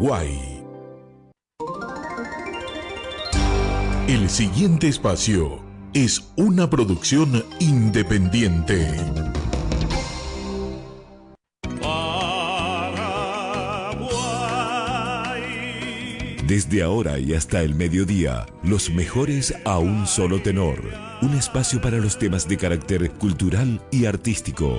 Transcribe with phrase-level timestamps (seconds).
[0.00, 0.62] Guay.
[4.06, 5.58] El siguiente espacio
[5.92, 8.94] es una producción independiente.
[16.46, 20.80] Desde ahora y hasta el mediodía, los mejores a un solo tenor.
[21.22, 24.78] Un espacio para los temas de carácter cultural y artístico.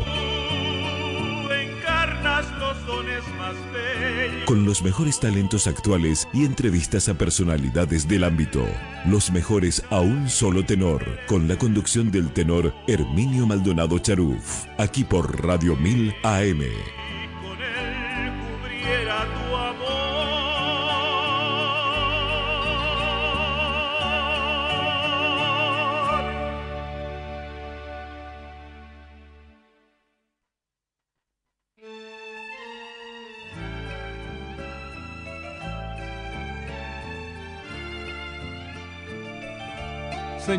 [4.50, 8.66] Con los mejores talentos actuales y entrevistas a personalidades del ámbito.
[9.06, 11.06] Los mejores a un solo tenor.
[11.28, 14.66] Con la conducción del tenor Herminio Maldonado Charuf.
[14.80, 16.64] Aquí por Radio 1000 AM.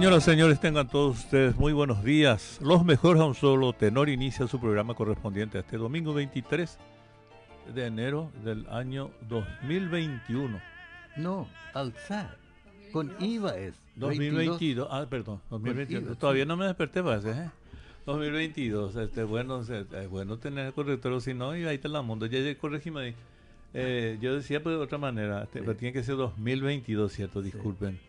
[0.01, 2.59] Señoras y señores, tengan todos ustedes muy buenos días.
[2.63, 6.79] Los mejores a un solo tenor inicia su programa correspondiente a este domingo 23
[7.75, 10.59] de enero del año 2021.
[11.19, 12.35] No, alzar.
[12.93, 13.75] Con IVA es.
[13.97, 14.89] 2022.
[14.91, 15.43] Ah, perdón.
[15.51, 16.17] 2022.
[16.17, 17.51] Todavía no me desperté para ese, ¿eh?
[18.07, 18.97] 2022.
[18.97, 22.25] Este, bueno, es bueno tener el corrector, si no, y ahí te la mundo.
[22.25, 23.15] Ya, ya corregime
[23.75, 27.43] eh, yo decía pues, de otra manera, este, pero tiene que ser 2022, ¿cierto?
[27.43, 28.01] Disculpen.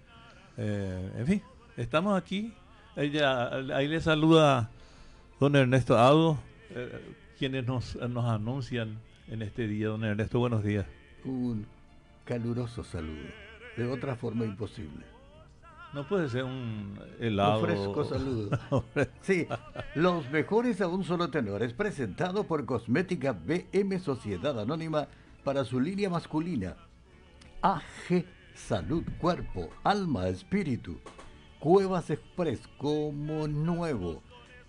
[0.57, 1.41] Eh, en fin,
[1.77, 2.53] Estamos aquí.
[2.95, 4.69] Ella, ahí le saluda
[5.39, 6.37] don Ernesto Audo,
[6.71, 9.87] eh, quienes nos, nos anuncian en este día.
[9.87, 10.85] Don Ernesto, buenos días.
[11.23, 11.65] Un
[12.25, 13.29] caluroso saludo.
[13.77, 15.05] De otra forma imposible.
[15.93, 17.59] No puede ser un helado.
[17.59, 18.59] Un fresco saludo.
[19.21, 19.47] sí,
[19.95, 25.07] los mejores a un solo tenor es presentado por Cosmética BM Sociedad Anónima
[25.43, 26.75] para su línea masculina.
[27.61, 30.99] AG Salud, Cuerpo, Alma, Espíritu.
[31.61, 34.23] Cuevas Express como nuevo.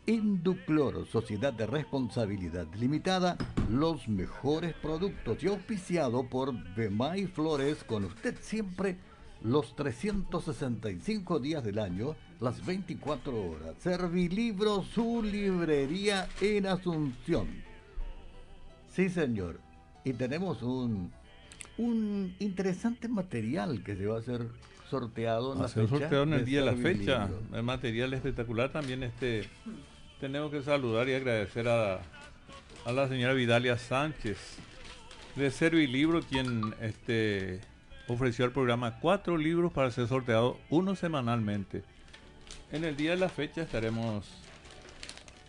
[0.04, 3.38] Induclor, Sociedad de Responsabilidad Limitada,
[3.70, 8.98] los mejores productos y auspiciado por Bemay Flores con usted siempre
[9.42, 13.75] los 365 días del año, las 24 horas.
[13.78, 17.48] Servilibro, su librería en Asunción.
[18.94, 19.60] Sí, señor.
[20.04, 21.10] Y tenemos un,
[21.78, 24.47] un interesante material que se va a hacer
[24.92, 25.88] sorteado en la fecha.
[25.88, 27.28] sorteado en el día de la fecha.
[27.54, 29.48] El material espectacular también este
[30.20, 32.00] tenemos que saludar y agradecer a,
[32.84, 34.58] a la señora Vidalia Sánchez
[35.34, 37.60] de Servilibro quien este
[38.06, 41.82] ofreció al programa cuatro libros para ser sorteado uno semanalmente.
[42.70, 44.26] En el día de la fecha estaremos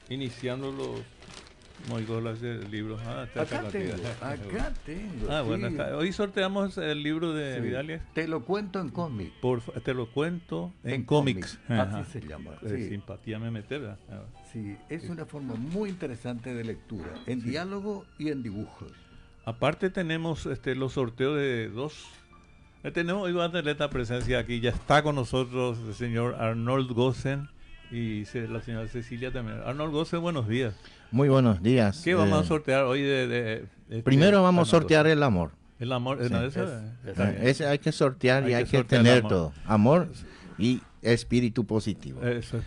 [0.10, 1.02] iniciando los
[1.90, 3.02] Moigolas de libros.
[3.06, 5.30] Ah, acá tengo, acá tengo.
[5.30, 8.02] Ah, bueno, hoy sorteamos el libro de Vidalia.
[8.14, 9.34] Te lo cuento en cómics.
[9.84, 11.60] te lo cuento en, cómics.
[11.68, 12.52] Así se llama.
[12.66, 12.90] Sí.
[12.90, 13.98] Simpatía me meter.
[14.52, 18.92] Sí, es una forma muy interesante de lectura, en diálogo y en dibujos.
[19.46, 22.08] Aparte tenemos este, los sorteos de dos
[22.84, 24.60] eh, tenemos hoy va a tener esta presencia aquí.
[24.60, 27.48] Ya está con nosotros el señor Arnold Gossen
[27.90, 29.62] y la señora Cecilia también.
[29.66, 30.76] Arnold Gossen, buenos días.
[31.14, 32.02] Muy buenos días.
[32.04, 33.68] ¿Qué vamos a eh, sortear hoy de...?
[33.88, 35.52] Este primero vamos a sortear el amor.
[35.78, 36.20] El amor,
[37.40, 39.54] ese hay que sortear y hay que tener todo.
[39.68, 40.08] Amor
[40.58, 42.20] y espíritu positivo.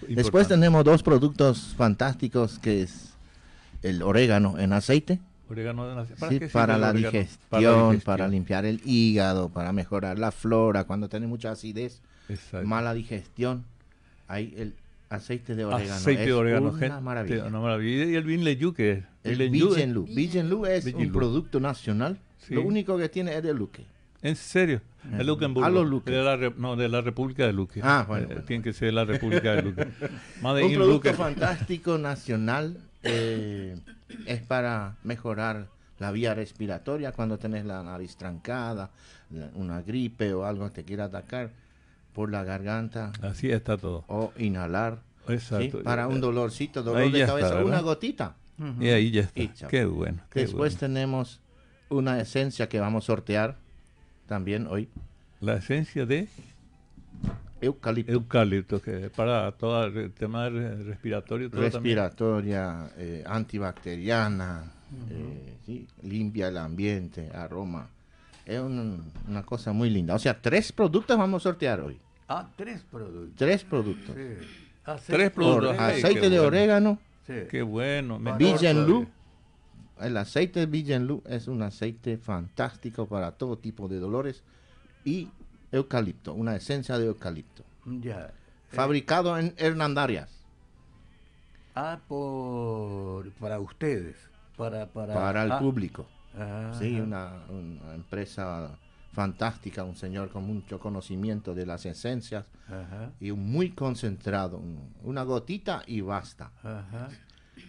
[0.07, 3.15] Después tenemos dos productos fantásticos que es
[3.83, 5.19] el orégano en aceite.
[5.51, 6.49] Orégano en aceite.
[6.49, 11.51] ¿Para, para, la digestión, para, limpiar el hígado, para mejorar la flora cuando tiene mucha
[11.51, 12.01] acidez,
[12.63, 13.65] mala digestión.
[14.29, 14.75] Hay el
[15.09, 15.95] aceite de orégano.
[15.95, 17.47] Aceite de orégano, una maravilla.
[17.47, 18.05] Una maravilla.
[18.07, 19.05] ¿Y el Binleyu qué es?
[19.25, 20.07] El Bijenlu.
[20.07, 22.19] Bijenlu es un producto nacional.
[22.49, 23.85] Lo único que tiene es de Luque.
[24.23, 24.81] ¿En serio?
[25.05, 25.67] De Luquemburgo.
[25.67, 26.11] A los Luque.
[26.11, 27.81] De la, no, de la República de Luque.
[27.83, 28.29] Ah, bueno.
[28.31, 29.87] Eh, tiene que ser la República de Luque.
[30.43, 32.79] un producto fantástico nacional.
[33.03, 33.77] Eh,
[34.27, 35.69] es para mejorar
[35.99, 38.91] la vía respiratoria cuando tenés la nariz trancada,
[39.55, 41.51] una gripe o algo te quiera atacar
[42.13, 43.13] por la garganta.
[43.23, 44.05] Así está todo.
[44.09, 44.99] O inhalar.
[45.29, 45.83] Exacto.
[45.83, 48.37] Para un dolorcito, dolor de cabeza, una gotita.
[48.81, 49.69] Y ahí ya está.
[49.69, 50.23] Qué bueno.
[50.35, 51.41] Después tenemos
[51.89, 53.57] una esencia que vamos a sortear
[54.27, 54.89] también hoy.
[55.41, 56.29] La esencia de
[57.61, 58.13] eucalipto.
[58.13, 61.49] Eucalipto, que para todo el tema respiratorio.
[61.51, 64.73] Respiratoria, eh, antibacteriana,
[65.11, 67.89] eh, limpia el ambiente, aroma.
[68.45, 70.15] Es una cosa muy linda.
[70.15, 71.99] O sea, tres productos vamos a sortear hoy.
[72.29, 73.37] Ah, tres productos.
[73.37, 74.17] Tres productos.
[75.07, 75.79] Tres productos.
[75.79, 76.99] aceite de orégano.
[77.27, 78.19] Qué bueno.
[78.19, 79.07] Bijenlu.
[80.01, 84.45] el aceite Villenlou es un aceite fantástico para todo tipo de dolores
[85.05, 85.29] y
[85.73, 87.65] eucalipto, una esencia de eucalipto.
[87.85, 88.33] Ya.
[88.69, 90.31] Fabricado en Hernandarias.
[91.75, 94.17] Ah, por, para ustedes.
[94.57, 95.59] Para, para, el ah.
[95.59, 96.07] público.
[96.39, 97.45] Ah, sí, una,
[97.95, 98.79] empresa
[99.17, 102.45] fantástica, un señor con mucho conocimiento de las esencias
[103.19, 104.61] y muy concentrado,
[105.03, 106.53] una gotita y basta.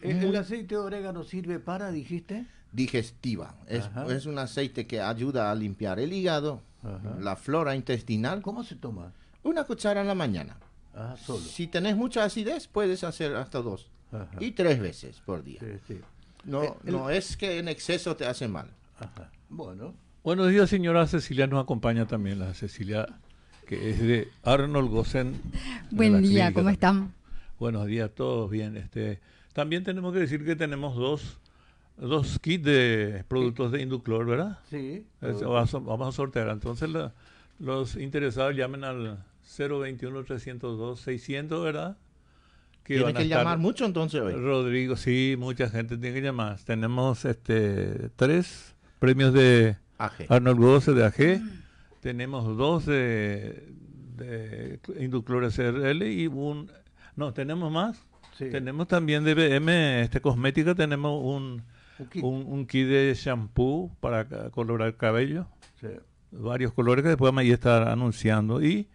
[0.02, 2.46] ¿El, aceite de orégano sirve para, dijiste?
[2.74, 3.56] Digestiva.
[3.66, 6.62] Es, es, un aceite que ayuda a limpiar el hígado,
[7.22, 8.42] la flora intestinal.
[8.42, 9.14] ¿Cómo se toma?
[9.44, 10.58] Una cuchara en la mañana.
[10.94, 11.46] Ah, solo.
[11.46, 13.90] Si tenés mucha acidez, puedes hacer hasta dos.
[14.42, 15.62] Y tres veces por día.
[16.44, 18.70] No, eh, no es que en exceso te hace mal.
[19.48, 19.94] Bueno.
[20.28, 21.48] Buenos días, señora Cecilia.
[21.48, 23.08] Nos acompaña también la Cecilia,
[23.66, 25.40] que es de Arnold Gossen.
[25.90, 27.14] Buen día, ¿cómo están?
[27.58, 28.76] Buenos días, todos bien.
[28.76, 29.22] Este,
[29.54, 31.40] también tenemos que decir que tenemos dos,
[31.96, 34.60] dos kits de productos de Induclor, ¿verdad?
[34.70, 35.06] Sí.
[35.22, 36.50] vamos a sortear.
[36.50, 36.90] Entonces,
[37.58, 39.24] los interesados llamen al
[39.58, 41.96] 021-302-600, ¿verdad?
[42.84, 44.34] tiene que llamar mucho entonces hoy.
[44.34, 46.60] Rodrigo, sí, mucha gente tiene que llamar.
[46.66, 51.42] Tenemos este tres premios de Arnold Gosse de AG.
[52.02, 53.68] Tenemos dos de,
[54.16, 56.72] de Induclor SRL y un...
[57.16, 58.00] No, tenemos más.
[58.38, 61.64] Tenemos también de BM, este cosmética, tenemos un,
[62.22, 62.88] un, kit.
[62.88, 65.48] de shampoo para colorar cabello.
[66.32, 68.62] Varios colores que después ahí estar anunciando.
[68.62, 68.88] Y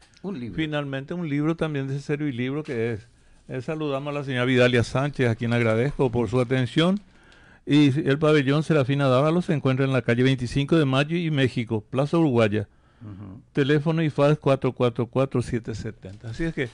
[0.54, 3.08] finalmente un libro también de ese libro que es
[3.60, 7.00] saludamos a la señora Vidalia Sánchez, a quien agradezco por su atención.
[7.64, 11.84] Y el pabellón Serafina Dávalos se encuentra en la calle 25 de Mayo y México,
[11.88, 12.68] Plaza Uruguaya.
[13.52, 16.24] Teléfono y fax 444-770.
[16.24, 16.68] Así es que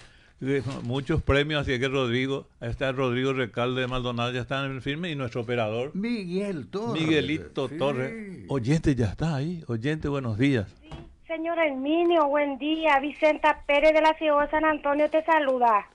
[0.85, 4.83] muchos premios, así es que Rodrigo, está Rodrigo Recalde de Maldonado, ya está en el
[4.83, 5.91] firme y nuestro operador.
[5.95, 7.03] Miguel Torres.
[7.03, 8.45] Miguelito Torres.
[8.49, 9.65] Oyente ya está ahí.
[9.69, 10.67] Oyente, buenos días.
[10.83, 10.91] Sí,
[11.27, 13.01] señor Herminio, buen día.
[13.01, 15.87] Vicenta Pérez de la ciudad de San Antonio te saluda.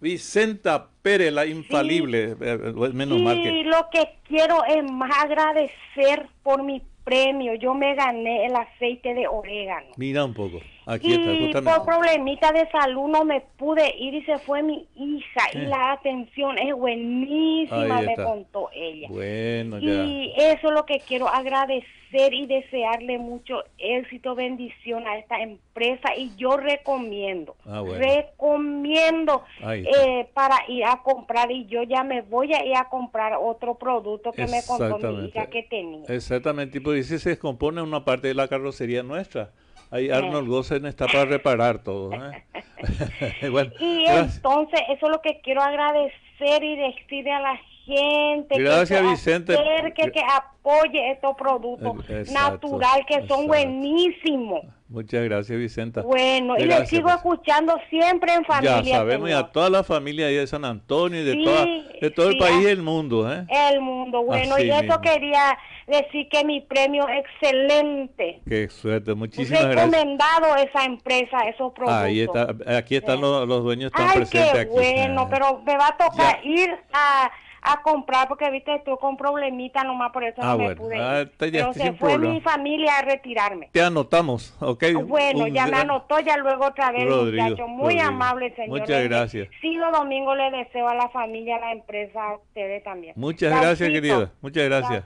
[0.00, 3.64] Vicenta Pérez, la infalible, eh, eh, menos mal que...
[3.64, 7.54] lo que quiero es más agradecer por mi premio.
[7.54, 9.88] Yo me gané el aceite de orégano.
[9.96, 10.60] Mira un poco.
[10.88, 15.40] Aquí y por problemita de salud no me pude ir y se fue mi hija.
[15.52, 19.08] Y la atención es buenísima, me contó ella.
[19.10, 20.04] Bueno, ya.
[20.04, 26.14] Y eso es lo que quiero agradecer y desearle mucho éxito, bendición a esta empresa.
[26.16, 31.50] Y yo recomiendo, ah, recomiendo eh, para ir a comprar.
[31.50, 35.26] Y yo ya me voy a ir a comprar otro producto que me contó mi
[35.26, 36.04] hija que tenía.
[36.06, 36.78] Exactamente.
[36.78, 39.50] Y pues si se descompone una parte de la carrocería nuestra.
[39.90, 42.12] Ahí Arnold Gossen está para reparar todo.
[42.14, 42.44] ¿eh?
[43.80, 49.08] y entonces, eso es lo que quiero agradecer y decirle a la gente Gracias, que,
[49.08, 49.56] Vicente.
[49.94, 51.94] que, que apoye estos productos
[52.30, 54.64] naturales que son buenísimos.
[54.88, 56.02] Muchas gracias, Vicenta.
[56.02, 57.16] Bueno, y le sigo pues.
[57.16, 58.82] escuchando siempre en familia.
[58.82, 61.66] Ya sabemos, y a toda la familia de San Antonio y de, toda,
[62.00, 63.32] de todo el país y el mundo.
[63.32, 63.46] ¿eh?
[63.48, 68.40] El mundo, bueno, y eso quería decir que mi premio excelente.
[68.48, 69.90] Qué suerte, muchísimas gracias.
[69.90, 72.02] Recomendado esa empresa, esos productos.
[72.02, 75.96] Ahí está, aquí están los, los, dueños, están Ay, qué bueno, pero me va a
[75.96, 77.30] tocar ir a
[77.66, 81.24] a comprar porque viste estoy con problemita nomás por eso no ah, me pude ah,
[81.36, 83.70] pero se fue mi familia a retirarme.
[83.72, 84.84] Te anotamos ok.
[85.04, 88.80] Bueno ya me anotó ya luego otra vez muchacho muy amable señor.
[88.80, 89.48] Muchas gracias.
[89.60, 93.14] Sí los domingos le deseo a la familia a la empresa a ustedes también.
[93.16, 94.30] Muchas gracias querida.
[94.40, 95.04] Muchas gracias.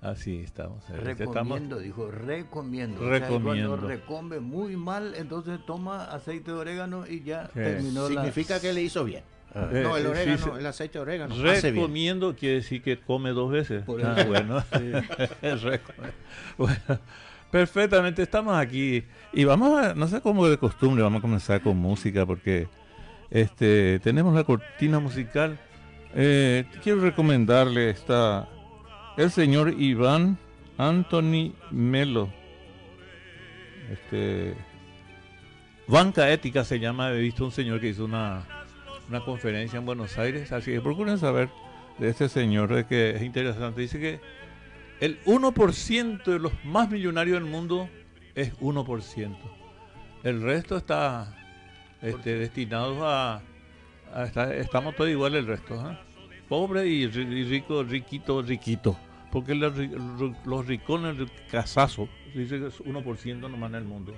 [0.00, 0.88] Así estamos.
[0.88, 3.00] Recomiendo, dijo, recomiendo.
[3.08, 3.70] Recomiendo.
[3.70, 8.82] cuando recombe muy mal, entonces toma aceite de orégano y ya terminó Significa que le
[8.82, 9.24] hizo bien.
[9.54, 9.68] Ah.
[9.72, 11.34] no, el eh, orégano, el aceite de orégano.
[11.36, 13.84] Recomiendo quiere decir que come dos veces.
[14.04, 14.62] Ah, bueno.
[16.58, 17.00] bueno.
[17.50, 21.78] Perfectamente, estamos aquí y vamos a, no sé cómo de costumbre, vamos a comenzar con
[21.78, 22.68] música porque
[23.30, 25.58] este tenemos la cortina musical.
[26.14, 28.48] Eh, quiero recomendarle esta
[29.16, 30.36] el señor Iván
[30.76, 32.28] Anthony Melo.
[33.90, 34.54] Este
[35.86, 38.57] Banca Ética se llama, he visto un señor que hizo una
[39.08, 41.48] una conferencia en Buenos Aires, así que procuren saber
[41.98, 43.80] de este señor, de que es interesante.
[43.80, 44.20] Dice que
[45.00, 47.88] el 1% de los más millonarios del mundo
[48.34, 49.36] es 1%.
[50.24, 51.34] El resto está
[52.02, 53.42] este, destinado a...
[54.54, 55.74] estamos todos igual el resto.
[55.90, 55.98] ¿eh?
[56.48, 58.98] Pobre y, rico, riquito, riquito.
[59.32, 59.74] Porque los,
[60.44, 64.14] los ricones, el casazo, dice que es 1% nomás en el mundo.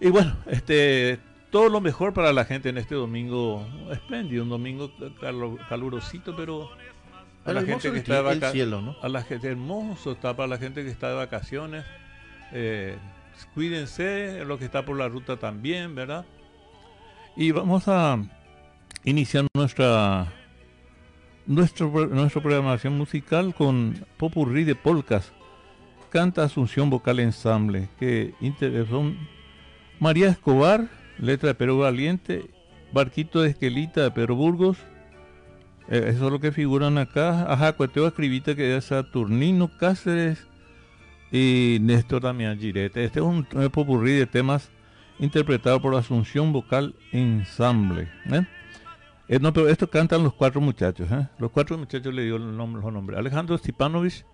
[0.00, 1.18] y bueno, este
[1.56, 4.92] todo lo mejor para la gente en este domingo espléndido, un domingo
[5.70, 6.68] calurosito, pero
[7.46, 8.82] a la gente que está de vacaciones.
[8.82, 8.94] ¿no?
[9.00, 11.86] A la gente hermoso está para la gente que está de vacaciones.
[12.52, 12.98] Eh,
[13.54, 16.26] cuídense, lo que está por la ruta también, ¿verdad?
[17.36, 18.18] Y vamos a
[19.04, 20.30] iniciar nuestra
[21.46, 25.32] nuestra, nuestra programación musical con Popurrí de Polcas.
[26.10, 28.34] Canta Asunción Vocal Ensamble, que
[28.90, 29.16] son
[29.98, 32.50] María Escobar, letra de Pedro Valiente,
[32.92, 34.78] Barquito de Esquelita de Pedro Burgos,
[35.88, 37.50] eh, eso es lo que figuran acá.
[37.50, 40.46] Ajá, Cueteo Escribita que es Saturnino Cáceres
[41.30, 43.04] y Néstor Damián Girete.
[43.04, 44.70] Este es un, popurrí de temas
[45.18, 48.08] interpretado por Asunción Vocal Ensamble.
[48.30, 48.46] ¿eh?
[49.28, 51.08] Eh, no, pero esto cantan los cuatro muchachos.
[51.38, 53.18] Los cuatro muchachos le dio los nombres.
[53.18, 54.24] Alejandro Stipanovich,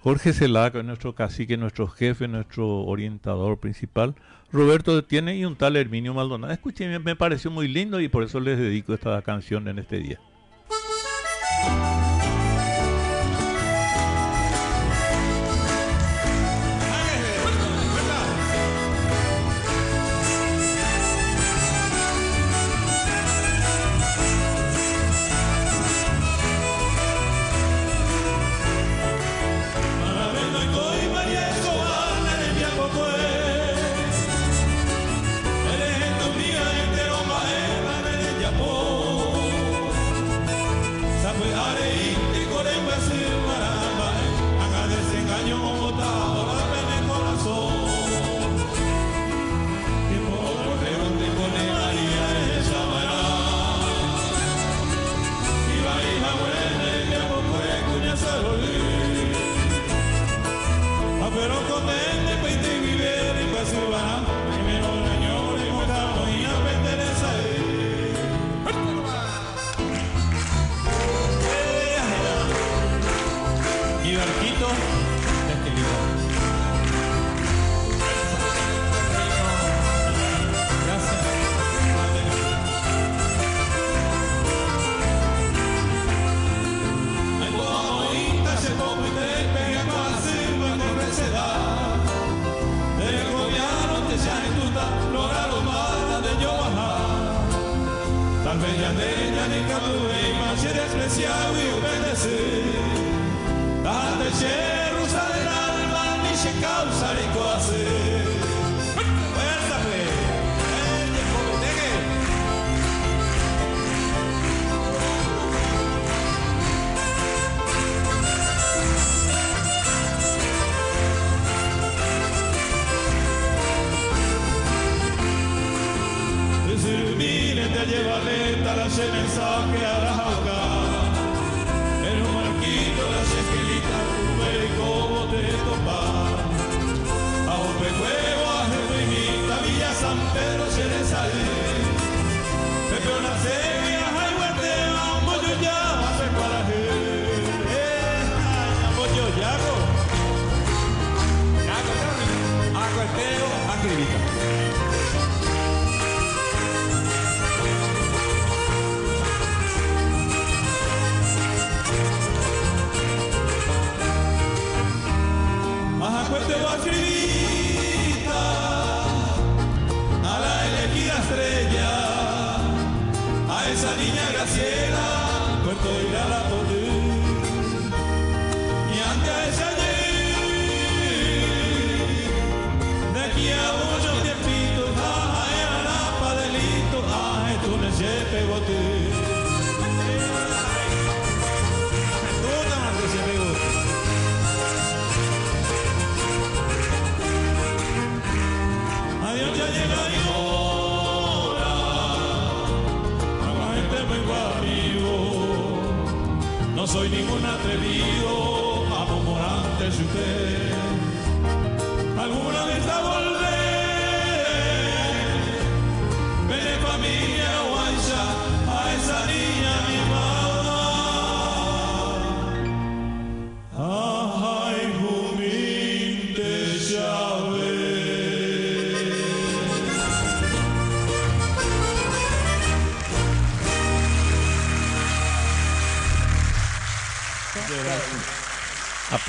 [0.00, 4.14] Jorge Celaca, nuestro cacique, nuestro jefe, nuestro orientador principal.
[4.52, 6.52] Roberto tiene y un tal Herminio Maldonado.
[6.52, 10.20] Escuchen, me pareció muy lindo y por eso les dedico esta canción en este día.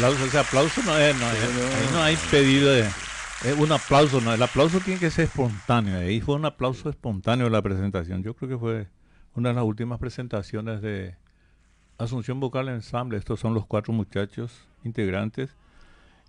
[0.07, 1.25] Aplauso, ese aplauso no es, no,
[1.91, 2.85] no hay pedido de
[3.59, 7.61] un aplauso, no, el aplauso tiene que ser espontáneo, ahí fue un aplauso espontáneo la
[7.61, 8.87] presentación, yo creo que fue
[9.35, 11.15] una de las últimas presentaciones de,
[11.97, 14.51] Asunción Vocal Ensamble, estos son los cuatro muchachos
[14.83, 15.49] integrantes.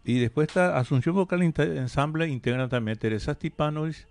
[0.03, 4.07] Y después está Asunción Vocal Ensamble, integran también Teresa Stipanovich,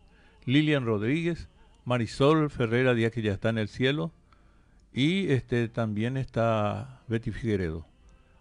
[0.45, 1.49] Lilian Rodríguez,
[1.83, 4.11] Marisol Ferrera Díaz, que ya está en el cielo,
[4.93, 7.86] y este también está Betty Figueredo.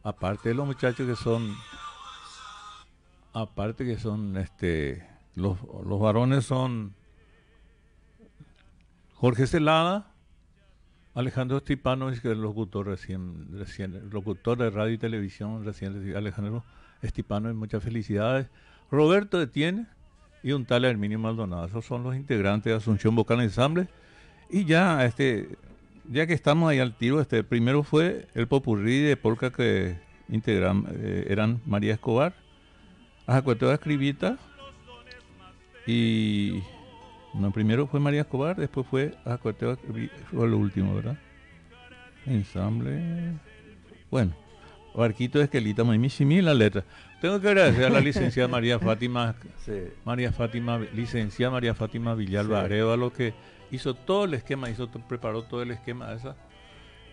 [0.06, 1.52] Aparte de los muchachos que son,
[3.32, 6.94] aparte que son, este, los, los varones son
[9.14, 10.12] Jorge Celada,
[11.12, 16.62] Alejandro Stipanovich, que es locutor recién, recién, locutor de radio y televisión recién, Alejandro
[17.02, 18.46] Stipanovich, muchas felicidades.
[18.92, 19.88] Roberto Etienne
[20.44, 23.88] y un tal Herminio Maldonado, esos son los integrantes de Asunción Vocal Ensamble.
[24.50, 25.58] Y ya, este,
[26.10, 29.96] ya que estamos ahí al tiro, este, primero fue el popurrí de polka que
[30.28, 32.34] integran, eh, eran María Escobar,
[33.26, 34.38] Ajacueto de Escribita
[35.86, 36.62] y
[37.34, 41.18] no, primero fue María Escobar, después fue a fue lo último, ¿verdad?
[42.24, 43.32] Ensamble.
[44.10, 44.34] Bueno,
[44.94, 46.84] Barquito de Esquelita, Mimi, la letra.
[47.20, 49.34] Tengo que agradecer a la licenciada María Fátima,
[50.04, 52.74] María Fátima, licenciada María Fátima Villalba sí.
[52.74, 53.34] lo que
[53.70, 56.36] hizo todo el esquema, hizo preparó todo el esquema esa.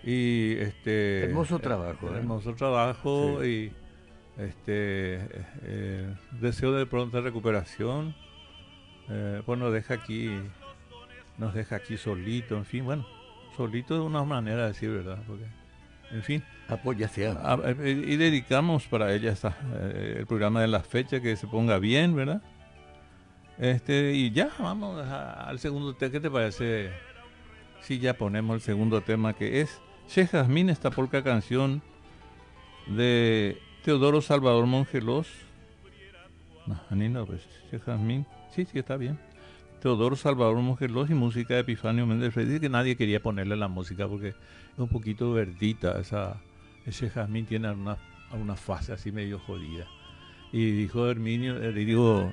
[0.03, 2.17] Y este hermoso trabajo, ¿eh?
[2.17, 3.71] hermoso trabajo y
[4.37, 5.29] este
[5.63, 8.13] eh, deseo de pronta recuperación
[9.09, 10.29] eh, nos deja aquí,
[11.37, 13.05] nos deja aquí solito, en fin, bueno,
[13.55, 15.19] solito de una manera de decir, ¿verdad?
[15.27, 15.45] Porque,
[16.11, 16.43] en fin.
[16.69, 21.79] Apoya eh, Y dedicamos para ella eh, el programa de la fecha, que se ponga
[21.79, 22.41] bien, ¿verdad?
[23.57, 26.11] Este, y ya, vamos al segundo tema.
[26.11, 26.91] ¿Qué te parece
[27.81, 31.81] si ya ponemos el segundo tema que es Che Jazmín, esta polka canción
[32.87, 35.27] de Teodoro Salvador Mongelos?
[36.65, 38.25] No, ni no, pues Che Jazmín.
[38.53, 39.19] Sí, sí, está bien.
[39.81, 44.07] Teodoro Salvador Mongelos y música de Epifanio Méndez Freddy, que nadie quería ponerle la música
[44.07, 44.35] porque es
[44.77, 45.99] un poquito verdita.
[45.99, 46.41] Esa,
[46.85, 47.97] ese jazmín tiene una,
[48.31, 49.85] una fase así medio jodida.
[50.53, 52.31] Y dijo Herminio, eh, digo,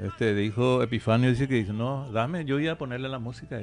[0.00, 3.60] este, dijo Epifanio, dice que dice, no, dame, yo iba a ponerle la música.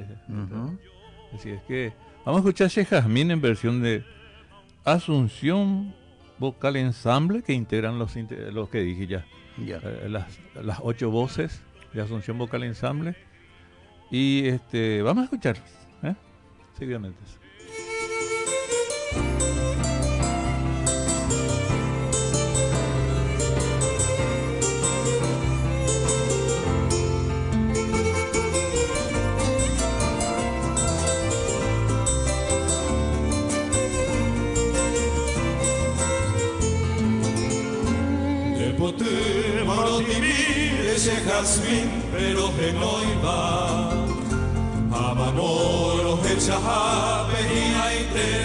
[1.34, 1.92] Así es que
[2.24, 4.04] vamos a escuchar ese jazmín en versión de
[4.84, 5.94] Asunción
[6.38, 8.14] Vocal Ensamble, que integran los,
[8.52, 9.26] los que dije ya.
[9.58, 11.62] Eh, las, las ocho voces
[11.92, 13.14] de Asunción Vocal Ensamble.
[14.10, 15.56] Y este, vamos a escuchar
[16.02, 16.14] ¿eh?
[16.78, 17.20] seguidamente.
[41.08, 43.90] Jazmín, pero que no iba.
[44.92, 48.44] Abanoro, echajabe y te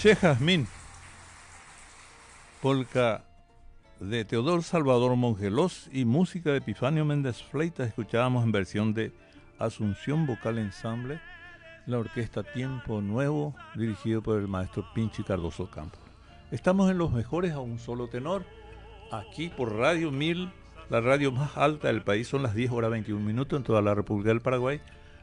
[0.00, 0.66] Che Jazmín,
[2.62, 3.22] polka
[4.00, 9.12] de Teodoro Salvador Mongelos y música de Epifanio Méndez Fleitas escuchábamos en versión de
[9.58, 11.20] Asunción Vocal Ensamble,
[11.84, 16.00] la orquesta Tiempo Nuevo, dirigido por el maestro Pinchi Cardoso Campos.
[16.50, 18.46] Estamos en los mejores a un solo tenor,
[19.12, 20.50] aquí por Radio 1000,
[20.88, 23.94] la radio más alta del país, son las 10 horas 21 minutos en toda la
[23.94, 24.80] República del Paraguay.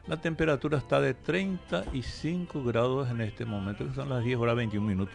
[0.08, 4.86] La temperatura está de 35 grados en este momento, que son las 10 horas 21
[4.86, 5.14] minutos.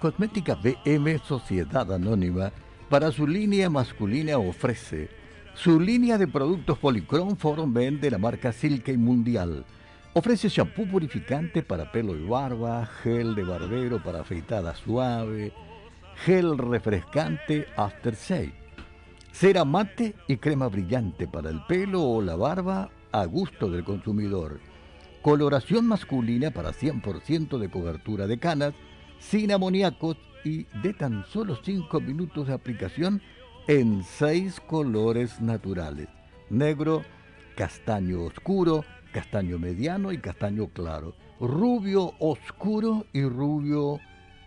[0.00, 2.50] Cosmética BM Sociedad Anónima
[2.90, 5.08] para su línea masculina ofrece
[5.54, 9.64] su línea de productos Policron Forum Ben de la marca Silke Mundial.
[10.14, 15.52] Ofrece shampoo purificante para pelo y barba, gel de barbero para afeitada suave,
[16.24, 18.54] gel refrescante After Shave,
[19.30, 24.60] cera mate y crema brillante para el pelo o la barba a gusto del consumidor.
[25.22, 28.74] Coloración masculina para 100% de cobertura de canas,
[29.18, 33.20] sin amoníacos y de tan solo 5 minutos de aplicación
[33.66, 36.08] en 6 colores naturales.
[36.50, 37.02] Negro,
[37.56, 41.14] castaño oscuro, castaño mediano y castaño claro.
[41.40, 44.00] Rubio oscuro y rubio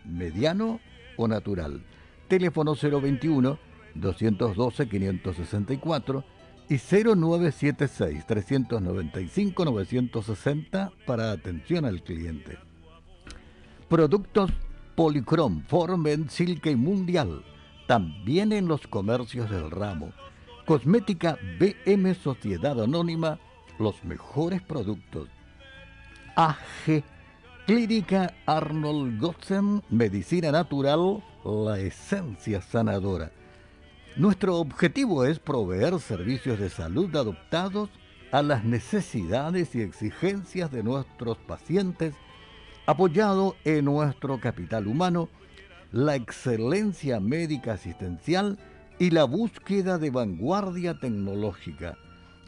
[0.06, 0.80] mediano
[1.18, 1.84] o natural.
[2.28, 3.60] Teléfono 021
[3.96, 6.24] 212 564
[6.72, 12.58] y 0976 395 960 para atención al cliente.
[13.90, 14.52] Productos
[14.96, 17.44] Policrom, Formen, Silke Mundial,
[17.88, 20.14] también en los comercios del ramo.
[20.66, 23.38] Cosmética BM Sociedad Anónima,
[23.78, 25.28] los mejores productos.
[26.38, 27.04] AG,
[27.68, 33.30] Clínica Arnold Gotzen, Medicina Natural, la esencia sanadora.
[34.18, 37.90] Nuestro objetivo es proveer servicios de salud adoptados
[38.34, 42.14] a las necesidades y exigencias de nuestros pacientes
[42.86, 45.30] apoyado en nuestro capital humano,
[45.94, 48.60] la excelencia médica asistencial
[49.00, 51.98] y la búsqueda de vanguardia tecnológica,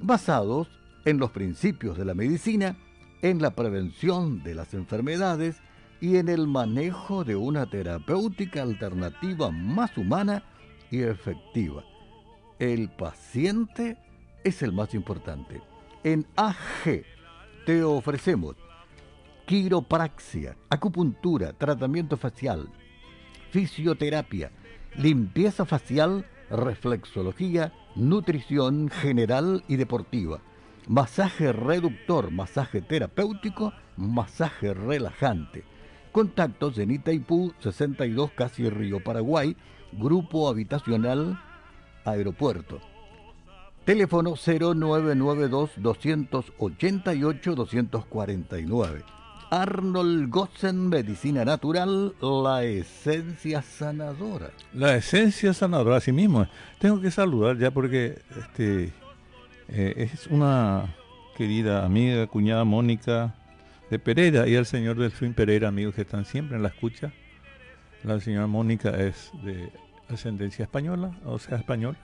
[0.01, 0.67] basados
[1.05, 2.75] en los principios de la medicina,
[3.21, 5.61] en la prevención de las enfermedades
[6.01, 10.43] y en el manejo de una terapéutica alternativa más humana
[10.93, 11.83] y efectiva.
[12.59, 13.97] El paciente
[14.43, 15.59] es el más importante.
[16.03, 17.03] En AG
[17.65, 18.55] te ofrecemos
[19.47, 22.69] quiropraxia, acupuntura, tratamiento facial,
[23.49, 24.51] fisioterapia,
[24.95, 30.41] limpieza facial, reflexología, nutrición general y deportiva,
[30.87, 35.63] masaje reductor, masaje terapéutico, masaje relajante.
[36.11, 39.57] Contactos en Itaipú 62 Casi Río Paraguay,
[39.97, 41.39] Grupo Habitacional
[42.05, 42.79] Aeropuerto.
[43.85, 49.03] Teléfono 0992 288 249.
[49.51, 54.49] Arnold Gossen, Medicina Natural, la esencia sanadora.
[54.73, 56.47] La esencia sanadora, así mismo.
[56.79, 58.93] Tengo que saludar ya porque este
[59.67, 60.95] eh, es una
[61.37, 63.35] querida amiga, cuñada Mónica
[63.89, 67.11] de Pereira y el señor Delfín Pereira, amigos que están siempre en la escucha.
[68.03, 69.71] La señora Mónica es de
[70.09, 71.97] ascendencia española, o sea, española.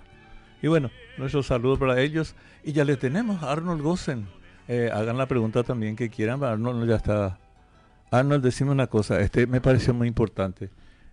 [0.61, 2.35] Y bueno, nuestro saludo para ellos.
[2.63, 4.27] Y ya le tenemos a Arnold Gossen
[4.69, 6.43] eh, hagan la pregunta también que quieran.
[6.43, 7.39] Arnold ya está.
[8.11, 9.19] Arnold, decime una cosa.
[9.19, 10.69] Este me pareció muy importante.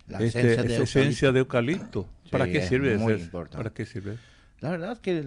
[0.08, 2.06] La este, esencia, de esencia, de eucalipto.
[2.30, 2.98] ¿Para qué sirve?
[2.98, 4.18] Muy ¿Para qué sirve?
[4.60, 5.22] La verdad es que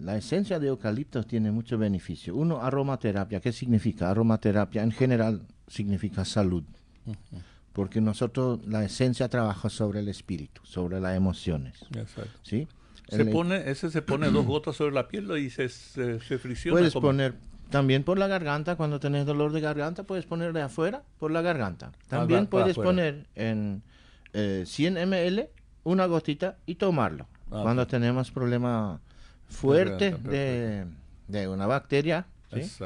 [0.00, 2.34] la esencia de eucalipto tiene mucho beneficio.
[2.34, 3.40] Uno, aromaterapia.
[3.40, 4.10] ¿Qué significa?
[4.10, 6.64] Aromaterapia en general significa salud.
[7.72, 11.80] Porque nosotros, la esencia trabaja sobre el espíritu, sobre las emociones.
[11.94, 12.38] Exacto.
[12.42, 12.66] ¿sí?
[13.08, 16.78] Se pone, ese se pone dos gotas sobre la piel y se, se, fricciona.
[16.78, 17.34] Puedes poner
[17.70, 21.42] también por la garganta, cuando tenés dolor de garganta, puedes poner de afuera por la
[21.42, 21.92] garganta.
[22.08, 23.82] También puedes poner en
[24.32, 25.48] 100 eh, ml
[25.84, 27.26] una gotita y tomarlo.
[27.50, 29.00] Ah, cuando tenemos problema
[29.48, 30.16] fuerte
[31.28, 32.80] de, una bacteria, es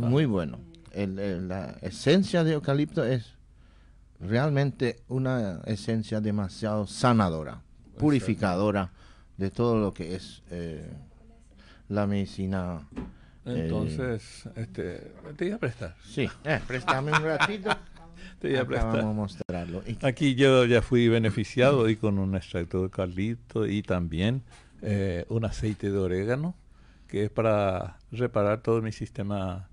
[0.00, 0.58] muy bueno.
[0.94, 3.34] la esencia de eucalipto es
[4.20, 7.62] realmente una esencia demasiado sanadora,
[7.98, 8.92] purificadora
[9.36, 10.88] de todo lo que es eh,
[11.88, 12.86] la medicina
[13.44, 15.96] entonces, este, te iba a prestar.
[16.04, 17.70] Sí, eh, préstame un ratito.
[18.38, 18.96] te iba a prestar.
[18.96, 19.82] Vamos a mostrarlo.
[20.02, 24.42] Aquí yo ya fui beneficiado y con un extracto de eucalipto y también
[24.82, 26.54] eh, un aceite de orégano,
[27.08, 29.68] que es para reparar todo mi sistema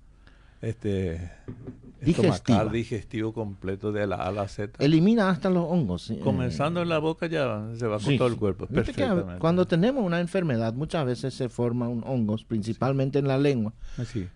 [0.62, 1.32] este
[2.02, 2.70] digestivo.
[2.70, 4.84] digestivo completo de la A a la Z.
[4.84, 6.14] Elimina hasta los hongos.
[6.24, 8.68] Comenzando en la boca ya se va con todo el cuerpo.
[8.68, 9.40] Perfectamente.
[9.40, 13.74] Cuando tenemos una enfermedad, muchas veces se forman hongos, principalmente en la lengua.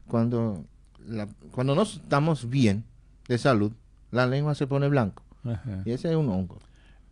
[0.07, 0.65] Cuando,
[1.51, 2.83] cuando no estamos bien
[3.27, 3.71] de salud,
[4.11, 5.23] la lengua se pone blanco.
[5.85, 6.59] Y ese es un hongo.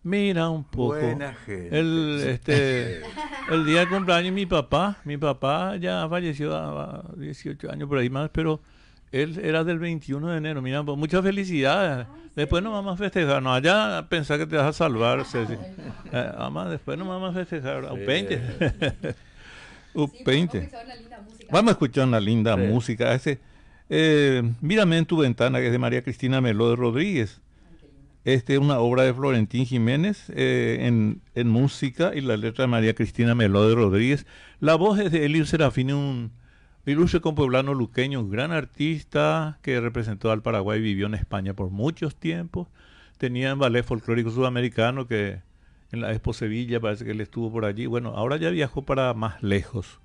[0.03, 0.95] Mira un poco.
[0.95, 1.77] Buena gente.
[1.77, 3.01] El, este,
[3.51, 8.09] el día de cumpleaños mi papá, mi papá ya falleció a 18 años por ahí
[8.09, 8.61] más, pero
[9.11, 10.61] él era del 21 de enero.
[10.61, 12.07] Mira, pues muchas felicidades.
[12.35, 13.43] Después nos vamos a festejar.
[13.43, 15.53] No, allá pensar que te vas a salvar, Ceci.
[16.13, 16.31] Eh,
[16.69, 17.85] después nos vamos a festejar.
[17.91, 18.41] Un 20.
[19.93, 20.69] Un 20.
[21.49, 23.13] Vamos a escuchar una linda música.
[23.13, 23.39] Ese,
[23.89, 27.41] eh, Mírame en tu ventana, que es de María Cristina Melo de Rodríguez.
[28.23, 32.67] Este es una obra de Florentín Jiménez eh, en, en, música y la letra de
[32.67, 34.27] María Cristina Melo de Rodríguez.
[34.59, 36.31] La voz es de Elio Serafín, un
[36.85, 41.69] Ilustre compueblano luqueño, un gran artista que representó al Paraguay, y vivió en España por
[41.69, 42.67] muchos tiempos.
[43.17, 45.41] Tenía en ballet folclórico sudamericano que
[45.91, 47.85] en la Expo Sevilla parece que él estuvo por allí.
[47.85, 49.99] Bueno, ahora ya viajó para más lejos.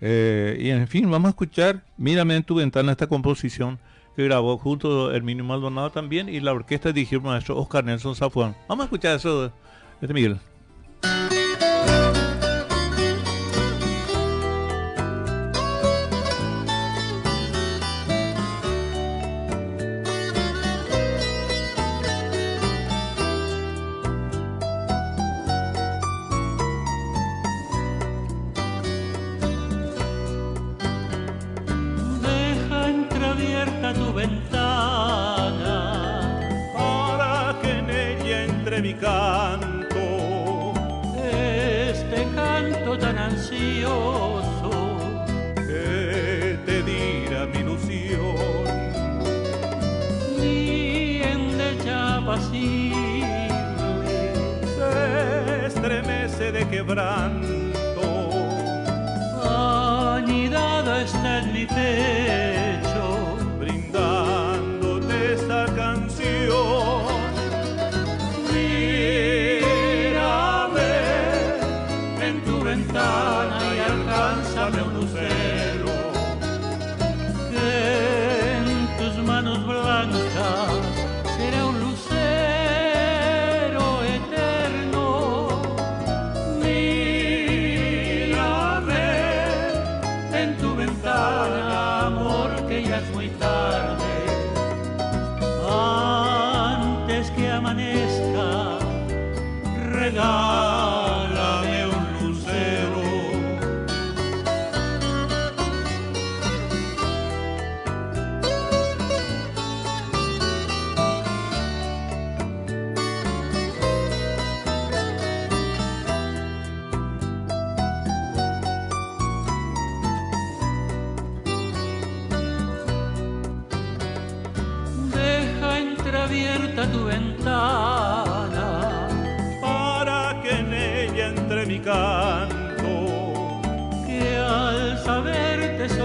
[0.00, 3.78] Eh, y en fin, vamos a escuchar Mírame en tu ventana esta composición
[4.16, 8.14] que grabó junto a Herminio Maldonado también y la orquesta dirigió el maestro Oscar Nelson
[8.14, 8.54] Zafuán.
[8.68, 9.52] Vamos a escuchar eso
[10.00, 10.38] este Miguel.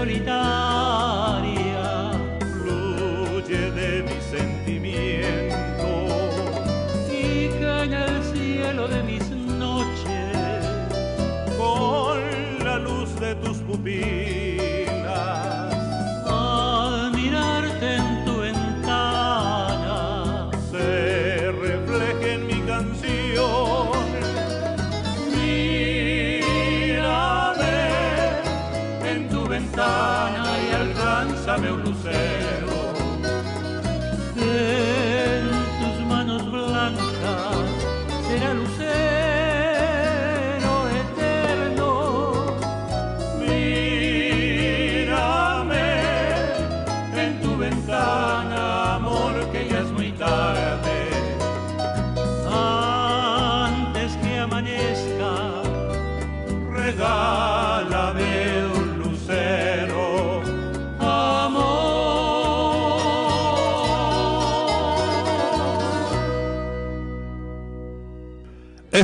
[0.00, 0.59] solitario.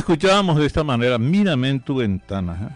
[0.07, 2.69] Escuchábamos de esta manera, mírame en tu ventana.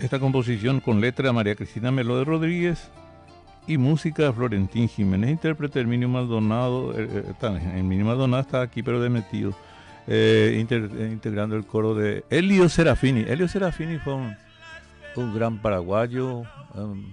[0.00, 0.04] ¿eh?
[0.04, 2.90] Esta composición con letra de María Cristina Melo de Rodríguez
[3.68, 6.92] y música de Florentín Jiménez, intérprete del Minio Maldonado.
[6.98, 7.08] Eh,
[7.40, 9.54] eh, el Minio Maldonado está aquí, pero de metido,
[10.08, 13.20] integrando el coro de Elio Serafini.
[13.20, 14.36] Elio Serafini fue un,
[15.36, 16.42] gran paraguayo.
[16.74, 17.12] Um,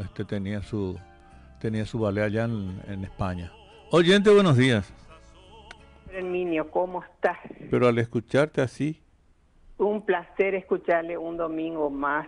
[0.00, 0.98] este tenía su
[1.60, 3.52] tenía su ballet allá en, en España.
[3.92, 4.92] Oyente, buenos días.
[6.12, 7.38] Herminio, ¿cómo estás?
[7.70, 9.00] Pero al escucharte así.
[9.78, 12.26] Un placer escucharle un domingo más.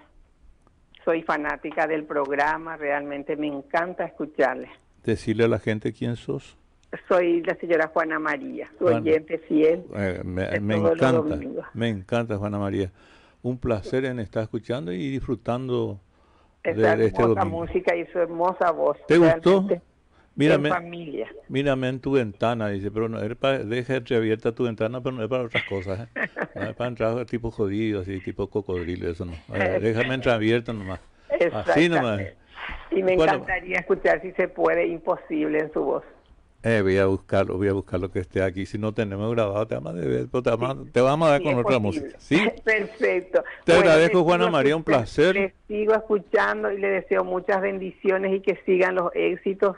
[1.04, 4.68] Soy fanática del programa, realmente me encanta escucharle.
[5.04, 6.56] Decirle a la gente quién sos.
[7.08, 9.84] Soy la señora Juana María, su oyente fiel.
[9.96, 11.22] Eh, me, encanta,
[11.74, 12.92] me encanta Juana María.
[13.42, 15.98] Un placer en estar escuchando y disfrutando
[16.62, 17.44] de, este domingo.
[17.44, 18.98] música y su hermosa voz.
[19.08, 19.66] ¿Te gustó?
[20.34, 21.28] Mírame, en familia.
[21.48, 25.22] Mírame en tu ventana, dice, pero no, es para, deja entreabierta tu ventana, pero no
[25.22, 26.08] es para otras cosas.
[26.14, 26.28] ¿eh?
[26.54, 29.32] No es para entrar tipo jodido, así, tipo cocodrilo, eso no.
[29.48, 31.00] déjame entreabierta nomás.
[31.52, 32.20] Así nomás.
[32.90, 36.04] Y me encantaría escuchar si se puede, imposible en su voz.
[36.64, 38.66] Eh, voy a buscarlo, voy a buscar lo que esté aquí.
[38.66, 41.54] Si no tenemos grabado, te vamos a, ver, te vamos, te vamos a dar con
[41.54, 42.16] otra música.
[42.18, 42.40] ¿Sí?
[42.64, 43.42] Perfecto.
[43.64, 45.34] Te agradezco, Juana María, un placer.
[45.34, 49.76] Le sigo escuchando y le deseo muchas bendiciones y que sigan los éxitos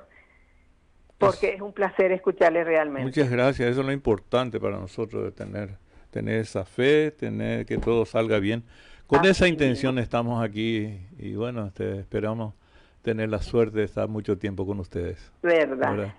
[1.26, 3.02] porque es un placer escucharle realmente.
[3.02, 5.70] Muchas gracias, eso es lo importante para nosotros de tener,
[6.10, 8.64] tener esa fe, tener que todo salga bien.
[9.06, 12.54] Con esa intención estamos aquí y bueno, este, esperamos
[13.02, 15.30] tener la suerte de estar mucho tiempo con ustedes.
[15.42, 16.14] Verdad.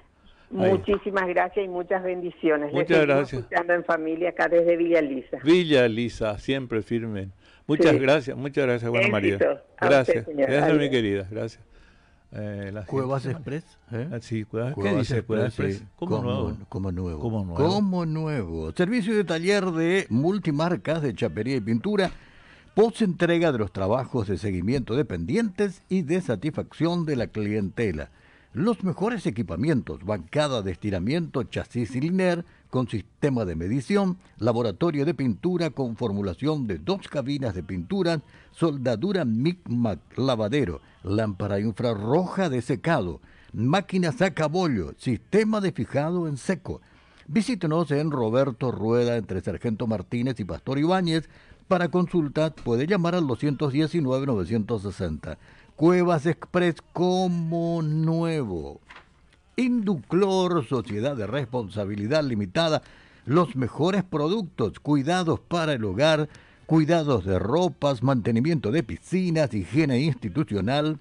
[0.51, 2.71] Muchísimas gracias y muchas bendiciones.
[2.71, 3.41] Muchas gracias.
[3.41, 5.39] escuchando en familia acá desde Villa Lisa.
[5.43, 7.29] Villa Lisa, siempre firme.
[7.67, 9.37] Muchas gracias, muchas gracias, Juana María.
[9.81, 11.74] Gracias, gracias mi querida, gracias.
[12.31, 13.63] Eh, Cuevas Express.
[13.91, 14.09] ¿eh?
[14.11, 15.83] Ah, sí, Cuevas, ¿Qué dice Cuevas Express?
[15.95, 16.57] Como, nuevo.
[16.69, 17.19] Como nuevo.
[17.55, 18.71] Como nuevo.
[18.73, 22.11] Servicio de taller de multimarcas de chapería y pintura.
[22.73, 28.09] Post entrega de los trabajos de seguimiento de pendientes y de satisfacción de la clientela.
[28.51, 35.13] Los mejores equipamientos, bancada de estiramiento, chasis y liner, con sistema de medición, laboratorio de
[35.13, 43.21] pintura con formulación de dos cabinas de pintura, soldadura MIC-MAC, lavadero, lámpara infrarroja de secado,
[43.53, 46.81] máquina sacabollo, sistema de fijado en seco.
[47.27, 51.29] Visítenos en Roberto Rueda entre Sargento Martínez y Pastor Ibáñez.
[51.69, 55.37] Para consultar puede llamar al 219-960.
[55.77, 58.81] Cuevas Express como nuevo.
[59.57, 62.81] Induclor, Sociedad de Responsabilidad Limitada,
[63.25, 66.29] los mejores productos, cuidados para el hogar,
[66.65, 70.99] cuidados de ropas, mantenimiento de piscinas, higiene institucional,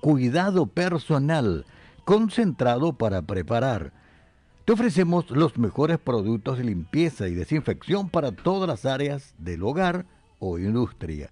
[0.00, 1.64] cuidado personal,
[2.04, 3.92] concentrado para preparar.
[4.64, 10.06] Te ofrecemos los mejores productos de limpieza y desinfección para todas las áreas del hogar
[10.38, 11.30] o industria.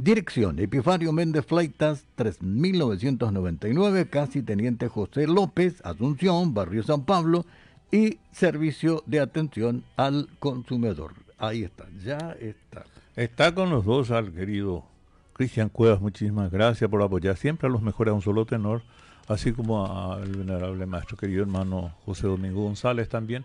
[0.00, 7.44] Dirección, Epifanio Méndez Fleitas, 3999, casi Teniente José López, Asunción, Barrio San Pablo,
[7.90, 11.14] y Servicio de Atención al Consumidor.
[11.36, 12.84] Ahí está, ya está.
[13.16, 14.84] Está con los dos al querido
[15.32, 18.82] Cristian Cuevas, muchísimas gracias por apoyar siempre a los mejores a un solo tenor,
[19.26, 23.44] así como al venerable maestro querido hermano José Domingo González también,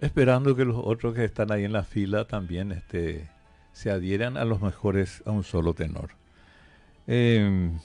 [0.00, 3.28] esperando que los otros que están ahí en la fila también este,
[3.74, 6.10] se adhieran a los mejores a un solo tenor.
[7.06, 7.78] Em,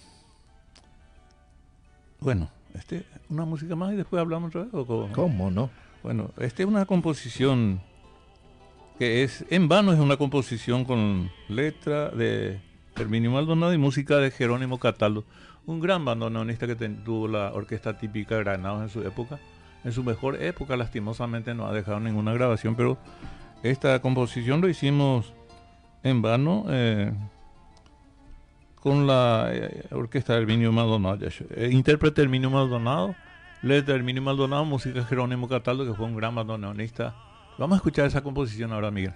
[2.22, 4.74] bueno, este, una música más y después hablamos otra vez.
[4.74, 5.52] ¿o cómo?
[5.52, 5.70] no?
[6.04, 7.82] Bueno, esta es una composición
[8.98, 12.62] que es, en vano es una composición con letra de
[12.96, 15.26] Herminio Maldonado y música de Jerónimo Cataldo,
[15.66, 19.40] un gran bandoneonista que tuvo la orquesta típica de Granados en su época.
[19.84, 22.98] En su mejor época, lastimosamente, no ha dejado ninguna grabación, pero
[23.64, 25.34] esta composición lo hicimos
[26.04, 27.12] en vano eh,
[28.76, 33.16] con la eh, orquesta del Minio Maldonado, eh, intérprete Herminio Maldonado,
[33.62, 37.16] letra Herminio Maldonado, música Jerónimo Cataldo, que fue un gran bandoneonista.
[37.58, 39.14] Vamos a escuchar esa composición ahora, Miguel.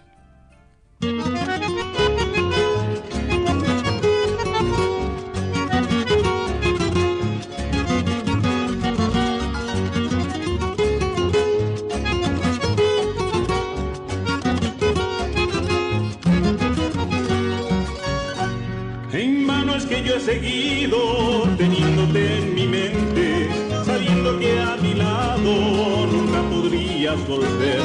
[20.23, 23.49] Seguido teniéndote en mi mente,
[23.83, 27.81] sabiendo que a mi lado nunca podrías volver.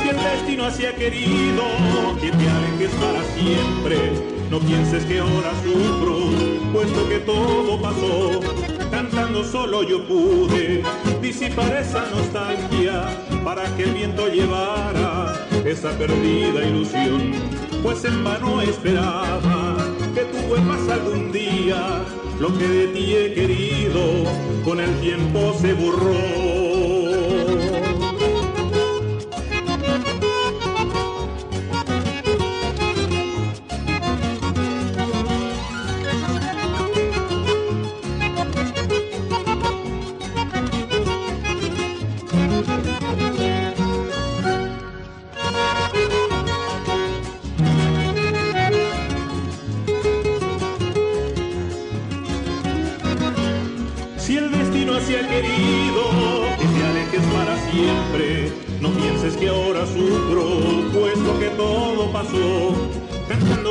[0.00, 1.64] Si el destino así ha querido
[2.20, 3.96] que te alejes para siempre,
[4.50, 6.16] no pienses que ahora sufro,
[6.72, 8.40] puesto que todo pasó.
[8.90, 10.82] Cantando solo yo pude
[11.20, 13.08] disipar esa nostalgia
[13.44, 15.34] para que el viento llevara
[15.64, 17.32] esa perdida ilusión,
[17.82, 19.59] pues en vano esperaba
[20.50, 22.04] vuelvas algún día,
[22.40, 24.24] lo que de ti he querido,
[24.64, 26.59] con el tiempo se borró.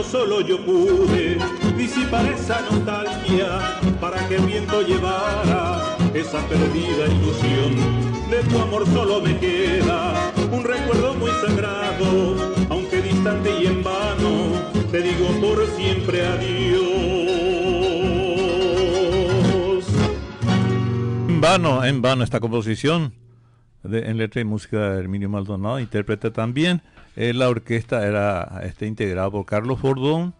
[0.03, 1.37] Solo yo pude
[1.77, 7.75] disipar esa nostalgia para que el viento llevara esa perdida ilusión.
[8.29, 12.35] De tu amor solo me queda un recuerdo muy sagrado,
[12.69, 14.53] aunque distante y en vano,
[14.91, 16.89] te digo por siempre adiós.
[21.27, 23.18] En vano, en vano esta composición
[23.83, 26.81] de, en letra y música de Herminio Maldonado, intérprete también.
[27.15, 30.33] Eh, la orquesta era este, integrada por Carlos Bordón,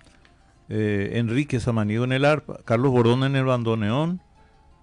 [0.69, 4.21] eh, Enrique Samaniego en el arpa, Carlos Bordón en el bandoneón,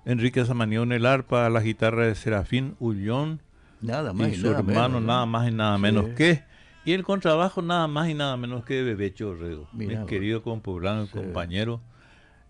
[0.04, 3.40] Enrique Samaniego en el arpa, la guitarra de Serafín Ullón,
[3.80, 6.42] nada más y, su hermano nada más y nada menos que,
[6.84, 11.80] y el contrabajo nada más y nada menos que Bebecho Orrego, mi querido compoblano, compañero,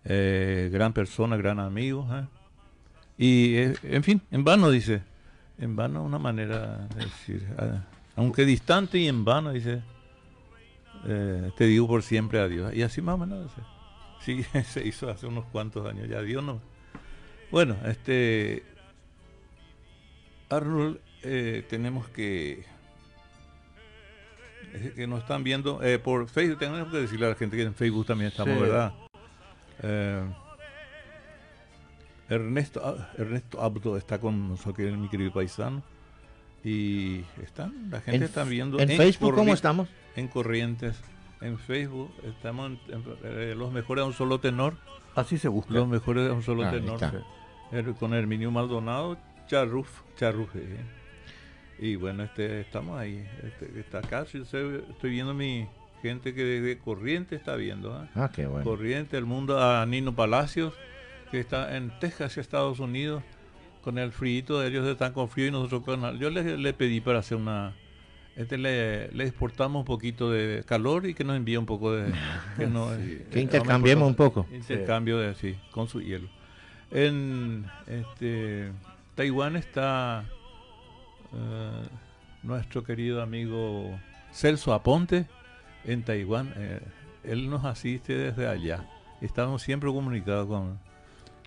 [0.03, 2.07] eh, gran persona, gran amigo.
[3.17, 5.01] Y en fin, en vano dice,
[5.59, 7.47] en vano una manera de decir.
[7.57, 7.83] Ah,
[8.15, 9.81] aunque distante y en vano, dice,
[11.05, 12.73] eh, te digo por siempre adiós.
[12.73, 13.51] Y así más o menos,
[14.21, 16.61] sí, se hizo hace unos cuantos años, ya Dios no.
[17.51, 18.63] Bueno, este,
[20.49, 22.65] Arnold, eh, tenemos que,
[24.95, 27.73] que nos están viendo eh, por Facebook, tenemos que decirle a la gente que en
[27.73, 28.93] Facebook también estamos, ¿verdad?
[32.29, 35.83] Ernesto, ah, Ernesto Abdo está con nosotros, mi querido paisano.
[36.63, 38.79] Y están, la gente está viendo.
[38.79, 39.87] ¿En, Facebook cómo estamos?
[40.15, 40.99] En Corrientes.
[41.39, 44.75] En Facebook estamos en, eh, los mejores a un solo tenor.
[45.15, 45.73] Así se busca.
[45.73, 46.99] Los mejores a un solo tenor.
[47.99, 49.17] con Herminio Maldonado,
[49.47, 50.55] Charruf, Charruf.
[50.55, 50.77] Eh.
[51.79, 53.25] Y bueno, este estamos ahí.
[53.43, 55.67] Este, está acá, estoy viendo mi
[56.01, 57.93] gente que de Corrientes está viendo.
[57.93, 58.09] ¿ah?
[58.15, 58.63] ah, qué bueno.
[58.63, 60.73] Corriente, el mundo a Nino Palacios,
[61.31, 63.23] que está en Texas, Estados Unidos
[63.87, 67.19] con el frío de ellos están con frío y nosotros con yo le, pedí para
[67.19, 67.73] hacer una
[68.35, 72.11] este le, exportamos un poquito de calor y que nos envíe un poco de
[72.57, 72.89] que, no,
[73.31, 74.45] que intercambiemos un poco.
[74.51, 76.27] Intercambio de sí con su hielo.
[76.91, 78.71] En este
[79.15, 80.25] Taiwán está
[81.33, 81.87] eh,
[82.43, 83.97] nuestro querido amigo
[84.33, 85.27] Celso Aponte
[85.85, 86.53] en Taiwán.
[86.57, 86.81] Eh,
[87.23, 88.85] él nos asiste desde allá.
[89.21, 90.86] Estamos siempre comunicados con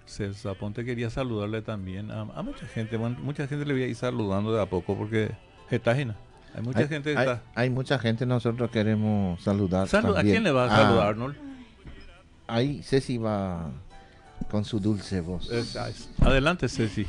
[0.06, 2.98] Celso Aponte quería saludarle también a, mucha gente.
[2.98, 5.30] mucha gente le voy a ir saludando de a poco porque
[5.70, 7.42] está Hay mucha gente está.
[7.54, 9.88] Hay mucha gente nosotros queremos saludar.
[10.16, 11.36] ¿A quién le va a ah, saludar, Arnold?
[12.46, 13.70] Ahí Ceci va
[14.50, 15.50] con su dulce voz.
[16.20, 17.06] Adelante, Ceci.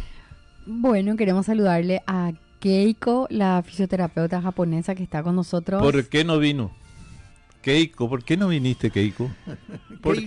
[0.65, 5.81] Bueno, queremos saludarle a Keiko, la fisioterapeuta japonesa que está con nosotros.
[5.81, 6.71] ¿Por qué no vino?
[7.61, 9.29] Keiko, ¿por qué no viniste, Keiko?
[10.01, 10.17] ¿Por,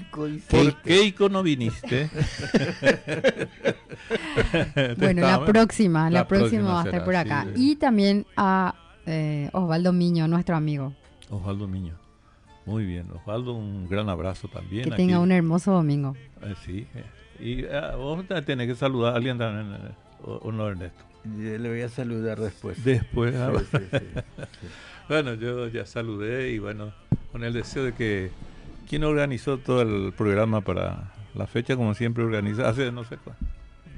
[0.49, 2.09] ¿por Keiko no viniste?
[4.97, 7.47] bueno, la próxima, la, próxima, va a estar por acá.
[7.57, 8.75] Y también a
[9.07, 10.95] eh, Osvaldo Miño, nuestro amigo.
[11.29, 11.99] Osvaldo Miño.
[12.67, 14.89] Muy bien, Osvaldo, un gran abrazo también.
[14.89, 16.17] Que tenga un hermoso domingo.
[16.43, 17.05] Eh, sí, eh.
[17.41, 21.05] y ah, vos tenés que saludar a alguien también, o, no Ernesto.
[21.25, 22.83] le voy a saludar después.
[22.83, 23.53] Después, ah,
[25.09, 26.95] Bueno, yo ya saludé y bueno,
[27.35, 28.31] con el deseo de que
[28.89, 33.45] quien organizó todo el programa para la fecha, como siempre organiza, hace no sé cuánto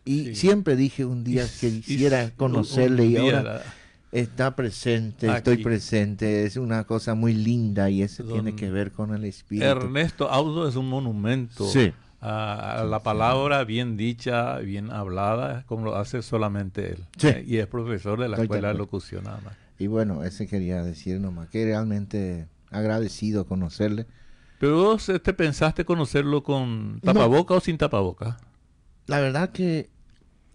[0.05, 3.63] y, siempre dije un día que quisiera conocerle y ahora
[4.11, 9.13] está presente, estoy presente, es una cosa muy linda y eso tiene que ver con
[9.13, 9.65] el espíritu.
[9.65, 11.67] Ernesto Audo es un monumento.
[11.67, 17.45] Sí a, la palabra bien dicha, bien hablada, como lo hace solamente él.
[17.47, 19.55] Y es profesor de la escuela de locución nada más.
[19.79, 24.05] Y bueno, ese quería decir nomás, que realmente agradecido conocerle.
[24.59, 28.37] Pero vos te este, pensaste conocerlo con tapaboca o sin tapaboca?
[29.07, 29.89] La verdad que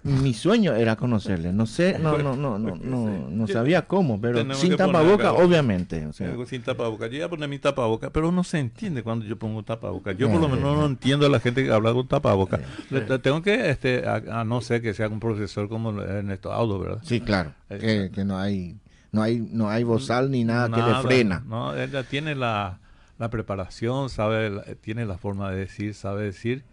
[0.06, 1.52] mi sueño era conocerle.
[1.52, 6.06] No sé, no, no, no, no, no, no sabía cómo, pero sin tapaboca, obviamente.
[6.06, 6.32] O sea.
[6.46, 7.08] Sin tapaboca.
[7.08, 10.12] Yo iba a poner mi tapaboca, pero no se entiende cuando yo pongo tapaboca.
[10.12, 12.60] Yo por lo menos no entiendo a la gente que habla con tapaboca.
[13.22, 17.00] tengo que, este, a, no ser que sea un profesor como Ernesto Audo, ¿verdad?
[17.02, 17.52] Sí, claro.
[17.68, 18.76] Que, que, no hay,
[19.10, 21.42] no hay, no hay bozal ni nada, que le frena.
[21.46, 22.78] No, ella tiene la,
[23.18, 26.64] la preparación, sabe, tiene la forma de decir, sabe decir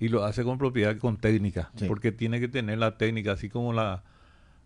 [0.00, 3.74] y lo hace con propiedad, con técnica, porque tiene que tener la técnica, así como
[3.74, 4.02] la,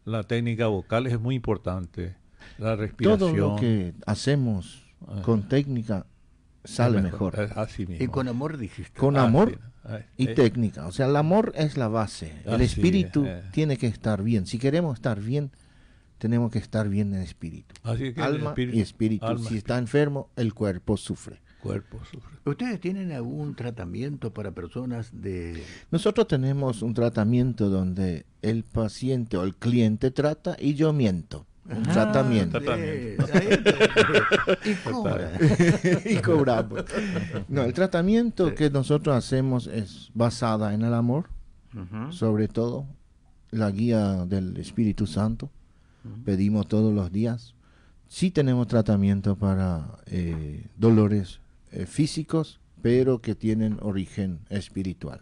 [0.05, 2.17] la técnica vocal es muy importante,
[2.57, 3.33] la respiración.
[3.33, 5.23] Todo lo que hacemos ah.
[5.23, 6.07] con técnica
[6.63, 7.39] sale mejor.
[7.57, 8.05] Así mismo.
[8.05, 8.99] Y con amor dijiste.
[8.99, 9.59] Con amor
[10.17, 10.35] y eh.
[10.35, 10.87] técnica.
[10.87, 12.33] O sea, el amor es la base.
[12.45, 13.43] El espíritu eh.
[13.51, 14.47] tiene que estar bien.
[14.47, 15.51] Si queremos estar bien,
[16.19, 17.75] tenemos que estar bien en espíritu.
[17.83, 19.37] Alma y espíritu.
[19.39, 22.39] si está enfermo, el cuerpo sufre cuerpo sufre.
[22.45, 25.63] ¿Ustedes tienen algún tratamiento para personas de...?
[25.91, 31.47] Nosotros tenemos un tratamiento donde el paciente o el cliente trata y yo miento.
[31.69, 32.59] Un tratamiento.
[34.65, 35.33] y, cobra.
[36.05, 36.85] y cobramos.
[37.49, 41.31] No, el tratamiento que nosotros hacemos es basada en el amor,
[42.11, 42.87] sobre todo
[43.51, 45.51] la guía del Espíritu Santo.
[46.27, 47.55] Pedimos todos los días.
[48.09, 51.41] Sí tenemos tratamiento para eh, dolores
[51.75, 55.21] eh, físicos, pero que tienen origen espiritual.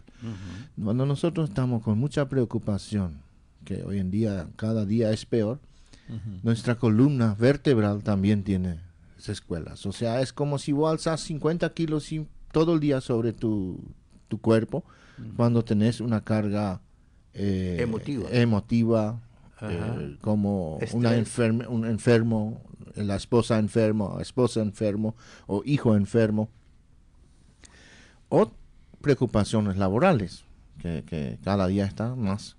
[0.81, 3.21] Cuando nosotros estamos con mucha preocupación,
[3.65, 5.59] que hoy en día cada día es peor,
[6.43, 8.79] nuestra columna vertebral también tiene
[9.29, 9.85] escuelas.
[9.85, 12.09] O sea, es como si vos alzas 50 kilos
[12.51, 13.79] todo el día sobre tu,
[14.27, 14.83] tu cuerpo
[15.35, 16.81] cuando tenés una carga
[17.33, 19.21] eh, emotiva, emotiva
[19.61, 21.11] eh, como una
[21.69, 22.61] un enfermo,
[22.95, 25.15] la esposa enfermo, esposa enfermo
[25.47, 26.49] o hijo enfermo,
[28.29, 28.51] o
[29.01, 30.43] preocupaciones laborales,
[30.81, 32.55] que, cada día están más.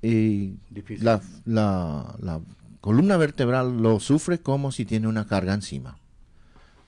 [0.00, 0.54] Y
[1.00, 2.40] la, la,
[2.80, 5.98] columna vertebral lo sufre como si tiene una carga encima.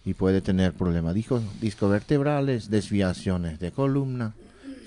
[0.05, 4.35] Y puede tener problemas disco, disco vertebrales, desviaciones de columna,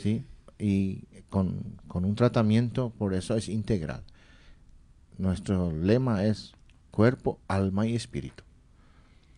[0.01, 0.23] ¿sí?
[0.59, 1.55] Y con,
[1.87, 4.03] con un tratamiento, por eso es integral.
[5.17, 6.53] Nuestro lema es
[6.97, 8.43] cuerpo, alma y espíritu.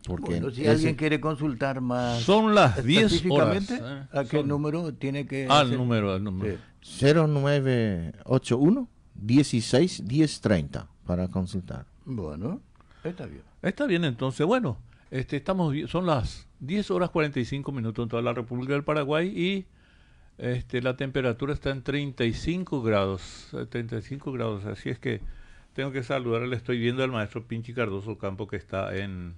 [0.08, 4.08] Porque si alguien quiere consultar más son las 10 horas ¿eh?
[4.14, 6.58] a qué número tiene que al número al número.
[7.02, 11.86] 0981 16 1030 para consultar.
[12.06, 12.62] Bueno
[13.04, 13.42] está bien.
[13.62, 14.78] Está bien entonces bueno
[15.12, 19.66] Este, estamos, son las 10 horas 45 minutos en toda la República del Paraguay y
[20.38, 25.20] este, la temperatura está en 35 grados, 35 grados, así es que
[25.80, 29.38] tengo que saludar, le estoy viendo al maestro Pinchi Cardoso Campo que está en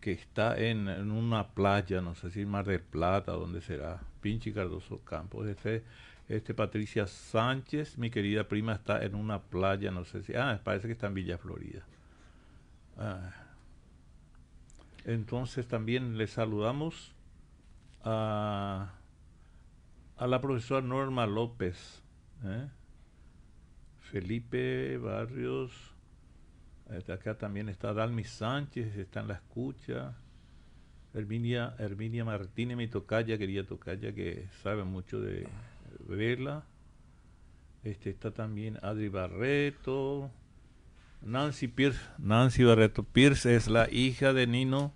[0.00, 4.00] que está en, una playa, no sé si Mar del Plata, ¿dónde será?
[4.22, 5.46] Pinchi Cardoso Campos.
[5.46, 5.84] Este,
[6.30, 10.34] este Patricia Sánchez, mi querida prima, está en una playa, no sé si.
[10.34, 11.82] Ah, parece que está en Villa Florida.
[12.96, 13.30] Ah.
[15.04, 17.14] Entonces también le saludamos
[18.02, 18.94] a,
[20.16, 22.02] a la profesora Norma López,
[22.44, 22.66] ¿eh?
[24.14, 25.72] Felipe Barrios.
[26.88, 30.14] Este, acá también está Dalmi Sánchez, está en la escucha.
[31.14, 35.48] Herminia, Herminia Martínez, mi tocaya, quería tocaya, que sabe mucho de
[36.06, 36.62] vela.
[37.82, 40.30] Este, está también Adri Barreto.
[41.20, 44.94] Nancy Pierce, Nancy Barreto Pierce es la hija de Nino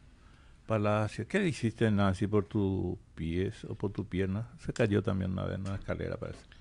[0.69, 1.27] Palacio.
[1.27, 4.49] ¿Qué hiciste Nancy por tu pies o por tu pierna?
[4.61, 6.58] Se cayó también una vez en una escalera, parece.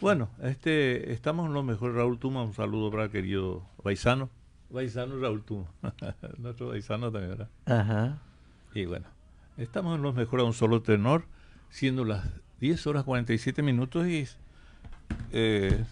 [0.00, 1.94] Bueno, este, estamos en lo mejor.
[1.94, 4.30] Raúl Tuma, un saludo para el querido paisano.
[4.70, 5.66] Baizano Raúl tú.
[6.38, 7.48] Nuestro Baizano también, ¿verdad?
[7.66, 8.18] Ajá.
[8.72, 9.06] Y bueno,
[9.58, 11.24] estamos en los mejores a un solo tenor,
[11.68, 12.24] siendo las
[12.60, 14.26] 10 horas 47 minutos y
[15.32, 15.84] eh,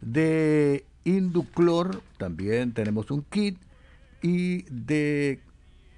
[0.00, 3.56] De Induclor también tenemos un kit
[4.22, 5.38] y de...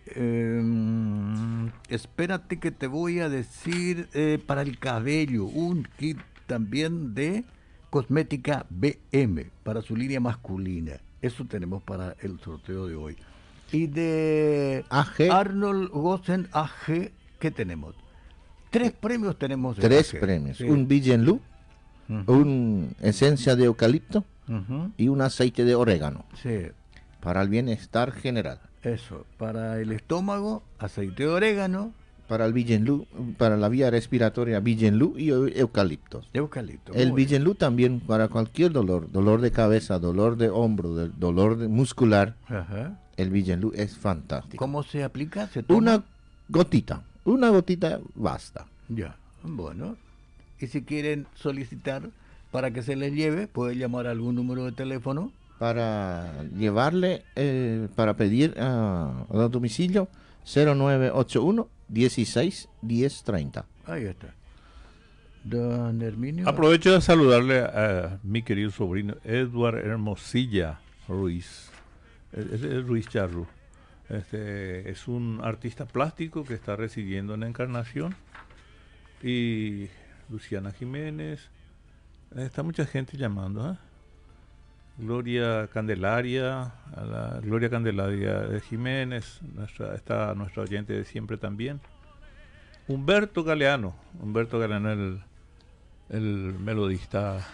[0.08, 7.46] Em, espérate que te voy a decir eh, para el cabello, un kit también de
[7.88, 11.00] cosmética BM para su línea masculina.
[11.22, 13.16] Eso tenemos para el sorteo de hoy.
[13.72, 17.94] Y de Arnold Gossen AG, ¿qué tenemos?
[18.70, 19.76] Tres premios tenemos.
[19.76, 20.60] Tres premios.
[20.60, 21.40] Un Bigenlu,
[22.08, 24.24] un esencia de eucalipto
[24.96, 26.24] y un aceite de orégano.
[26.42, 26.68] Sí.
[27.20, 28.60] Para el bienestar general.
[28.82, 29.26] Eso.
[29.36, 31.92] Para el estómago, aceite de orégano.
[32.28, 33.06] Para el Bigenlu,
[33.38, 36.22] para la vía respiratoria, Bigenlu y eucalipto.
[36.32, 36.92] Eucalipto.
[36.92, 42.34] El Bigenlu también para cualquier dolor, dolor de cabeza, dolor de hombro, dolor muscular.
[42.48, 44.56] Ajá el Villenlú es fantástico.
[44.56, 45.48] ¿Cómo se aplica?
[45.68, 46.04] Una
[46.48, 48.66] gotita, una gotita basta.
[48.88, 49.96] Ya, bueno.
[50.60, 52.10] Y si quieren solicitar
[52.50, 55.32] para que se les lleve, puede llamar a algún número de teléfono.
[55.58, 60.08] Para llevarle, eh, para pedir a, domicilio
[60.44, 63.66] 0981 16 1030.
[63.86, 64.34] Ahí está.
[65.44, 66.48] Don Herminio.
[66.48, 71.70] Aprovecho de saludarle a mi querido sobrino Edward Hermosilla Ruiz
[72.36, 73.46] es, Ruiz Charru.
[74.08, 78.14] Este, es un artista plástico que está residiendo en Encarnación.
[79.22, 79.88] Y
[80.28, 81.48] Luciana Jiménez.
[82.36, 83.72] Está mucha gente llamando.
[83.72, 83.76] ¿eh?
[84.98, 86.72] Gloria Candelaria,
[87.42, 91.80] Gloria Candelaria de Jiménez, nuestra, está nuestro oyente de siempre también.
[92.88, 95.20] Humberto Galeano, Humberto Galeano, el,
[96.08, 97.46] el melodista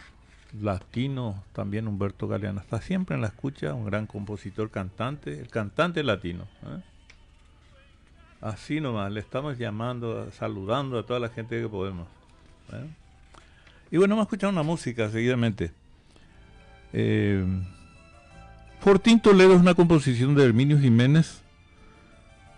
[0.61, 2.61] latino, también Humberto Galeano.
[2.61, 6.45] Está siempre en la escucha, un gran compositor, cantante, el cantante latino.
[6.63, 6.83] ¿eh?
[8.41, 12.07] Así nomás, le estamos llamando, saludando a toda la gente que podemos.
[12.73, 12.87] ¿eh?
[13.91, 15.73] Y bueno, vamos a escuchar una música seguidamente.
[16.93, 17.45] Eh,
[18.81, 21.43] Fortín Toledo es una composición de Herminio Jiménez,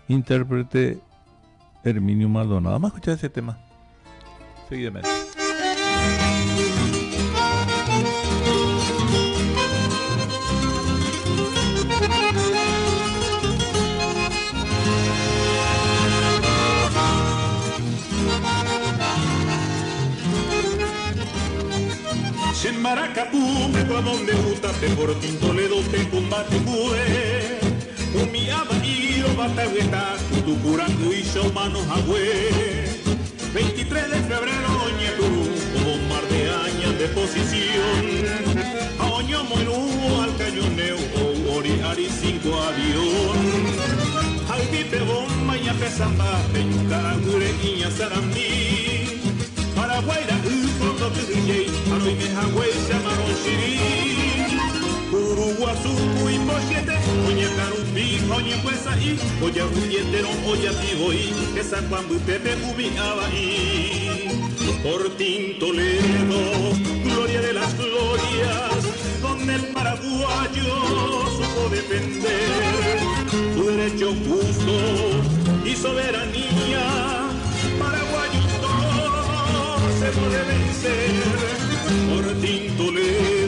[0.07, 0.99] intérprete
[1.83, 2.73] Herminio Maldonado.
[2.73, 3.57] Vamos a escuchar ese tema
[4.67, 5.09] seguidamente.
[24.81, 27.59] Donde gusta, te por Toledo, te combate fue.
[28.21, 30.15] Humiaba y lo batagueta,
[30.45, 32.85] tu curando y show manos agüe.
[33.53, 34.69] 23 de febrero,
[34.99, 35.23] Ñetú,
[35.73, 38.03] como mar de posición.
[38.99, 40.97] A Oño Moinú, al cañoneo,
[41.55, 43.65] Ori Ari 5 avión.
[44.49, 49.21] Al pipe bomba, y a pesamba, peñuca, gureña, sarandí.
[49.75, 54.24] Paraguayra, ufondo que DJ, Hanoi me Hawái, llamaron
[55.11, 55.15] Shiri.
[55.15, 55.89] Uruguasu,
[56.19, 56.97] muy pochete,
[57.27, 64.27] oñe carumbi, oñe pues ahí, oye ruñetero, oye tiboi, esa cuando te te ubiaba ahí.
[64.83, 70.75] Por Tintoledo, gloria de las glorias, donde el paraguayo
[71.37, 72.99] supo defender
[73.55, 74.73] su derecho justo
[75.65, 77.29] y soberanía.
[77.79, 81.35] Paraguayos todos se puede vencer.
[82.09, 83.44] Por Tintoledo,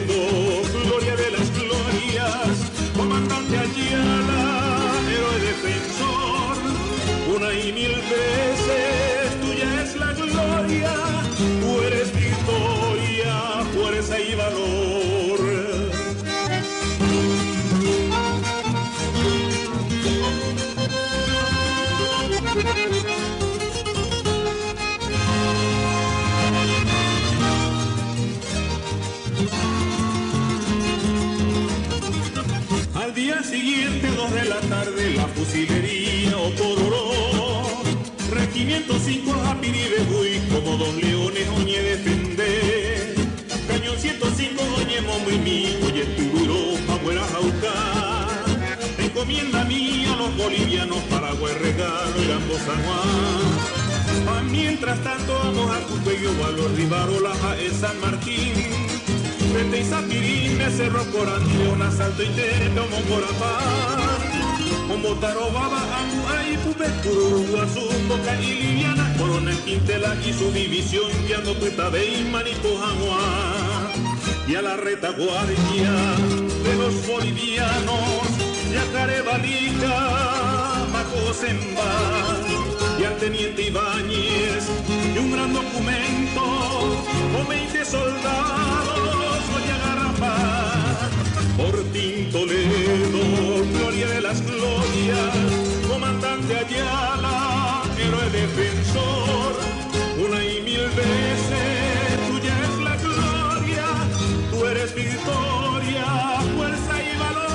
[7.38, 10.92] una y mil veces tuya es la gloria,
[11.60, 15.38] tú eres victoria, fuerza y valor.
[32.94, 36.87] Al día siguiente, dos de la tarde, la fusilería o pororó.
[38.30, 43.14] Regimiento 5 a Piribebuy, como dos leones oñe defender.
[43.66, 48.68] Cañón 105 oñe momo y mi, oye tururo, abuela jauca.
[48.98, 54.26] Encomienda mía a los bolivianos, Paraguay regalo y ambos San Juan.
[54.26, 58.52] Pa' mientras tanto vamos a Cucuello, a los Rivarolas, a San Martín.
[59.52, 61.26] Frente y Zapirín, me cerró por
[61.72, 62.98] un asalto y te tomo
[64.88, 65.08] por apar.
[65.08, 71.54] Como Tarobaba, Amu, y Pupecuru, Guazú, Boca y Liliana, Coronel Quintela y su división, Yando
[71.54, 73.92] Petabe y Manipo Jaguá.
[74.46, 75.92] Y a la retaguardia
[76.64, 78.28] de los bolivianos,
[78.72, 82.36] Yacaré Balica, Macozemba
[82.98, 84.68] y al teniente Ibáñez
[85.14, 86.42] y un gran documento
[87.32, 89.37] con 20 soldados
[91.58, 93.18] por Tintoledo,
[93.72, 95.34] gloria de las glorias,
[95.90, 99.56] comandante Ayala, héroe defensor,
[100.24, 103.86] una y mil veces tuya es la gloria,
[104.52, 106.04] tú eres victoria,
[106.56, 107.48] fuerza y valor.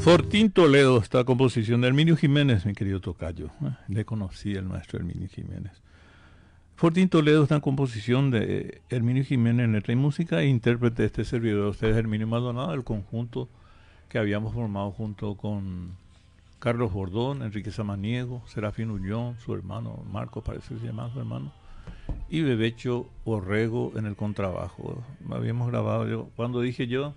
[0.00, 3.46] Fortín Toledo, esta composición de Herminio Jiménez, mi querido Tocayo.
[3.64, 3.70] ¿eh?
[3.88, 5.72] Le conocí el maestro Herminio Jiménez.
[6.82, 11.06] Fortín Toledo es una composición de Herminio Jiménez en letra y música e intérprete de
[11.06, 13.48] este servidor de ustedes, Herminio Maldonado, el conjunto
[14.08, 15.92] que habíamos formado junto con
[16.58, 21.52] Carlos Bordón, Enrique Samaniego, Serafín Ullón, su hermano Marcos, parece que se llama su hermano,
[22.28, 25.04] y Bebecho Orrego en el contrabajo.
[25.30, 27.14] Habíamos grabado yo, cuando dije yo,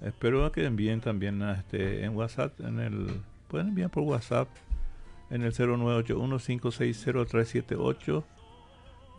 [0.00, 4.48] Espero que envíen también este, en WhatsApp, en el, pueden enviar por WhatsApp
[5.30, 8.24] en el 0981-560-378.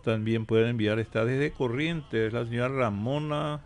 [0.04, 3.62] También pueden enviar, está desde Corrientes, la señora Ramona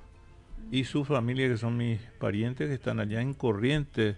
[0.70, 4.18] y su familia, que son mis parientes que están allá en Corrientes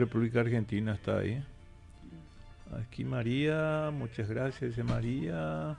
[0.00, 1.42] República Argentina está ahí.
[2.82, 5.76] Aquí María, muchas gracias, María.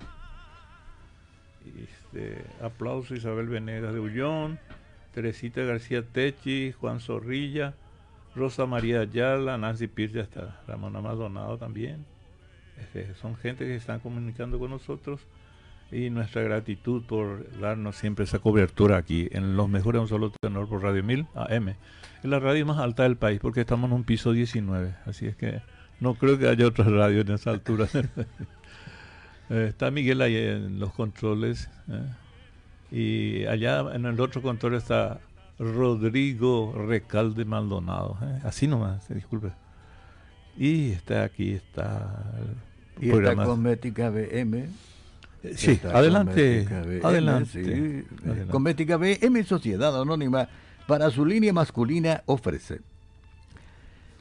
[1.65, 4.59] Este, aplauso Isabel Venegas de Ullón,
[5.13, 7.73] Teresita García Techi, Juan Zorrilla,
[8.35, 12.05] Rosa María Ayala, Nancy Pierce ya está, Ramona Maldonado también.
[12.77, 15.21] Este, son gente que están comunicando con nosotros
[15.91, 20.67] y nuestra gratitud por darnos siempre esa cobertura aquí en los mejores un solo tenor
[20.67, 21.75] por Radio 1000 AM.
[22.23, 25.35] Es la radio más alta del país porque estamos en un piso 19, así es
[25.35, 25.61] que
[25.99, 27.87] no creo que haya otra radio en esa altura.
[29.49, 32.05] Eh, está Miguel ahí en los controles ¿eh?
[32.89, 35.19] y allá en el otro control está
[35.59, 38.39] Rodrigo Recalde Maldonado, ¿eh?
[38.45, 39.51] así nomás, disculpe.
[40.55, 42.23] Y está aquí, está...
[43.01, 44.69] Y esta cosmética BM
[45.55, 46.67] Sí, adelante.
[47.03, 48.05] Adelante.
[48.05, 48.47] Sí.
[48.49, 50.47] Cosmética BM Sociedad Anónima
[50.91, 52.81] para su línea masculina ofrece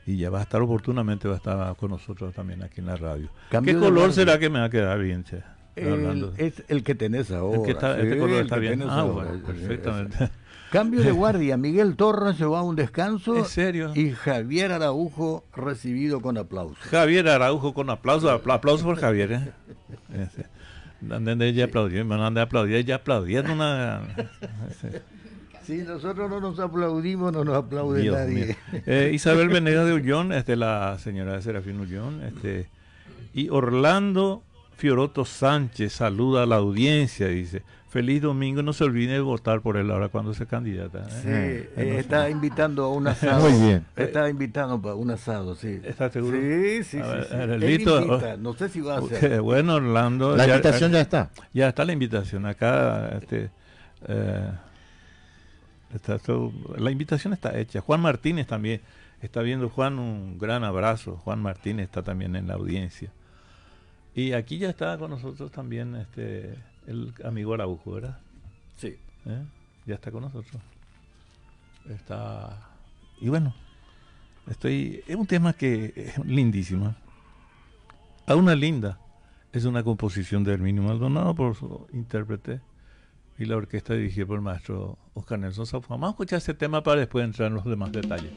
[0.05, 2.95] Y ya va a estar oportunamente, va a estar con nosotros también aquí en la
[2.95, 3.29] radio.
[3.49, 5.41] ¿Qué color será que me va a quedar bien, che?
[5.75, 7.59] es el que tenés ahora.
[7.59, 8.83] El que está, este color está bien.
[8.87, 10.29] Ah, bueno, perfectamente.
[10.71, 13.37] Cambio de guardia, Miguel Torres se va a un descanso.
[13.37, 13.91] ¿En serio?
[13.95, 16.77] Y Javier Araujo recibido con aplauso.
[16.89, 19.31] Javier Araujo con aplauso, aplauso por Javier.
[19.33, 20.27] ¿eh?
[21.09, 24.01] Ande ella aplaudió, me anda aplaudiendo, ella aplaudiendo una...
[25.63, 28.57] Si nosotros no nos aplaudimos, no nos aplaude nadie.
[28.85, 32.67] Eh, Isabel Venegas de Ullón, este, la señora de Serafín Ullón, este,
[33.33, 34.43] y Orlando
[34.75, 37.63] Fioroto Sánchez saluda a la audiencia, dice.
[37.91, 40.99] Feliz domingo, no se olvide de votar por él ahora cuando se candidata.
[41.25, 41.67] ¿eh?
[41.75, 43.49] Sí, eh, está invitando a un asado.
[43.49, 43.85] Muy bien.
[43.97, 45.81] Está invitando a un asado, sí.
[45.83, 46.37] ¿Está seguro?
[46.39, 47.85] Sí, sí, sí.
[48.39, 49.41] no sé si va a ser.
[49.41, 50.37] Bueno, Orlando.
[50.37, 51.31] La invitación ya está.
[51.53, 53.09] Ya está la invitación acá.
[53.17, 53.49] Este,
[54.07, 54.49] eh,
[55.93, 56.19] está
[56.77, 57.81] la invitación está hecha.
[57.81, 58.81] Juan Martínez también
[59.21, 59.69] está viendo.
[59.69, 61.17] Juan, un gran abrazo.
[61.17, 63.11] Juan Martínez está también en la audiencia.
[64.13, 66.55] Y aquí ya está con nosotros también este
[66.87, 68.19] el amigo Araujo, ¿verdad?
[68.75, 68.97] Sí.
[69.25, 69.43] ¿Eh?
[69.85, 70.61] Ya está con nosotros.
[71.89, 72.69] Está.
[73.19, 73.53] Y bueno,
[74.49, 75.03] estoy.
[75.07, 76.95] Es un tema que es lindísimo.
[78.27, 78.99] A una linda.
[79.53, 82.61] Es una composición de Herminio Maldonado por su intérprete
[83.41, 85.95] y la orquesta dirigida por el maestro Oscar Nelson Saufa.
[85.95, 88.31] Vamos a escuchar ese tema para después entrar en los demás detalles.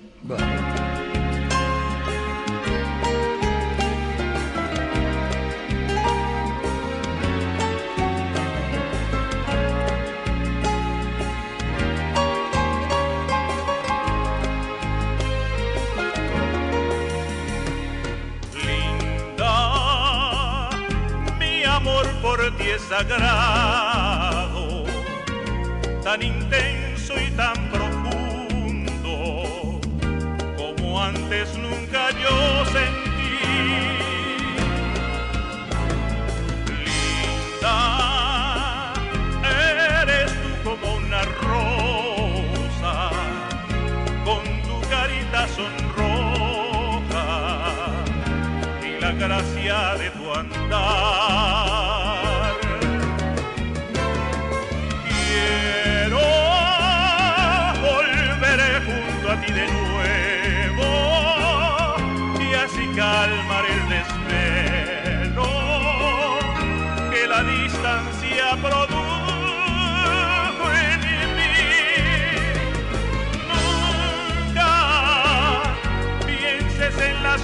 [22.88, 23.73] sagrado,
[26.14, 29.10] tan intenso y tan profundo,
[30.56, 33.10] como antes nunca yo sentí.
[36.84, 38.13] Linda,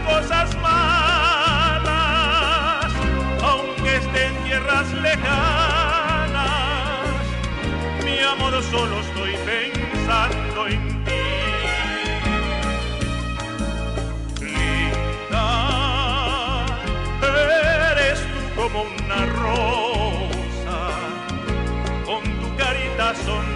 [0.05, 0.84] cosas malas,
[3.42, 6.51] aunque estén tierras lejanas.
[8.05, 11.11] Mi amor, solo estoy pensando en ti.
[18.61, 20.90] como una rosa,
[22.05, 23.46] con tu carita sonroja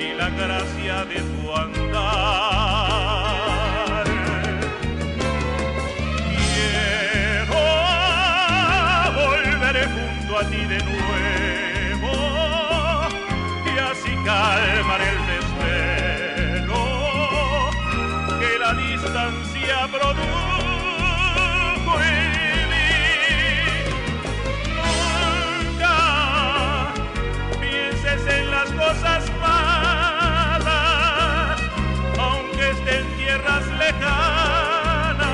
[0.00, 1.33] y la gracia de
[19.04, 22.88] sustancia produjo en mí.
[25.66, 25.96] Nunca
[27.60, 31.60] pienses en las cosas malas,
[32.18, 35.24] aunque esté en tierras lejanas.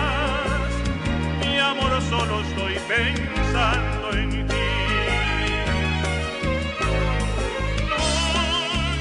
[1.41, 4.55] Mi amor, solo estoy pensando en ti.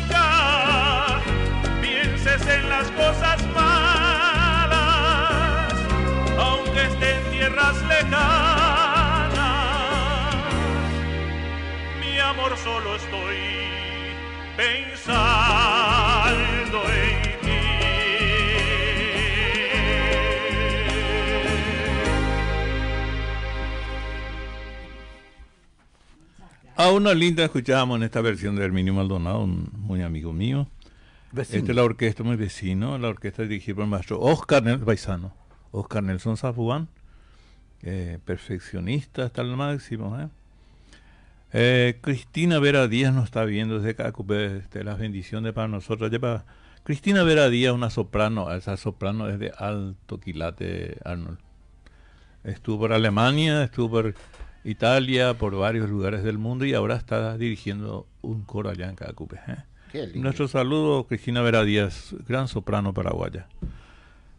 [0.07, 1.21] Nunca
[1.81, 3.38] pienses en las cosas
[7.49, 9.39] tierras lejanas.
[11.99, 13.37] Mi amor, solo estoy
[14.57, 14.81] pensando
[16.89, 17.49] en ti.
[26.75, 30.67] A una linda escuchábamos en esta versión de Herminio Maldonado, un muy amigo mío.
[31.35, 35.33] Esta es la orquesta, muy vecino, la orquesta dirigida por el maestro Oscar Nelson Baisano.
[35.71, 36.87] Oscar Nelson Zafuán,
[37.83, 40.19] eh, perfeccionista hasta el máximo.
[40.19, 40.27] ¿eh?
[41.51, 46.11] Eh, Cristina Vera Díaz nos está viendo desde Cacupe, este, las bendiciones para nosotros.
[46.11, 46.45] Lleva
[46.83, 51.39] Cristina Vera Díaz, una soprano, esa soprano es de alto quilate, Arnold.
[52.43, 54.15] Estuvo por Alemania, estuvo por
[54.63, 59.39] Italia, por varios lugares del mundo y ahora está dirigiendo un coro allá en Cacupe.
[59.47, 60.11] ¿eh?
[60.15, 63.47] Nuestro saludo, Cristina Vera Díaz, gran soprano paraguaya.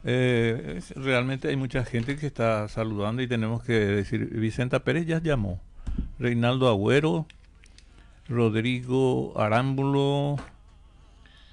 [0.04, 5.20] Eh, realmente hay mucha gente que está saludando y tenemos que decir, Vicenta Pérez ya
[5.20, 5.60] llamó.
[6.18, 7.26] Reinaldo Agüero,
[8.28, 10.36] Rodrigo Arámbulo,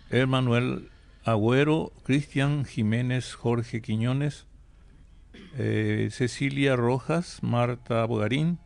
[0.09, 0.89] Emanuel
[1.25, 4.45] Agüero, Cristian Jiménez, Jorge Quiñones,
[5.57, 8.59] eh, Cecilia Rojas, Marta Bogarín,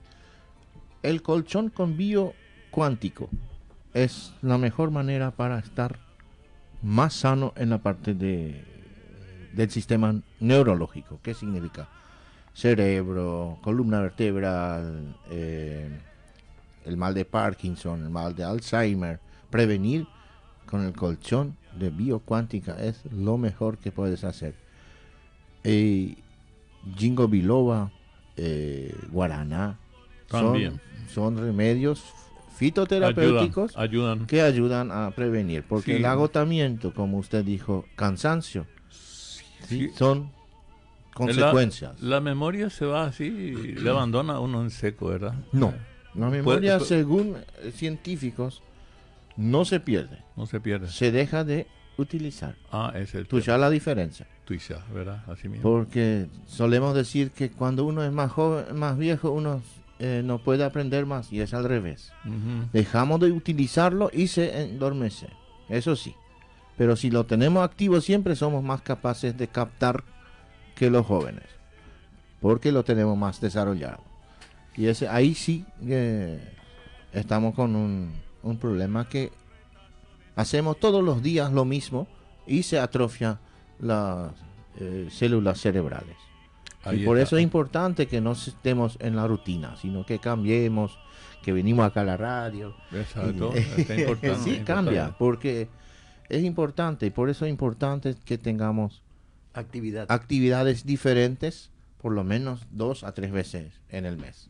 [1.02, 2.34] El colchón con bio
[2.70, 3.28] cuántico
[3.92, 5.98] es la mejor manera para estar
[6.80, 8.70] más sano en la parte de,
[9.52, 11.20] del sistema neurológico.
[11.22, 11.88] ¿Qué significa?
[12.54, 15.88] Cerebro, columna vertebral, eh,
[16.84, 19.20] el mal de Parkinson, el mal de Alzheimer,
[19.50, 20.06] prevenir
[20.66, 24.54] con el colchón de biocuántica es lo mejor que puedes hacer.
[25.64, 26.14] Eh,
[26.96, 27.92] Jingo biloba,
[28.36, 29.78] eh, guaraná,
[30.30, 30.80] son,
[31.12, 32.02] son, remedios
[32.56, 33.74] fitoterapéuticos
[34.26, 38.66] que ayudan a prevenir, porque el agotamiento, como usted dijo, cansancio,
[39.96, 40.30] son
[41.14, 42.00] consecuencias.
[42.00, 45.34] La, memoria se va así, le abandona a uno en seco, ¿verdad?
[45.52, 45.74] No.
[46.14, 48.62] La memoria, según eh, científicos,
[49.36, 50.18] no se pierde.
[50.36, 50.88] No se pierde.
[50.88, 52.56] Se deja de utilizar.
[52.72, 53.26] Ah, es el.
[53.26, 54.26] Tú ya la diferencia.
[54.44, 55.22] Tú ya, ¿verdad?
[55.28, 55.62] Así mismo.
[55.62, 59.62] Porque solemos decir que cuando uno es más joven, más viejo, uno
[60.00, 62.10] eh, no puede aprender más y es al revés.
[62.72, 65.28] Dejamos de utilizarlo y se endormece.
[65.68, 66.14] Eso sí.
[66.80, 70.02] Pero si lo tenemos activo siempre somos más capaces de captar
[70.74, 71.44] que los jóvenes.
[72.40, 74.02] Porque lo tenemos más desarrollado.
[74.74, 75.66] Y ese, ahí sí
[77.12, 79.30] estamos con un, un, problema que
[80.36, 82.08] hacemos todos los días lo mismo
[82.46, 83.38] y se atrofia
[83.78, 84.32] las
[84.78, 86.16] eh, células cerebrales.
[86.90, 90.98] y por eso es importante que no estemos en la rutina, sino que cambiemos,
[91.42, 92.74] que venimos acá a la radio.
[92.90, 93.52] Exacto,
[94.42, 95.68] sí, cambia, porque
[96.30, 99.02] es importante y por eso es importante que tengamos
[99.52, 101.70] actividades diferentes
[102.00, 104.48] por lo menos dos a tres veces en el mes.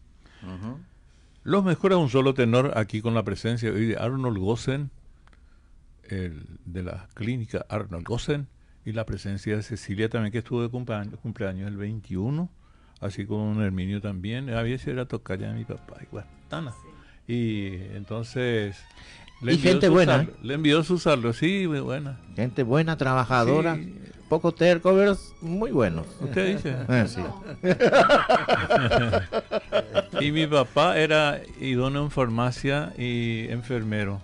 [1.43, 4.91] Los mejora un solo tenor aquí con la presencia de Arnold Gossen,
[6.09, 8.47] el de la clínica Arnold Gossen,
[8.85, 12.49] y la presencia de Cecilia también, que estuvo de cumpleaños, cumpleaños el 21,
[13.01, 14.49] así como Herminio también.
[14.51, 16.73] A veces era tocar ya mi papá, y Guastana.
[17.27, 18.77] Y entonces
[19.43, 20.29] y gente buena.
[20.43, 22.19] le envió su salud, sí, muy buena.
[22.37, 23.79] Gente buena, trabajadora,
[24.29, 26.07] poco terco, pero muy buenos.
[26.21, 26.77] Usted dice.
[26.89, 27.07] Ah,
[30.21, 34.21] y mi papá era idóneo en farmacia y enfermero.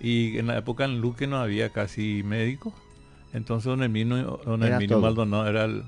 [0.00, 2.74] Y en la época en Luque no había casi médico.
[3.32, 5.84] Entonces don Herminio, don Herminio Maldonado era el,